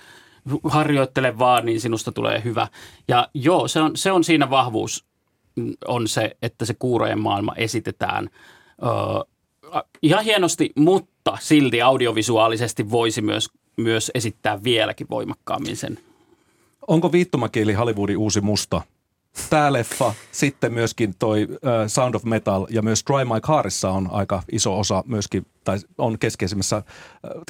harjoittele 0.63 1.39
vaan, 1.39 1.65
niin 1.65 1.81
sinusta 1.81 2.11
tulee 2.11 2.41
hyvä. 2.43 2.67
Ja 3.07 3.27
joo, 3.33 3.67
se 3.67 3.81
on, 3.81 3.91
se 3.95 4.11
on 4.11 4.23
siinä 4.23 4.49
vahvuus 4.49 5.05
on 5.87 6.07
se, 6.07 6.37
että 6.41 6.65
se 6.65 6.73
kuurojen 6.73 7.19
maailma 7.19 7.55
esitetään 7.55 8.29
ö, 8.83 9.25
ihan 10.01 10.23
hienosti, 10.23 10.69
mutta 10.75 11.37
silti 11.39 11.81
audiovisuaalisesti 11.81 12.91
voisi 12.91 13.21
myös, 13.21 13.49
myös 13.77 14.11
esittää 14.15 14.63
vieläkin 14.63 15.07
voimakkaammin 15.09 15.77
sen. 15.77 15.99
Onko 16.87 17.11
viittomakieli 17.11 17.73
Hollywoodin 17.73 18.17
uusi 18.17 18.41
musta? 18.41 18.81
tämä 19.49 19.73
leffa, 19.73 20.13
sitten 20.31 20.73
myöskin 20.73 21.15
toi 21.19 21.47
uh, 21.51 21.57
Sound 21.87 22.15
of 22.15 22.23
Metal 22.23 22.67
ja 22.69 22.81
myös 22.81 23.03
Dry 23.07 23.25
My 23.25 23.41
Carissa 23.41 23.91
on 23.91 24.09
aika 24.11 24.43
iso 24.51 24.79
osa 24.79 25.03
myöskin, 25.07 25.45
tai 25.63 25.77
on 25.97 26.19
keskeisimmässä, 26.19 26.83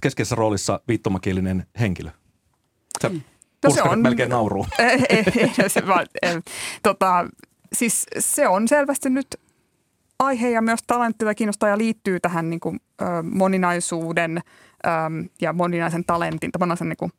keskeisessä 0.02 0.36
roolissa 0.36 0.80
viittomakielinen 0.88 1.66
henkilö. 1.80 2.10
Sä 3.02 3.12
no 3.64 3.70
se 3.70 3.82
on, 3.82 4.00
melkein 4.00 4.30
nauruu. 4.30 4.68
Ei, 4.80 5.24
ei, 5.64 5.70
se 5.70 5.88
vaan, 5.88 6.08
tota, 6.84 7.26
siis 7.74 8.06
se 8.20 8.48
on 8.48 8.68
selvästi 8.68 9.10
nyt 9.10 9.28
aihe 10.20 10.50
ja 10.50 10.62
myös 10.62 10.80
talentti, 10.88 11.26
jota 11.26 11.36
kiinnostaa 11.36 11.70
ja 11.70 11.78
liittyy 11.78 12.20
tähän 12.20 12.50
niin 12.50 12.60
kuin, 12.60 12.80
ö, 13.02 13.06
moninaisuuden 13.24 14.38
ö, 14.38 14.90
ja 15.42 15.54
moninaisen 15.54 16.06
talentin, 16.06 16.52
moninaisen 16.60 16.90
niin 16.90 16.98
kuin, 16.98 17.12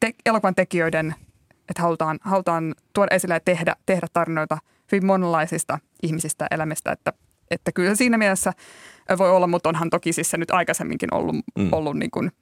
te, 0.00 0.14
elokuvan 0.26 0.54
tekijöiden, 0.54 1.14
että 1.50 1.82
halutaan, 1.82 2.18
halutaan 2.20 2.74
tuoda 2.92 3.14
esille 3.14 3.34
ja 3.34 3.40
tehdä, 3.40 3.76
tehdä 3.86 4.06
tarinoita 4.12 4.58
hyvin 4.92 5.06
monenlaisista 5.06 5.78
ihmisistä 6.02 6.46
elämistä, 6.50 6.92
että, 6.92 7.12
että 7.50 7.72
kyllä 7.72 7.94
siinä 7.94 8.18
mielessä 8.18 8.52
voi 9.18 9.30
olla, 9.30 9.46
mutta 9.46 9.68
onhan 9.68 9.90
toki 9.90 10.12
siis 10.12 10.30
se 10.30 10.36
nyt 10.36 10.50
aikaisemminkin 10.50 11.14
ollut, 11.14 11.36
mm. 11.58 11.72
ollut 11.72 11.96
niin 11.96 12.10
kuin, 12.10 12.32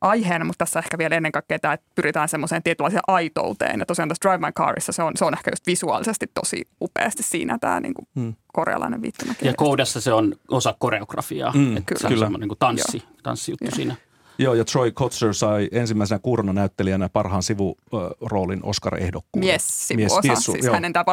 aiheena, 0.00 0.44
mutta 0.44 0.64
tässä 0.64 0.78
ehkä 0.78 0.98
vielä 0.98 1.16
ennen 1.16 1.32
kaikkea 1.32 1.58
tämä, 1.58 1.74
että 1.74 1.86
pyritään 1.94 2.28
semmoiseen 2.28 2.62
tietynlaiseen 2.62 3.02
aitouteen. 3.06 3.80
Ja 3.80 3.86
tosiaan 3.86 4.08
tässä 4.08 4.28
Drive 4.28 4.46
My 4.46 4.52
Carissa 4.52 4.92
se 4.92 5.02
on, 5.02 5.12
se 5.16 5.24
on 5.24 5.34
ehkä 5.34 5.50
just 5.52 5.66
visuaalisesti 5.66 6.26
tosi 6.34 6.64
upeasti 6.82 7.22
siinä 7.22 7.58
tämä 7.58 7.80
niin 7.80 7.94
kuin 7.94 8.08
mm. 8.14 8.34
korealainen 8.52 9.02
viittomakieli. 9.02 9.48
Ja 9.48 9.54
koodassa 9.56 10.00
se 10.00 10.12
on 10.12 10.34
osa 10.48 10.74
koreografiaa, 10.78 11.52
mm, 11.52 11.76
että 11.76 11.94
kyllä. 11.94 12.00
se 12.00 12.06
on 12.06 12.18
semmoinen 12.18 12.48
niin 12.48 12.58
tanssi, 12.58 13.04
tanssijuttu 13.22 13.64
Joo. 13.64 13.76
siinä. 13.76 13.96
Joo, 14.40 14.54
ja 14.54 14.64
Troy 14.64 14.90
Kotzer 14.90 15.34
sai 15.34 15.68
ensimmäisenä 15.72 16.18
Kurno-näyttelijänä 16.18 17.08
parhaan 17.08 17.42
sivuroolin 17.42 18.60
Oscar-ehdokkuuden. 18.62 19.48
Mies, 19.48 19.88
sivuosa. 19.88 20.20
Mies, 20.28 20.44
siis 20.44 20.64
joo. 20.64 20.74
hänen 20.74 20.92
tämä 20.92 21.04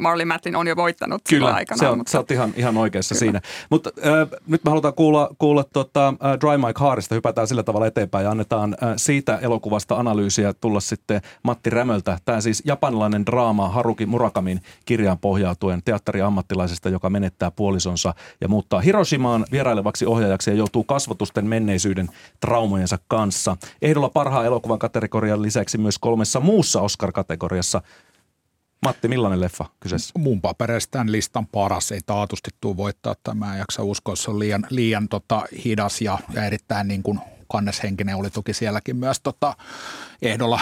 Marley 0.00 0.24
Matlin 0.24 0.56
on 0.56 0.66
jo 0.66 0.76
voittanut 0.76 1.22
Kyllä, 1.28 1.54
aikana. 1.54 1.78
se 1.78 1.88
on, 1.88 1.98
mutta... 1.98 2.10
sä 2.10 2.18
oot 2.18 2.30
ihan, 2.30 2.52
ihan 2.56 2.76
oikeassa 2.76 3.14
Kyllä. 3.14 3.20
siinä. 3.20 3.40
Mutta 3.70 3.90
äh, 4.06 4.40
nyt 4.46 4.64
me 4.64 4.68
halutaan 4.68 4.94
kuulla, 4.94 5.30
kuulla 5.38 5.64
tota, 5.64 6.08
äh, 6.08 6.32
Dry 6.40 6.58
My 6.66 6.72
Carista, 6.72 7.14
hypätään 7.14 7.46
sillä 7.48 7.62
tavalla 7.62 7.86
eteenpäin 7.86 8.24
ja 8.24 8.30
annetaan 8.30 8.76
äh, 8.82 8.92
siitä 8.96 9.38
elokuvasta 9.42 9.96
analyysiä 9.96 10.52
tulla 10.60 10.80
sitten 10.80 11.20
Matti 11.42 11.70
Rämöltä. 11.70 12.18
Tämä 12.24 12.40
siis 12.40 12.62
japanilainen 12.64 13.26
draama 13.26 13.68
Haruki 13.68 14.06
Murakamin 14.06 14.60
kirjaan 14.84 15.18
pohjautuen 15.18 15.82
teatteriammattilaisesta, 15.84 16.88
joka 16.88 17.10
menettää 17.10 17.50
puolisonsa 17.50 18.14
ja 18.40 18.48
muuttaa 18.48 18.80
Hiroshimaan 18.80 19.46
vierailevaksi 19.52 20.06
ohjaajaksi 20.06 20.50
ja 20.50 20.56
joutuu 20.56 20.84
kasvotusten 20.84 21.46
menneisyyden 21.46 22.08
tra- 22.46 22.57
traumojensa 22.58 22.98
kanssa. 23.08 23.56
Ehdolla 23.82 24.08
parhaan 24.08 24.46
elokuvan 24.46 24.78
kategorian 24.78 25.42
lisäksi 25.42 25.78
myös 25.78 25.98
kolmessa 25.98 26.40
muussa 26.40 26.80
Oscar-kategoriassa. 26.80 27.82
Matti, 28.82 29.08
millainen 29.08 29.40
leffa 29.40 29.64
kyseessä? 29.80 30.12
Mun 30.18 30.40
papereista 30.40 30.90
tämän 30.90 31.12
listan 31.12 31.46
paras. 31.46 31.92
Ei 31.92 32.00
taatusti 32.06 32.50
tule 32.60 32.76
voittaa 32.76 33.14
tämä. 33.22 33.52
En 33.52 33.58
jaksa 33.58 33.82
uskoa, 33.82 34.16
se 34.16 34.30
on 34.30 34.38
liian, 34.38 34.66
liian 34.70 35.08
tota, 35.08 35.44
hidas 35.64 36.00
ja, 36.00 36.18
ja 36.34 36.44
erittäin 36.44 36.88
niin 36.88 37.02
kuin 37.02 37.20
kanneshenkinen 37.52 38.16
oli 38.16 38.30
toki 38.30 38.54
sielläkin 38.54 38.96
myös 38.96 39.20
tota, 39.20 39.56
ehdolla 40.22 40.60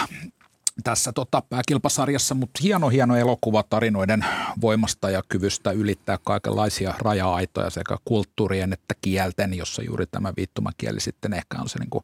tässä 0.83 1.11
tota, 1.11 1.41
pääkilpasarjassa, 1.49 2.35
mutta 2.35 2.59
hieno 2.63 2.89
hieno 2.89 3.15
elokuva 3.15 3.63
tarinoiden 3.63 4.25
voimasta 4.61 5.09
ja 5.09 5.21
kyvystä 5.29 5.71
ylittää 5.71 6.17
kaikenlaisia 6.23 6.93
raja-aitoja 6.99 7.69
sekä 7.69 7.97
kulttuurien 8.05 8.73
että 8.73 8.95
kielten, 9.01 9.53
jossa 9.53 9.81
juuri 9.81 10.05
tämä 10.05 10.33
viittomakieli 10.37 10.99
sitten 10.99 11.33
ehkä 11.33 11.57
on 11.61 11.69
se 11.69 11.79
niin 11.79 11.89
kuin 11.89 12.03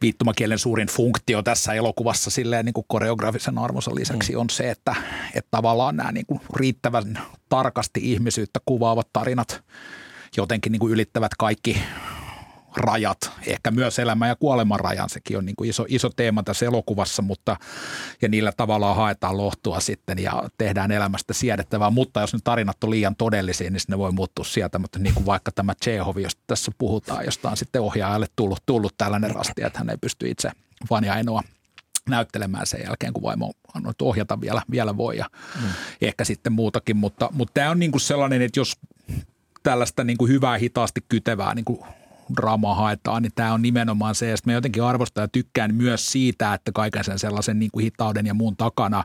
viittomakielen 0.00 0.58
suurin 0.58 0.88
funktio 0.88 1.42
tässä 1.42 1.72
elokuvassa 1.72 2.30
silleen 2.30 2.64
niin 2.64 2.72
kuin 2.72 2.84
koreografisen 2.88 3.58
arvonsa 3.58 3.94
lisäksi 3.94 4.32
mm. 4.32 4.40
on 4.40 4.50
se, 4.50 4.70
että, 4.70 4.94
että 5.34 5.48
tavallaan 5.50 5.96
nämä 5.96 6.12
niin 6.12 6.26
kuin 6.26 6.40
riittävän 6.54 7.18
tarkasti 7.48 8.00
ihmisyyttä 8.12 8.60
kuvaavat 8.64 9.08
tarinat 9.12 9.64
jotenkin 10.36 10.72
niin 10.72 10.80
kuin 10.80 10.92
ylittävät 10.92 11.32
kaikki 11.38 11.82
rajat, 12.76 13.32
ehkä 13.46 13.70
myös 13.70 13.98
elämän 13.98 14.28
ja 14.28 14.36
kuoleman 14.36 14.80
rajan, 14.80 15.08
sekin 15.08 15.38
on 15.38 15.46
niin 15.46 15.56
kuin 15.56 15.70
iso, 15.70 15.84
iso 15.88 16.10
teema 16.10 16.42
tässä 16.42 16.66
elokuvassa, 16.66 17.22
mutta 17.22 17.56
ja 18.22 18.28
niillä 18.28 18.52
tavalla 18.56 18.94
haetaan 18.94 19.36
lohtua 19.36 19.80
sitten 19.80 20.18
ja 20.18 20.42
tehdään 20.58 20.92
elämästä 20.92 21.34
siedettävää, 21.34 21.90
mutta 21.90 22.20
jos 22.20 22.32
ne 22.32 22.38
tarinat 22.44 22.84
on 22.84 22.90
liian 22.90 23.16
todellisia, 23.16 23.70
niin 23.70 23.80
ne 23.88 23.98
voi 23.98 24.12
muuttua 24.12 24.44
sieltä, 24.44 24.78
mutta 24.78 24.98
niin 24.98 25.14
kuin 25.14 25.26
vaikka 25.26 25.52
tämä 25.52 25.74
Chekhov, 25.82 26.16
josta 26.18 26.42
tässä 26.46 26.72
puhutaan, 26.78 27.24
josta 27.24 27.50
on 27.50 27.56
sitten 27.56 27.82
ohjaajalle 27.82 28.26
tullut, 28.36 28.62
tullut 28.66 28.94
tällainen 28.98 29.34
rasti, 29.34 29.62
että 29.62 29.78
hän 29.78 29.90
ei 29.90 29.96
pysty 29.96 30.30
itse 30.30 30.50
vaan 30.90 31.04
ja 31.04 31.12
ainoa 31.12 31.42
näyttelemään 32.08 32.66
sen 32.66 32.80
jälkeen, 32.84 33.12
kun 33.12 33.22
vaimo 33.22 33.52
on 33.74 33.94
ohjata 34.02 34.40
vielä, 34.40 34.62
vielä 34.70 34.96
voi. 34.96 35.16
Ja 35.16 35.30
mm. 35.62 35.68
ehkä 36.00 36.24
sitten 36.24 36.52
muutakin, 36.52 36.96
mutta, 36.96 37.28
mutta 37.32 37.54
tämä 37.54 37.70
on 37.70 37.78
niin 37.78 37.90
kuin 37.90 38.00
sellainen, 38.00 38.42
että 38.42 38.60
jos 38.60 38.76
tällaista 39.62 40.04
niin 40.04 40.18
kuin 40.18 40.32
hyvää 40.32 40.58
hitaasti 40.58 41.04
kytevää 41.08 41.54
niin 41.54 41.64
kuin 41.64 41.80
draamaa 42.36 42.74
haetaan, 42.74 43.22
niin 43.22 43.32
tämä 43.34 43.52
on 43.52 43.62
nimenomaan 43.62 44.14
se, 44.14 44.32
että 44.32 44.46
me 44.46 44.52
jotenkin 44.52 44.82
arvostan 44.82 45.22
ja 45.22 45.28
tykkään 45.28 45.74
myös 45.74 46.06
siitä, 46.06 46.54
että 46.54 46.72
kaiken 46.72 47.04
sen 47.04 47.18
sellaisen 47.18 47.58
niin 47.58 47.70
kuin 47.72 47.82
hitauden 47.82 48.26
ja 48.26 48.34
muun 48.34 48.56
takana 48.56 49.04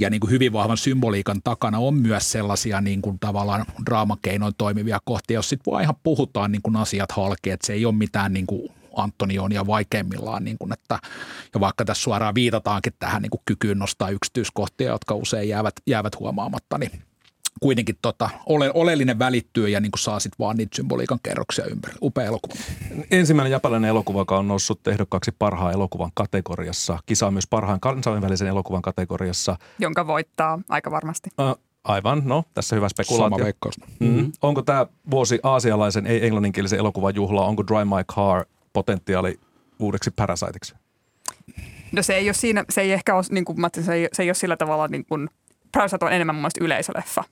ja 0.00 0.10
niin 0.10 0.20
kuin 0.20 0.30
hyvin 0.30 0.52
vahvan 0.52 0.76
symboliikan 0.76 1.40
takana 1.44 1.78
on 1.78 1.94
myös 1.94 2.32
sellaisia 2.32 2.80
niin 2.80 3.02
kuin 3.02 3.18
tavallaan 3.18 3.64
draamakeinoin 3.86 4.54
toimivia 4.58 4.98
kohtia, 5.04 5.34
jos 5.34 5.48
sitten 5.48 5.70
vaan 5.70 5.82
ihan 5.82 5.96
puhutaan 6.02 6.52
niin 6.52 6.62
kuin 6.62 6.76
asiat 6.76 7.12
halki, 7.12 7.50
että 7.50 7.66
se 7.66 7.72
ei 7.72 7.86
ole 7.86 7.94
mitään 7.94 8.32
niin 8.32 8.46
kuin 8.46 8.72
Antonionia 8.96 9.66
vaikeimmillaan, 9.66 10.44
niin 10.44 10.58
kuin 10.58 10.72
että, 10.72 10.98
ja 11.54 11.60
vaikka 11.60 11.84
tässä 11.84 12.02
suoraan 12.02 12.34
viitataankin 12.34 12.92
tähän 12.98 13.22
niin 13.22 13.30
kuin 13.30 13.42
kykyyn 13.44 13.78
nostaa 13.78 14.10
yksityiskohtia, 14.10 14.90
jotka 14.90 15.14
usein 15.14 15.48
jäävät, 15.48 15.74
jäävät 15.86 16.18
huomaamatta, 16.18 16.78
niin 16.78 17.02
kuitenkin 17.60 17.98
tota, 18.02 18.30
ole, 18.46 18.70
oleellinen 18.74 19.18
välittyy 19.18 19.68
ja 19.68 19.80
niin 19.80 19.90
kuin 19.90 20.00
saa 20.00 20.20
sitten 20.20 20.38
vaan 20.38 20.56
niitä 20.56 20.76
symboliikan 20.76 21.18
kerroksia 21.22 21.64
ympäri. 21.64 21.94
Upea 22.02 22.24
elokuva. 22.24 22.54
Ensimmäinen 23.10 23.50
japanilainen 23.50 23.88
elokuva, 23.88 24.20
joka 24.20 24.38
on 24.38 24.48
noussut 24.48 24.88
ehdokkaaksi 24.88 25.32
parhaan 25.38 25.72
elokuvan 25.72 26.10
kategoriassa. 26.14 26.98
Kisaa 27.06 27.30
myös 27.30 27.46
parhaan 27.46 27.80
kansainvälisen 27.80 28.48
elokuvan 28.48 28.82
kategoriassa. 28.82 29.56
Jonka 29.78 30.06
voittaa 30.06 30.58
aika 30.68 30.90
varmasti. 30.90 31.30
Äh, 31.40 31.54
aivan, 31.84 32.22
no 32.24 32.44
tässä 32.54 32.76
hyvä 32.76 32.88
spekulaatio. 32.88 33.36
Sama 33.36 33.44
veikkaus. 33.44 33.74
Mm-hmm. 34.00 34.32
Onko 34.42 34.62
tämä 34.62 34.86
vuosi 35.10 35.40
aasialaisen, 35.42 36.06
ei 36.06 36.26
englanninkielisen 36.26 36.78
elokuvan 36.78 37.14
juhla, 37.14 37.46
onko 37.46 37.66
Drive 37.66 37.84
My 37.84 38.04
Car 38.14 38.44
potentiaali 38.72 39.40
uudeksi 39.78 40.10
Parasiteiksi? 40.10 40.74
No 41.92 42.02
se 42.02 42.14
ei 42.14 42.28
ole 42.28 42.34
siinä, 42.34 42.64
se 42.70 42.80
ei 42.80 42.92
ehkä 42.92 43.14
ole, 43.14 43.24
niin 43.30 43.44
kuin, 43.44 43.58
se 43.80 43.94
ei, 43.94 44.08
se 44.12 44.22
ei 44.22 44.28
ole 44.28 44.34
sillä 44.34 44.56
tavalla 44.56 44.88
niin 44.88 45.04
kuin, 45.04 45.28
Parasite 45.72 46.04
on 46.04 46.12
enemmän 46.12 46.34
mun 46.34 46.42
mielestä 46.42 46.64
yleisöleffa. 46.64 47.24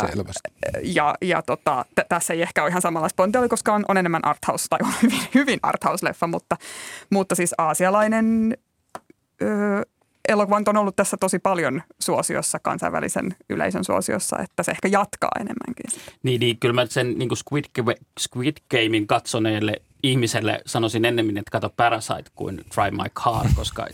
Selvästi. 0.00 0.50
Ja, 0.82 1.14
ja 1.22 1.42
tota, 1.42 1.84
t- 1.94 2.08
tässä 2.08 2.34
ei 2.34 2.42
ehkä 2.42 2.62
ole 2.62 2.70
ihan 2.70 2.82
samanlaista 2.82 3.16
potentiaalia, 3.16 3.48
koska 3.48 3.74
on, 3.74 3.84
on 3.88 3.96
enemmän 3.96 4.24
arthouse 4.24 4.66
tai 4.70 4.78
on 4.82 4.92
hyvin, 5.02 5.20
hyvin 5.34 5.58
arthouse-leffa, 5.62 6.26
mutta, 6.26 6.56
mutta 7.10 7.34
siis 7.34 7.54
aasialainen 7.58 8.56
ö, 9.42 9.46
elokuva 10.28 10.60
on 10.66 10.76
ollut 10.76 10.96
tässä 10.96 11.16
tosi 11.16 11.38
paljon 11.38 11.82
suosiossa, 11.98 12.58
kansainvälisen 12.58 13.36
yleisön 13.50 13.84
suosiossa, 13.84 14.38
että 14.38 14.62
se 14.62 14.70
ehkä 14.70 14.88
jatkaa 14.88 15.30
enemmänkin. 15.40 16.00
Niin, 16.22 16.40
niin 16.40 16.58
kyllä 16.58 16.74
mä 16.74 16.86
sen 16.86 17.18
niin 17.18 17.36
Squid, 17.36 17.64
Squid 18.20 18.56
Gamein 18.70 19.06
katsoneelle 19.06 19.82
ihmiselle 20.02 20.62
sanoisin 20.66 21.04
ennemmin, 21.04 21.38
että 21.38 21.50
kato 21.50 21.70
Parasite 21.76 22.30
kuin 22.34 22.56
Try 22.56 22.90
My 22.90 23.08
Car, 23.24 23.46
koska 23.56 23.86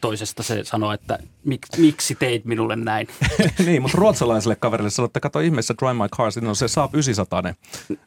toisesta 0.00 0.42
se 0.42 0.64
sanoo, 0.64 0.92
että 0.92 1.18
Mik, 1.44 1.60
miksi 1.76 2.14
teit 2.14 2.44
minulle 2.44 2.76
näin. 2.76 3.08
niin, 3.66 3.82
mutta 3.82 3.98
ruotsalaiselle 3.98 4.56
kaverille 4.56 4.90
sanoo, 4.90 5.06
että 5.06 5.20
kato 5.20 5.40
ihmeessä 5.40 5.74
Drive 5.78 5.94
My 5.94 6.08
Car, 6.16 6.32
siinä 6.32 6.48
on 6.48 6.56
se 6.56 6.68
Saab 6.68 6.94
900. 6.94 7.42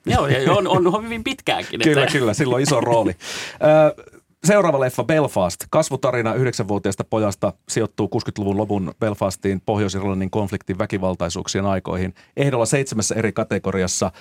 Joo, 0.06 0.28
ja 0.28 0.54
on, 0.54 0.68
on, 0.68 0.88
on 0.88 1.04
hyvin 1.04 1.24
pitkäänkin. 1.24 1.80
kyllä, 1.80 2.04
että... 2.04 2.12
kyllä, 2.12 2.34
sillä 2.34 2.56
on 2.56 2.62
iso 2.62 2.82
rooli. 2.82 3.16
Seuraava 4.44 4.80
leffa 4.80 5.04
Belfast. 5.04 5.60
Kasvutarina 5.70 6.34
yhdeksänvuotiaasta 6.34 7.04
pojasta 7.04 7.54
sijoittuu 7.70 8.10
60-luvun 8.16 8.58
lopun 8.58 8.94
Belfastiin 9.00 9.62
Pohjois-Irlannin 9.66 10.30
konfliktin 10.30 10.78
väkivaltaisuuksien 10.78 11.66
aikoihin. 11.66 12.14
Ehdolla 12.38 12.66
seitsemässä 12.66 13.16
eri 13.16 13.32
kategoriassa. 13.32 14.12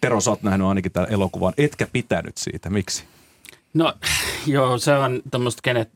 Tero, 0.00 0.20
sä 0.20 0.30
oot 0.30 0.42
nähnyt 0.42 0.66
ainakin 0.66 0.92
tämän 0.92 1.12
elokuvan. 1.12 1.52
Etkä 1.58 1.86
pitänyt 1.92 2.36
siitä. 2.36 2.70
Miksi? 2.70 3.04
No 3.74 3.94
joo, 4.46 4.78
se 4.78 4.94
on 4.94 5.22
tämmöistä 5.30 5.60
Kenneth 5.62 5.90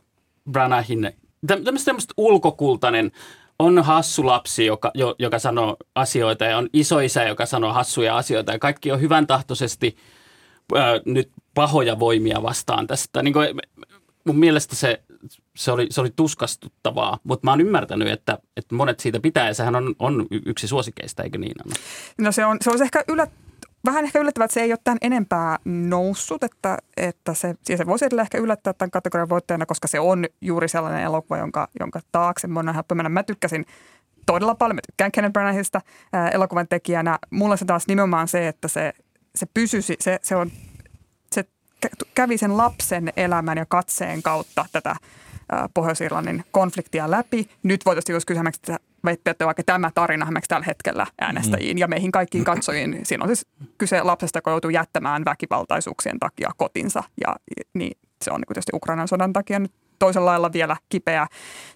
Branahin, 0.53 1.13
tämmöistä 1.47 2.15
ulkokultainen, 2.17 3.13
on 3.59 3.85
hassu 3.85 4.27
lapsi, 4.27 4.67
joka, 4.67 4.91
jo, 4.95 5.15
joka 5.19 5.39
sanoo 5.39 5.77
asioita 5.95 6.45
ja 6.45 6.59
on 6.59 6.69
isoisä, 6.73 7.25
joka 7.25 7.47
sanoo 7.47 7.73
hassuja 7.73 8.17
asioita 8.17 8.53
ja 8.53 8.59
kaikki 8.59 8.93
on 8.93 9.01
hyvän 9.01 9.27
tahtoisesti 9.27 9.97
ää, 10.75 11.01
nyt 11.05 11.31
pahoja 11.55 11.99
voimia 11.99 12.43
vastaan 12.43 12.87
tästä. 12.87 13.23
Niin 13.23 13.33
kuin, 13.33 13.49
mun 14.25 14.39
mielestä 14.39 14.77
se, 14.77 15.03
se, 15.57 15.73
oli, 15.73 15.87
se 15.91 16.01
oli 16.01 16.11
tuskastuttavaa, 16.17 17.19
mutta 17.25 17.47
mä 17.47 17.51
oon 17.51 17.61
ymmärtänyt, 17.61 18.09
että, 18.09 18.39
että 18.57 18.75
monet 18.75 19.01
siitä 19.01 19.21
pitää 19.21 19.47
ja 19.47 19.55
sehän 19.55 19.77
on, 19.77 19.95
on 19.99 20.27
yksi 20.31 20.69
suosikeista, 20.69 21.23
eikö 21.23 21.39
niin? 21.39 21.55
No 22.19 22.33
se 22.33 22.45
on, 22.45 22.59
se 22.61 22.71
on 22.71 22.83
ehkä 22.83 23.05
yllät, 23.09 23.31
vähän 23.85 24.05
ehkä 24.05 24.19
yllättävää, 24.19 24.45
että 24.45 24.55
se 24.55 24.61
ei 24.61 24.73
ole 24.73 24.79
tämän 24.85 24.99
enempää 25.01 25.59
noussut, 25.65 26.45
että, 26.45 26.79
että 26.97 27.35
se, 27.35 27.55
se 27.77 27.87
voisi 27.87 28.05
edelleen 28.05 28.25
ehkä 28.25 28.39
yllättää 28.39 28.73
tämän 28.73 28.91
kategorian 28.91 29.29
voittajana, 29.29 29.67
koska 29.67 29.89
se 29.89 30.01
on 30.01 30.25
juuri 30.41 30.69
sellainen 30.69 31.03
elokuva, 31.03 31.39
jonka, 31.39 31.69
jonka 31.81 32.01
taakse 32.13 32.49
on 32.57 32.75
helppo 32.75 32.95
mennä. 32.95 33.09
Mä 33.09 33.23
tykkäsin 33.23 33.67
todella 34.27 34.55
paljon, 34.55 34.77
mä 34.77 34.81
tykkään 34.87 35.13
Kenneth 35.13 35.33
Branaghista 35.33 35.81
ää, 36.13 36.29
elokuvan 36.29 36.69
tekijänä. 36.69 37.19
Mulla 37.31 37.57
se 37.57 37.65
taas 37.65 37.87
nimenomaan 37.87 38.29
se, 38.29 38.49
että 38.49 38.69
se, 38.69 38.93
se 39.35 39.47
pysyisi, 39.55 39.97
se, 40.01 40.19
se, 40.23 40.37
on, 40.37 40.51
se 41.33 41.45
kävi 42.15 42.39
sen 42.39 42.57
lapsen 42.57 43.13
elämän 43.17 43.59
ja 43.59 43.67
katseen 43.67 44.23
kautta 44.23 44.67
tätä 44.73 44.97
Pohjois-Irlannin 45.75 46.45
konfliktia 46.51 47.11
läpi. 47.11 47.49
Nyt 47.63 47.85
voitaisiin 47.85 48.15
jos 48.15 48.27
kysyä, 48.27 48.43
että 48.55 48.79
että 49.27 49.47
vaikka 49.47 49.63
tämä 49.63 49.91
tarina 49.95 50.25
hämäksi 50.25 50.49
tällä 50.49 50.67
hetkellä 50.67 51.07
äänestäjiin 51.21 51.77
mm. 51.77 51.79
ja 51.79 51.89
meihin 51.89 52.13
kaikkiin 52.13 52.45
katsojiin. 52.45 53.01
Siinä 53.07 53.25
on 53.25 53.29
siis 53.29 53.47
kyse 53.79 54.03
lapsesta, 54.03 54.39
joka 54.39 54.51
joutuu 54.51 54.71
jättämään 54.71 55.25
väkivaltaisuuksien 55.25 56.19
takia 56.19 56.51
kotinsa 56.57 57.03
ja 57.27 57.37
niin 57.75 57.99
se 58.25 58.31
on 58.31 58.41
niin 58.41 58.49
tietysti 58.49 58.73
Ukrainan 58.75 59.09
sodan 59.09 59.33
takia 59.33 59.59
nyt 59.59 59.73
toisella 59.99 60.31
lailla 60.31 60.53
vielä 60.53 60.77
kipeä 60.89 61.27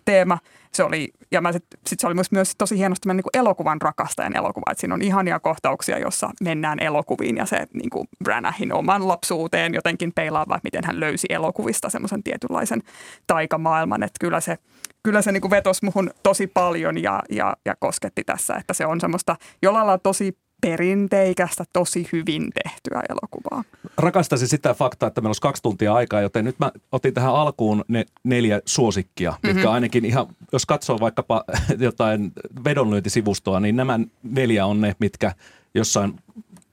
teema. 0.04 0.38
Se 0.72 0.84
oli, 0.84 1.08
ja 1.30 1.40
mä 1.40 1.52
sit, 1.52 1.64
sit 1.86 2.00
se 2.00 2.06
oli 2.06 2.14
myös, 2.14 2.32
myös 2.32 2.54
tosi 2.58 2.78
hienosti 2.78 3.08
niin 3.08 3.22
kuin 3.22 3.40
elokuvan 3.40 3.80
rakastajan 3.82 4.36
elokuva. 4.36 4.72
Et 4.72 4.78
siinä 4.78 4.94
on 4.94 5.02
ihania 5.02 5.40
kohtauksia, 5.40 5.98
jossa 5.98 6.30
mennään 6.40 6.82
elokuviin 6.82 7.36
ja 7.36 7.46
se 7.46 7.66
niin 7.74 7.90
kuin 7.90 8.08
Branahin 8.24 8.72
oman 8.72 9.08
lapsuuteen 9.08 9.74
jotenkin 9.74 10.12
peilaa, 10.12 10.60
miten 10.64 10.84
hän 10.84 11.00
löysi 11.00 11.26
elokuvista 11.30 11.90
semmoisen 11.90 12.22
tietynlaisen 12.22 12.82
taikamaailman. 13.26 14.02
Että 14.02 14.16
kyllä 14.20 14.40
se, 14.40 14.58
kyllä 15.02 15.22
se 15.22 15.32
niin 15.32 15.40
kuin 15.40 15.50
vetosi 15.50 15.84
muhun 15.84 16.10
tosi 16.22 16.46
paljon 16.46 17.02
ja, 17.02 17.22
ja, 17.30 17.56
ja 17.64 17.74
kosketti 17.80 18.24
tässä, 18.24 18.54
että 18.54 18.74
se 18.74 18.86
on 18.86 19.00
semmoista 19.00 19.36
jollain 19.62 19.86
lailla 19.86 19.98
tosi 20.02 20.38
perinteikästä, 20.66 21.64
tosi 21.72 22.08
hyvin 22.12 22.50
tehtyä 22.64 23.02
elokuvaa. 23.08 23.64
Rakastaisin 23.96 24.48
sitä 24.48 24.74
faktaa, 24.74 25.06
että 25.06 25.20
meillä 25.20 25.28
olisi 25.28 25.40
kaksi 25.40 25.62
tuntia 25.62 25.94
aikaa, 25.94 26.20
joten 26.20 26.44
nyt 26.44 26.58
mä 26.58 26.72
otin 26.92 27.14
tähän 27.14 27.34
alkuun 27.34 27.84
ne 27.88 28.04
neljä 28.24 28.60
suosikkia, 28.66 29.30
mm-hmm. 29.30 29.48
mitkä 29.48 29.70
ainakin 29.70 30.04
ihan, 30.04 30.26
jos 30.52 30.66
katsoo 30.66 31.00
vaikkapa 31.00 31.44
jotain 31.78 32.32
vedonlyöntisivustoa, 32.64 33.60
niin 33.60 33.76
nämä 33.76 34.00
neljä 34.22 34.66
on 34.66 34.80
ne, 34.80 34.96
mitkä 34.98 35.32
jossain 35.74 36.14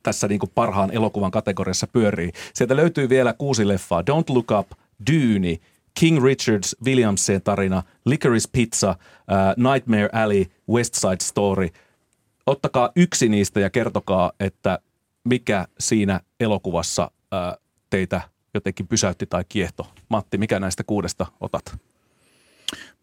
tässä 0.03 0.27
niin 0.27 0.39
kuin 0.39 0.51
parhaan 0.55 0.91
elokuvan 0.91 1.31
kategoriassa 1.31 1.87
pyörii. 1.87 2.31
Sieltä 2.53 2.75
löytyy 2.75 3.09
vielä 3.09 3.33
kuusi 3.33 3.67
leffaa. 3.67 4.01
Don't 4.01 4.33
Look 4.33 4.51
Up, 4.59 4.71
Dune, 5.11 5.57
King 5.99 6.23
Richards, 6.23 6.75
Williamsen 6.85 7.41
tarina, 7.41 7.83
Licorice 8.05 8.49
Pizza, 8.51 8.89
uh, 8.89 9.71
Nightmare 9.71 10.09
Alley, 10.13 10.45
West 10.69 10.93
Side 10.93 11.23
Story– 11.23 11.69
ottakaa 12.49 12.91
yksi 12.95 13.29
niistä 13.29 13.59
ja 13.59 13.69
kertokaa, 13.69 14.31
että 14.39 14.79
mikä 15.23 15.67
siinä 15.79 16.19
elokuvassa 16.39 17.11
ää, 17.31 17.55
teitä 17.89 18.21
jotenkin 18.53 18.87
pysäytti 18.87 19.25
tai 19.25 19.45
kiehto. 19.49 19.87
Matti, 20.09 20.37
mikä 20.37 20.59
näistä 20.59 20.83
kuudesta 20.83 21.25
otat? 21.41 21.63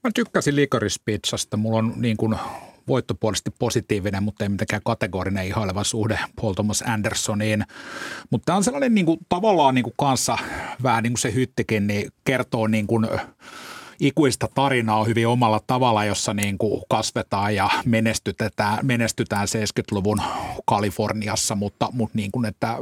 Mä 0.04 0.10
tykkäsin 0.14 0.56
likorispizzasta. 0.56 1.56
Mulla 1.56 1.78
on 1.78 1.92
niin 1.96 2.16
kuin 2.16 2.36
voittopuolisesti 2.88 3.50
positiivinen, 3.58 4.22
mutta 4.22 4.44
ei 4.44 4.48
mitenkään 4.48 4.82
kategorinen 4.84 5.46
ihaileva 5.46 5.84
suhde 5.84 6.18
Paul 6.40 6.54
Thomas 6.54 6.82
Andersoniin. 6.86 7.64
Mutta 8.30 8.44
tämä 8.46 8.56
on 8.56 8.64
sellainen 8.64 8.94
niin 8.94 9.06
kuin, 9.06 9.18
tavallaan 9.28 9.74
niin 9.74 9.82
kuin 9.82 9.94
kanssa 9.98 10.38
vähän 10.82 11.02
niin 11.02 11.12
kuin 11.12 11.20
se 11.20 11.34
hyttikin, 11.34 11.86
niin 11.86 12.10
kertoo 12.24 12.66
niin 12.66 12.86
kuin, 12.86 13.08
ikuista 14.00 14.48
tarinaa 14.54 15.04
hyvin 15.04 15.28
omalla 15.28 15.60
tavalla, 15.66 16.04
jossa 16.04 16.34
niin 16.34 16.58
kuin 16.58 16.82
kasvetaan 16.88 17.54
ja 17.54 17.70
menestytetään, 17.84 18.78
menestytään 18.82 19.48
70-luvun 19.48 20.20
Kaliforniassa, 20.66 21.54
mutta, 21.54 21.88
mutta 21.92 22.16
niin 22.16 22.32
kuin, 22.32 22.46
että 22.46 22.76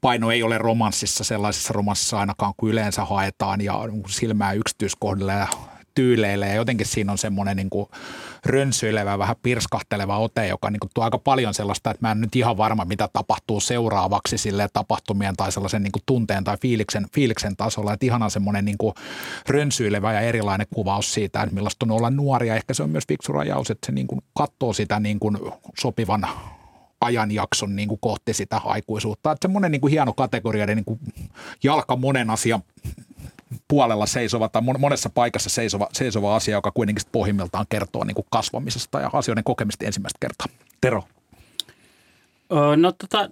paino 0.00 0.30
ei 0.30 0.42
ole 0.42 0.58
romanssissa 0.58 1.24
sellaisessa 1.24 1.72
romanssissa 1.72 2.20
ainakaan 2.20 2.54
kuin 2.56 2.72
yleensä 2.72 3.04
haetaan 3.04 3.60
ja 3.60 3.74
silmää 4.08 4.52
yksityiskohdilla 4.52 5.32
ja 5.32 5.48
tyyleillä 5.94 6.46
ja 6.46 6.54
jotenkin 6.54 6.86
siinä 6.86 7.12
on 7.12 7.18
semmoinen 7.18 7.56
niin 7.56 7.70
kuin 7.70 7.88
rönsyilevä, 8.46 9.18
vähän 9.18 9.36
pirskahteleva 9.42 10.18
ote, 10.18 10.46
joka 10.46 10.70
niin 10.70 10.80
kuin 10.80 10.90
tuo 10.94 11.04
aika 11.04 11.18
paljon 11.18 11.54
sellaista, 11.54 11.90
että 11.90 12.06
mä 12.06 12.12
en 12.12 12.20
nyt 12.20 12.36
ihan 12.36 12.56
varma, 12.56 12.84
mitä 12.84 13.08
tapahtuu 13.12 13.60
seuraavaksi 13.60 14.38
sille 14.38 14.68
tapahtumien 14.72 15.36
tai 15.36 15.52
sellaisen 15.52 15.82
niin 15.82 15.92
kuin 15.92 16.02
tunteen 16.06 16.44
tai 16.44 16.56
fiiliksen, 16.56 17.06
fiiliksen 17.14 17.56
tasolla. 17.56 17.92
Että 17.92 18.06
ihana 18.06 18.28
semmoinen 18.28 18.64
niin 18.64 18.78
kuin 18.78 18.94
rönsyilevä 19.48 20.12
ja 20.12 20.20
erilainen 20.20 20.66
kuvaus 20.74 21.14
siitä, 21.14 21.42
että 21.42 21.54
millaista 21.54 21.86
on 21.86 21.90
olla 21.90 22.10
nuoria. 22.10 22.56
Ehkä 22.56 22.74
se 22.74 22.82
on 22.82 22.90
myös 22.90 23.04
fiksu 23.08 23.32
rajaus, 23.32 23.70
että 23.70 23.86
se 23.86 23.92
niin 23.92 24.06
kuin 24.06 24.20
katsoo 24.34 24.72
sitä 24.72 25.00
niin 25.00 25.20
kuin 25.20 25.38
sopivan 25.78 26.26
ajanjakson 27.00 27.76
niin 27.76 27.88
kuin 27.88 28.00
kohti 28.00 28.34
sitä 28.34 28.60
aikuisuutta. 28.64 29.32
Että 29.32 29.44
semmoinen 29.48 29.72
niin 29.72 29.80
kuin 29.80 29.90
hieno 29.90 30.12
kategoria, 30.12 30.66
niin 30.66 30.84
kuin 30.84 31.00
jalka 31.62 31.96
monen 31.96 32.30
asian 32.30 32.62
puolella 33.68 34.06
seisova 34.06 34.48
tai 34.48 34.62
monessa 34.78 35.10
paikassa 35.10 35.50
seisova, 35.50 35.88
seisova 35.92 36.36
asia, 36.36 36.56
joka 36.56 36.70
kuitenkin 36.70 37.04
pohjimmiltaan 37.12 37.66
kertoo 37.68 38.04
niin 38.04 38.14
kuin 38.14 38.26
kasvamisesta 38.30 39.00
ja 39.00 39.10
asioiden 39.12 39.44
kokemista 39.44 39.84
ensimmäistä 39.84 40.18
kertaa. 40.20 40.46
Tero. 40.80 41.04
No 42.76 42.92
tota, 42.92 43.28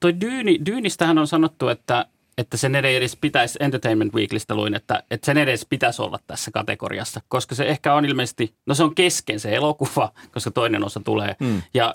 toi 0.00 0.20
Dyyni, 0.20 0.58
Dyynistähän 0.66 1.18
on 1.18 1.26
sanottu, 1.26 1.68
että, 1.68 2.06
että 2.38 2.56
sen 2.56 2.74
edes 2.74 3.16
pitäisi, 3.16 3.58
Entertainment 3.60 4.14
Weeklistä 4.14 4.54
luin, 4.54 4.74
että, 4.74 5.02
että 5.10 5.26
sen 5.26 5.38
edes 5.38 5.66
pitäisi 5.70 6.02
olla 6.02 6.18
tässä 6.26 6.50
kategoriassa, 6.50 7.20
koska 7.28 7.54
se 7.54 7.64
ehkä 7.64 7.94
on 7.94 8.04
ilmeisesti, 8.04 8.54
no 8.66 8.74
se 8.74 8.82
on 8.82 8.94
kesken 8.94 9.40
se 9.40 9.54
elokuva, 9.54 10.12
koska 10.32 10.50
toinen 10.50 10.84
osa 10.84 11.00
tulee. 11.04 11.36
Hmm. 11.44 11.62
Ja 11.74 11.94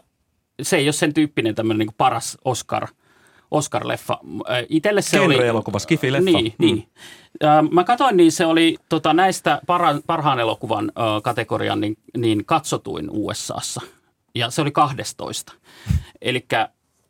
se 0.62 0.78
ei 0.78 0.86
ole 0.86 0.94
sen 0.94 1.14
tyyppinen 1.14 1.56
tämmöinen 1.56 1.80
niin 1.88 1.96
paras 1.98 2.38
Oscar– 2.46 2.88
Oscar-leffa. 3.52 4.20
Itelle 4.70 5.02
se 5.02 5.20
oli... 5.20 5.48
elokuva 5.48 5.78
Skifi-leffa. 5.80 6.42
Niin, 6.42 6.54
mm. 6.60 6.66
niin. 6.66 6.88
Mä 7.72 7.84
katsoin, 7.84 8.18
niin 8.18 8.32
se 8.32 8.46
oli 8.46 8.78
tota, 8.90 9.14
näistä 9.14 9.62
para, 9.68 9.96
parhaan 10.08 10.40
elokuvan 10.40 10.86
uh, 10.86 11.22
kategorian 11.24 11.82
niin, 11.82 11.98
niin 12.18 12.46
katsotuin 12.46 13.10
USAssa. 13.12 13.82
Ja 14.36 14.50
se 14.50 14.62
oli 14.62 14.72
12. 14.72 15.54
Eli 16.22 16.46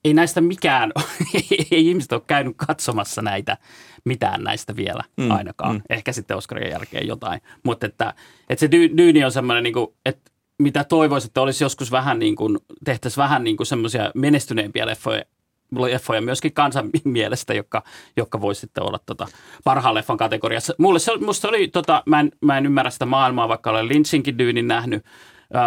ei 0.06 0.14
näistä 0.14 0.42
mikään, 0.42 0.92
ei 1.72 1.88
ihmiset 1.88 2.12
ole 2.12 2.22
käynyt 2.28 2.54
katsomassa 2.58 3.22
näitä, 3.22 3.58
mitään 4.04 4.44
näistä 4.44 4.76
vielä 4.76 5.04
mm, 5.18 5.32
ainakaan. 5.32 5.76
Mm. 5.76 5.82
Ehkä 5.90 6.12
sitten 6.12 6.38
Oscarien 6.38 6.72
jälkeen 6.72 7.08
jotain. 7.08 7.42
Mutta 7.64 7.86
että, 7.86 8.14
että 8.50 8.60
se 8.60 8.72
Dyyni 8.72 9.24
on 9.26 9.32
semmoinen, 9.32 9.64
niin 9.64 9.74
kuin, 9.74 9.88
että 10.06 10.32
mitä 10.60 10.84
toivoisin, 10.84 11.28
että 11.28 11.42
olisi 11.42 11.64
joskus 11.64 11.92
vähän 11.92 12.20
niin 12.20 12.36
kuin, 12.36 12.60
tehtäisiin 12.86 13.22
vähän 13.22 13.44
niin 13.44 13.58
kuin 13.58 13.68
semmoisia 13.68 14.12
menestyneempiä 14.16 14.86
leffoja 14.86 15.24
leffoja 15.76 16.22
myöskin 16.22 16.54
kansan 16.54 16.90
mielestä, 17.04 17.54
jotka, 17.54 17.84
jotka 18.18 18.42
voisi 18.42 18.62
sitten 18.62 18.84
olla 18.84 19.00
tota 19.06 19.28
parhaan 19.64 19.96
leffan 19.96 20.18
kategoriassa. 20.18 20.76
Mulle 20.78 21.00
se, 21.00 21.18
musta 21.18 21.48
oli, 21.50 21.68
tota, 21.68 22.04
mä, 22.06 22.20
en, 22.20 22.32
mä 22.42 22.58
en 22.58 22.66
ymmärrä 22.66 22.92
sitä 22.92 23.06
maailmaa, 23.06 23.50
vaikka 23.50 23.70
olen 23.70 23.88
Lynchinkin 23.88 24.38
dyynin 24.38 24.68
nähnyt. 24.68 25.06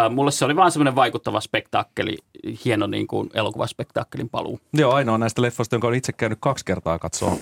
Mulle 0.09 0.31
se 0.31 0.45
oli 0.45 0.55
vaan 0.55 0.71
semmoinen 0.71 0.95
vaikuttava 0.95 1.41
spektaakkeli, 1.41 2.17
hieno 2.65 2.87
niin 2.87 3.07
kuin 3.07 3.29
elokuvaspektaakkelin 3.33 4.29
paluu. 4.29 4.59
Joo, 4.73 4.93
ainoa 4.93 5.17
näistä 5.17 5.41
leffoista, 5.41 5.75
jonka 5.75 5.87
olen 5.87 5.97
itse 5.97 6.13
käynyt 6.13 6.39
kaksi 6.41 6.65
kertaa 6.65 6.99
katsoa 6.99 7.37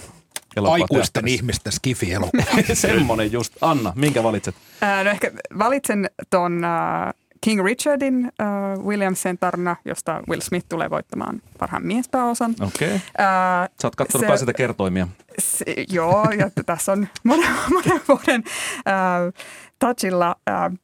Aikuisten 0.72 1.28
ihmisten 1.28 1.74
skifi-elokuva. 1.74 2.43
Semmoinen 2.74 3.32
just. 3.32 3.53
Anna, 3.61 3.93
minkä 3.95 4.24
valitset? 4.24 4.55
Ää, 4.82 5.03
no 5.03 5.09
ehkä 5.09 5.32
valitsen 5.57 6.09
ton 6.30 6.64
äh, 6.64 7.14
King 7.44 7.64
Richardin 7.64 8.32
uh, 8.41 8.86
Williamsen 8.86 9.38
tarina, 9.38 9.76
josta 9.86 10.24
Will 10.30 10.41
Smith 10.41 10.66
tulee 10.70 10.89
voittamaan 10.89 11.41
parhaan 11.60 11.86
miespääosan. 11.86 12.56
Okei. 12.62 12.88
Okay. 12.88 12.96
Uh, 12.96 13.70
Sä 13.82 13.88
oot 13.88 13.96
katsonut 13.96 14.28
se, 14.28 14.38
sitä 14.38 14.54
kertoimia. 14.54 15.08
Se, 15.39 15.66
joo, 15.89 16.28
ja 16.38 16.50
tässä 16.66 16.91
on 16.91 17.08
monen, 17.24 17.50
monen 17.70 18.02
vuoden 18.08 18.44
uh, 18.78 19.34
touchilla. 19.80 20.36
Uh, 20.50 20.78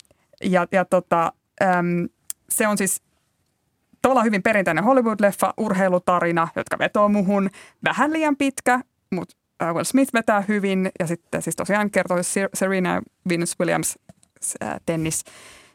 ja 0.44 0.68
ja 0.72 0.86
tota, 0.86 1.34
um, 1.80 2.10
se 2.50 2.68
on 2.68 2.78
siis 2.78 3.02
tavallaan 4.02 4.26
hyvin 4.26 4.44
perinteinen 4.44 4.84
Hollywood-leffa, 4.84 5.54
urheilutarina, 5.58 6.48
jotka 6.56 6.80
vetoo 6.80 7.10
muhun. 7.10 7.50
Vähän 7.84 8.14
liian 8.14 8.36
pitkä, 8.36 8.80
mutta 9.12 9.36
Will 9.74 9.84
Smith 9.84 10.14
vetää 10.14 10.44
hyvin. 10.48 10.92
Ja 11.00 11.08
sitten 11.08 11.42
siis 11.42 11.56
tosiaan 11.56 11.92
kertoo 11.92 12.18
Serena 12.54 13.02
Venus 13.30 13.60
Williams 13.60 14.00
tennis 14.86 15.24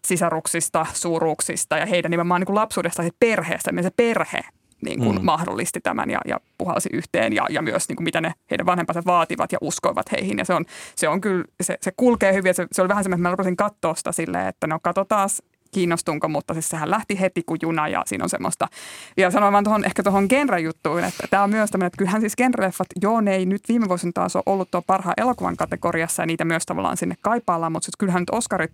sisaruksista, 0.04 0.86
suuruuksista 0.92 1.78
ja 1.78 1.86
heidän 1.86 2.10
nimenomaan 2.10 2.40
niin 2.40 2.46
kuin 2.46 2.54
lapsuudesta 2.54 3.02
ja 3.02 3.10
perheestä, 3.20 3.72
miten 3.72 3.84
se 3.84 3.94
perhe 3.96 4.40
niin 4.84 4.98
kuin 4.98 5.18
mm. 5.18 5.24
mahdollisti 5.24 5.80
tämän 5.80 6.10
ja, 6.10 6.20
ja 6.26 6.40
puhalsi 6.58 6.88
yhteen 6.92 7.32
ja, 7.32 7.46
ja 7.50 7.62
myös 7.62 7.88
niin 7.88 7.96
kuin 7.96 8.04
mitä 8.04 8.20
ne 8.20 8.32
heidän 8.50 8.66
vanhempansa 8.66 9.02
vaativat 9.06 9.52
ja 9.52 9.58
uskoivat 9.60 10.12
heihin. 10.12 10.38
Ja 10.38 10.44
se 10.44 10.54
on, 10.54 10.64
se 10.96 11.08
on 11.08 11.20
kyllä, 11.20 11.44
se, 11.60 11.78
se 11.80 11.92
kulkee 11.96 12.34
hyvin. 12.34 12.54
Se, 12.54 12.66
se 12.72 12.82
oli 12.82 12.88
vähän 12.88 13.04
semmoinen, 13.04 13.20
että 13.20 13.28
mä 13.28 13.32
rupesin 13.32 13.56
katsoa 13.56 13.94
sitä 13.94 14.12
silleen, 14.12 14.48
että 14.48 14.66
no 14.66 14.78
katsotaan 14.82 15.28
kiinnostunko, 15.74 16.28
mutta 16.28 16.54
siis 16.54 16.68
sehän 16.68 16.90
lähti 16.90 17.20
heti 17.20 17.42
kuin 17.42 17.58
juna 17.62 17.88
ja 17.88 18.02
siinä 18.06 18.24
on 18.24 18.30
semmoista. 18.30 18.68
Ja 19.16 19.30
sanoin 19.30 19.52
vaan 19.52 19.64
tuohon, 19.64 19.84
ehkä 19.84 20.02
tuohon 20.02 20.26
genre-juttuun, 20.28 21.04
että 21.04 21.26
tämä 21.30 21.42
on 21.42 21.50
myös 21.50 21.70
tämmöinen, 21.70 21.86
että 21.86 21.98
kyllähän 21.98 22.20
siis 22.20 22.34
genre-leffat, 22.42 22.86
joo 23.02 23.20
ne 23.20 23.34
ei 23.34 23.46
nyt 23.46 23.62
viime 23.68 23.88
vuosina 23.88 24.12
taas 24.14 24.36
ole 24.36 24.42
ollut 24.46 24.70
tuo 24.70 24.82
parhaan 24.86 25.14
elokuvan 25.16 25.56
kategoriassa 25.56 26.22
ja 26.22 26.26
niitä 26.26 26.44
myös 26.44 26.66
tavallaan 26.66 26.96
sinne 26.96 27.14
kaipaillaan, 27.20 27.72
mutta 27.72 27.84
siis 27.84 27.96
kyllähän 27.98 28.22
nyt 28.22 28.30
Oscarit 28.30 28.72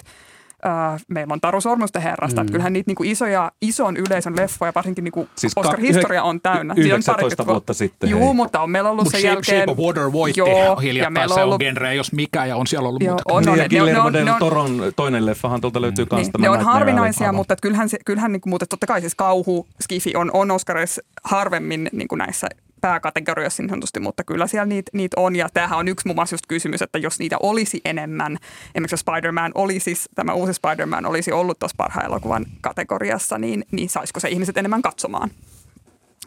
Äh, 0.67 1.01
meillä 1.09 1.33
on 1.33 1.41
Taru 1.41 1.61
Sormusten 1.61 2.03
herrasta. 2.03 2.41
Mm. 2.41 2.43
Että 2.43 2.53
kyllähän 2.53 2.73
niitä 2.73 2.89
niinku 2.89 3.03
isoja, 3.03 3.53
ison 3.63 3.97
yleisön 3.97 4.37
leffoja, 4.37 4.73
varsinkin 4.75 5.05
niinku 5.05 5.29
siis 5.37 5.53
Oscar-historia 5.57 6.23
on 6.23 6.41
täynnä. 6.41 6.75
Y- 6.77 6.85
19 6.85 7.47
vuotta 7.47 7.75
sitten. 7.75 8.11
Juu, 8.11 8.35
mutta 8.35 8.61
on 8.61 8.71
meillä 8.71 8.91
ollut 8.91 9.05
Mut 9.05 9.13
sen 9.13 9.21
shape, 9.21 9.35
jälkeen... 9.35 9.59
Shape 9.59 9.73
of 9.73 9.79
Water 9.79 10.13
voitti 10.13 10.41
joo, 10.41 10.77
hiljattain, 10.77 11.29
se 11.29 11.35
on 11.35 11.43
ollut... 11.43 11.61
genre, 11.61 11.95
jos 11.95 12.13
mikä, 12.13 12.47
ja 12.47 12.57
on 12.57 12.67
siellä 12.67 12.89
ollut 12.89 13.03
joo, 13.03 13.13
muuta. 13.13 13.23
On, 13.27 13.37
on, 13.37 13.45
niin, 13.45 13.59
ja 13.59 13.69
Guillermo 13.69 14.13
del 14.13 14.29
Toron 14.39 14.83
toinen 14.97 15.27
leffahan 15.27 15.61
tuolta 15.61 15.81
löytyy 15.81 16.05
mm. 16.05 16.17
niin, 16.17 16.31
Ne 16.39 16.51
on 16.51 16.61
harvinaisia, 16.61 17.33
mutta 17.33 17.57
kyllähän, 17.63 17.89
kyllähän 18.07 18.33
niin 18.33 18.41
kuin, 18.41 18.51
mutta 18.51 18.67
totta 18.67 18.87
kai 18.87 19.01
siis 19.01 19.15
kauhu, 19.15 19.67
skifi 19.83 20.17
on, 20.17 20.31
on 20.33 20.51
Oscarissa 20.51 21.03
harvemmin 21.25 21.89
niin 21.93 22.09
kuin 22.09 22.19
näissä 22.19 22.49
pääkategorioissa 22.81 23.63
niin 23.63 23.71
sanotusti, 23.71 24.01
mutta 24.01 24.25
kyllä 24.25 24.47
siellä 24.47 24.67
niitä, 24.67 24.91
niitä 24.95 25.21
on. 25.21 25.37
Ja 25.37 25.49
tämähän 25.55 25.79
on 25.79 25.89
yksi 25.89 26.07
muun 26.07 26.17
muassa 26.17 26.35
just 26.35 26.47
kysymys, 26.47 26.83
että 26.83 26.99
jos 26.99 27.19
niitä 27.19 27.37
olisi 27.41 27.81
enemmän, 27.85 28.39
esimerkiksi 28.75 28.97
Spider-Man 28.97 29.53
olisi, 29.55 29.95
tämä 30.15 30.33
uusi 30.33 30.53
Spider-Man 30.53 31.07
olisi 31.07 31.33
ollut 31.33 31.59
tuossa 31.59 31.77
parhaan 31.77 32.07
elokuvan 32.07 32.47
kategoriassa, 32.61 33.39
niin, 33.39 33.65
niin 33.71 33.89
saisiko 33.89 34.21
se 34.21 34.29
ihmiset 34.29 34.57
enemmän 34.57 34.83
katsomaan 34.83 35.31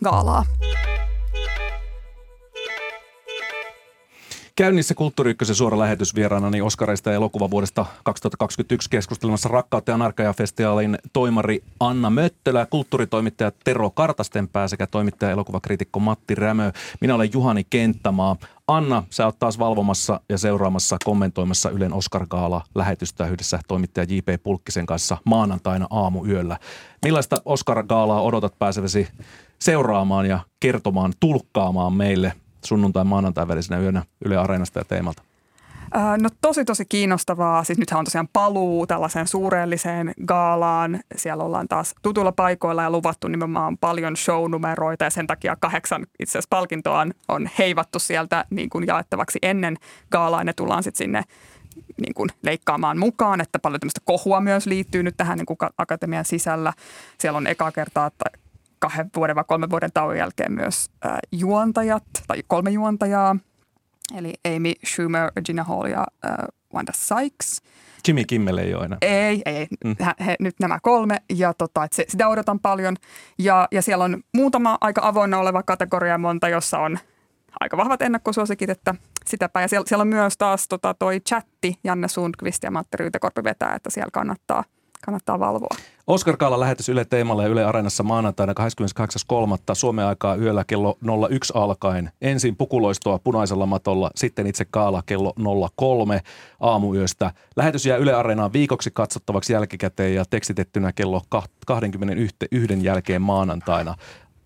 gaalaa? 0.04 0.46
Käynnissä 4.56 4.94
Kulttuuri 4.94 5.36
suora 5.54 5.80
lähetys 5.80 6.16
vieraana 6.16 6.50
niin 6.50 6.64
Oskareista 6.64 7.10
ja 7.10 7.16
elokuvavuodesta 7.16 7.86
2021 8.04 8.90
keskustelemassa 8.90 9.50
Rakkautta 9.50 9.92
ja 9.92 9.98
Narkaja-festiaalin 9.98 10.98
toimari 11.14 11.64
Anna 11.80 12.10
Möttölä, 12.10 12.68
kulttuuritoimittaja 12.70 13.52
Tero 13.64 13.90
Kartastenpää 13.90 14.68
sekä 14.68 14.88
toimittaja 14.88 15.32
elokuvakriitikko 15.32 16.00
Matti 16.00 16.36
Rämö. 16.36 16.72
Minä 17.02 17.16
olen 17.16 17.30
Juhani 17.34 17.64
Kenttämaa. 17.70 18.36
Anna, 18.68 19.04
sä 19.10 19.26
oot 19.26 19.40
taas 19.40 19.60
valvomassa 19.60 20.20
ja 20.30 20.38
seuraamassa, 20.38 20.98
kommentoimassa 21.04 21.70
Ylen 21.70 21.94
Oscar 21.94 22.28
Gaala 22.28 22.62
lähetystä 22.76 23.28
yhdessä 23.28 23.60
toimittaja 23.68 24.06
J.P. 24.10 24.44
Pulkkisen 24.44 24.86
kanssa 24.86 25.18
maanantaina 25.24 25.88
aamuyöllä. 25.90 26.58
Millaista 27.06 27.42
Oscar 27.46 27.84
Gaalaa 27.84 28.22
odotat 28.22 28.60
pääseväsi 28.60 29.08
seuraamaan 29.60 30.26
ja 30.26 30.40
kertomaan, 30.60 31.14
tulkkaamaan 31.20 31.94
meille 31.94 32.34
sunnuntai 32.68 33.04
maanantai 33.04 33.48
välisenä 33.48 33.80
yönä 33.80 34.04
Yle 34.26 34.38
Areenasta 34.38 34.80
ja 34.80 34.86
Teemalta? 34.86 35.24
No 36.22 36.30
tosi 36.42 36.66
tosi 36.66 36.86
kiinnostavaa. 36.86 37.64
Siis 37.64 37.80
nythän 37.80 38.00
on 38.00 38.06
tosiaan 38.06 38.28
paluu 38.34 38.88
tällaiseen 38.88 39.28
suureelliseen 39.28 40.14
gaalaan. 40.26 41.00
Siellä 41.16 41.44
ollaan 41.44 41.68
taas 41.68 41.96
tutuilla 42.02 42.32
paikoilla 42.32 42.84
ja 42.84 42.92
luvattu 42.92 43.28
nimenomaan 43.28 43.78
paljon 43.78 44.18
shownumeroita 44.18 45.04
ja 45.04 45.10
sen 45.10 45.28
takia 45.28 45.56
kahdeksan 45.56 46.06
itse 46.20 46.32
asiassa 46.32 46.48
palkintoa 46.50 47.00
on, 47.00 47.12
on 47.28 47.50
heivattu 47.60 48.00
sieltä 48.00 48.46
niin 48.50 48.70
kuin 48.70 48.88
jaettavaksi 48.88 49.40
ennen 49.42 49.78
gaalaa 50.12 50.44
ne 50.44 50.54
tullaan 50.54 50.84
sitten 50.84 50.98
sinne 50.98 51.24
niin 52.02 52.14
kuin 52.14 52.30
leikkaamaan 52.42 53.00
mukaan, 53.00 53.42
että 53.42 53.60
paljon 53.60 53.80
tämmöistä 53.80 54.02
kohua 54.06 54.42
myös 54.42 54.66
liittyy 54.66 55.04
nyt 55.04 55.18
tähän 55.18 55.38
niin 55.38 55.46
kuin 55.46 55.58
akatemian 55.78 56.26
sisällä. 56.26 56.74
Siellä 57.18 57.38
on 57.38 57.48
eka 57.48 57.72
kertaa 57.72 58.12
kahden 58.84 59.10
vuoden 59.16 59.36
vai 59.36 59.44
kolmen 59.48 59.70
vuoden 59.70 59.92
tauon 59.94 60.18
jälkeen 60.18 60.52
myös 60.52 60.90
äh, 61.06 61.18
juontajat 61.32 62.04
tai 62.28 62.44
kolme 62.48 62.70
juontajaa, 62.70 63.36
eli 64.18 64.34
Amy 64.56 64.72
Schumer, 64.86 65.32
Regina 65.36 65.64
Hall 65.64 65.86
ja 65.86 66.08
äh, 66.26 66.32
Wanda 66.74 66.92
Sykes. 66.96 67.62
Jimmy 68.08 68.24
Kimmel 68.24 68.58
ei 68.58 68.76
ole 68.76 68.86
enää. 68.86 68.98
Ei, 69.02 69.42
ei. 69.46 69.68
Mm. 69.84 69.96
He, 70.00 70.26
he, 70.26 70.36
nyt 70.40 70.56
nämä 70.60 70.80
kolme 70.82 71.18
ja 71.34 71.54
tota, 71.54 71.84
et 71.84 71.94
se, 71.94 72.06
sitä 72.08 72.28
odotan 72.28 72.60
paljon. 72.60 72.96
Ja, 73.38 73.68
ja 73.72 73.82
siellä 73.82 74.04
on 74.04 74.24
muutama 74.34 74.78
aika 74.82 75.02
avoinna 75.04 75.40
oleva 75.40 75.64
kategoria 75.64 76.18
monta, 76.18 76.50
jossa 76.50 76.80
on 76.80 77.00
aika 77.60 77.78
vahvat 77.78 78.02
ennakkosuosikit, 78.02 78.70
että 78.70 78.96
sitäpä. 79.26 79.62
Ja 79.62 79.68
siellä, 79.68 79.86
siellä 79.88 80.02
on 80.02 80.08
myös 80.08 80.38
taas 80.38 80.68
tota, 80.68 80.94
toi 80.94 81.20
chatti, 81.20 81.76
Janne 81.84 82.08
Sundqvist 82.08 82.64
ja 82.64 82.72
Matti 82.72 82.98
Ryytekorpi 82.98 83.44
vetää, 83.44 83.76
että 83.76 83.90
siellä 83.90 84.12
kannattaa– 84.12 84.64
kannattaa 85.06 85.40
valvoa. 85.40 85.76
Oscar 86.08 86.38
Kaala 86.38 86.60
lähetys 86.60 86.90
Yle 86.90 87.06
Teemalla 87.06 87.44
ja 87.44 87.50
Yle 87.50 87.64
Areenassa 87.64 88.04
maanantaina 88.04 88.54
28.3. 88.54 89.74
Suomen 89.74 90.06
aikaa 90.06 90.36
yöllä 90.36 90.64
kello 90.68 90.98
01 91.30 91.54
alkaen. 91.56 92.12
Ensin 92.22 92.56
pukuloistoa 92.56 93.20
punaisella 93.20 93.66
matolla, 93.66 94.12
sitten 94.16 94.48
itse 94.48 94.66
Kaala 94.66 95.04
kello 95.06 95.34
03 95.76 96.22
aamuyöstä. 96.60 97.32
Lähetys 97.56 97.86
jää 97.86 97.98
Yle 97.98 98.14
Areenaan 98.14 98.54
viikoksi 98.54 98.92
katsottavaksi 98.94 99.54
jälkikäteen 99.54 100.16
ja 100.16 100.26
tekstitettynä 100.30 100.92
kello 100.92 101.22
21 101.66 102.38
jälkeen 102.82 103.22
maanantaina. 103.22 103.96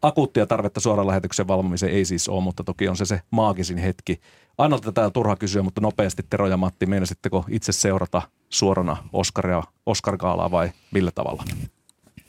Akuuttia 0.02 0.46
tarvetta 0.46 0.80
suoran 0.80 1.08
lähetyksen 1.08 1.48
valvomiseen 1.48 1.94
ei 1.94 2.06
siis 2.06 2.30
ole, 2.30 2.44
mutta 2.44 2.64
toki 2.64 2.88
on 2.88 2.98
se 2.98 3.06
se 3.06 3.22
maagisin 3.32 3.78
hetki. 3.78 4.22
Ainoa 4.58 4.80
tätä 4.80 5.06
on 5.06 5.14
turha 5.14 5.36
kysyä, 5.36 5.64
mutta 5.64 5.82
nopeasti 5.82 6.24
Tero 6.30 6.48
ja 6.48 6.58
Matti, 6.58 6.86
meinasitteko 6.86 7.46
itse 7.50 7.72
seurata 7.72 8.22
suorana 8.50 8.98
Oscaria, 9.14 9.64
Oscar-gaalaa 9.86 10.52
vai 10.52 10.72
millä 10.92 11.12
tavalla? 11.12 11.44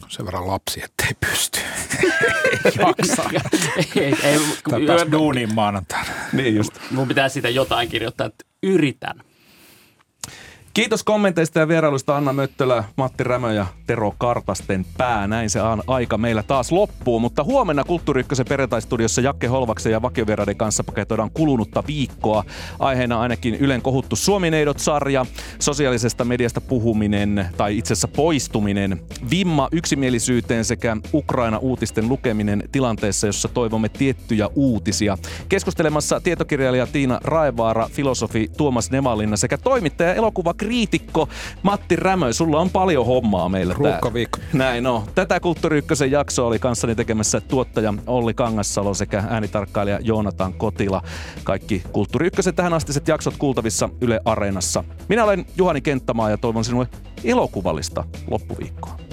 Sen 0.08 0.26
verran 0.26 0.46
lapsi, 0.46 0.82
ettei 0.84 1.14
pysty. 1.20 1.60
ei 2.64 2.72
jaksa. 2.78 3.22
ei, 3.96 4.14
ei, 4.22 4.38
ei, 4.70 5.12
duuniin 5.12 5.54
maanantaina. 5.54 6.10
Niin 6.32 6.56
just. 6.56 6.72
Mun 6.90 7.08
pitää 7.08 7.28
siitä 7.28 7.48
jotain 7.48 7.88
kirjoittaa, 7.88 8.26
että 8.26 8.44
yritän. 8.62 9.22
Kiitos 10.74 11.04
kommenteista 11.04 11.58
ja 11.58 11.68
vierailusta 11.68 12.16
Anna 12.16 12.32
Möttölä, 12.32 12.84
Matti 12.96 13.24
Rämö 13.24 13.52
ja 13.52 13.66
Tero 13.86 14.14
Kartasten 14.18 14.86
pää. 14.98 15.26
Näin 15.26 15.50
se 15.50 15.60
aika 15.86 16.18
meillä 16.18 16.42
taas 16.42 16.72
loppuu, 16.72 17.20
mutta 17.20 17.44
huomenna 17.44 17.84
Kulttuuri 17.84 18.20
Ykkösen 18.20 18.46
perjantaistudiossa 18.48 19.20
Jakke 19.20 19.46
Holvaksen 19.46 19.92
ja 19.92 20.02
vakiovieraiden 20.02 20.56
kanssa 20.56 20.84
paketoidaan 20.84 21.30
kulunutta 21.34 21.82
viikkoa. 21.86 22.44
Aiheena 22.78 23.20
ainakin 23.20 23.54
Ylen 23.54 23.82
kohuttu 23.82 24.16
Suomineidot-sarja, 24.16 25.26
sosiaalisesta 25.58 26.24
mediasta 26.24 26.60
puhuminen 26.60 27.46
tai 27.56 27.78
itse 27.78 27.92
asiassa 27.92 28.08
poistuminen, 28.08 29.02
vimma 29.30 29.68
yksimielisyyteen 29.72 30.64
sekä 30.64 30.96
Ukraina-uutisten 31.14 32.08
lukeminen 32.08 32.62
tilanteessa, 32.72 33.26
jossa 33.26 33.48
toivomme 33.48 33.88
tiettyjä 33.88 34.48
uutisia. 34.54 35.18
Keskustelemassa 35.48 36.20
tietokirjailija 36.20 36.86
Tiina 36.86 37.20
Raevaara, 37.24 37.88
filosofi 37.92 38.50
Tuomas 38.56 38.90
Nemalinna 38.90 39.36
sekä 39.36 39.58
toimittaja 39.58 40.14
elokuva 40.14 40.54
kriitikko 40.68 41.28
Matti 41.62 41.96
Rämö. 41.96 42.32
Sulla 42.32 42.60
on 42.60 42.70
paljon 42.70 43.06
hommaa 43.06 43.48
meillä 43.48 43.74
Ruuhkaviikko. 43.74 44.38
Näin 44.52 44.86
on. 44.86 45.02
Tätä 45.14 45.40
Kulttuuri 45.40 45.78
Ykkösen 45.78 46.10
jakso 46.10 46.46
oli 46.46 46.58
kanssani 46.58 46.94
tekemässä 46.94 47.40
tuottaja 47.40 47.94
Olli 48.06 48.34
Kangassalo 48.34 48.94
sekä 48.94 49.24
äänitarkkailija 49.28 49.98
Joonatan 50.02 50.54
Kotila. 50.54 51.02
Kaikki 51.44 51.82
Kulttuuri 51.92 52.26
Ykkösen 52.26 52.54
tähän 52.54 52.72
astiset 52.72 53.08
jaksot 53.08 53.36
kuultavissa 53.36 53.88
Yle 54.00 54.20
Areenassa. 54.24 54.84
Minä 55.08 55.24
olen 55.24 55.46
Juhani 55.56 55.80
Kenttämaa 55.80 56.30
ja 56.30 56.38
toivon 56.38 56.64
sinulle 56.64 56.88
elokuvallista 57.24 58.04
loppuviikkoa. 58.30 59.07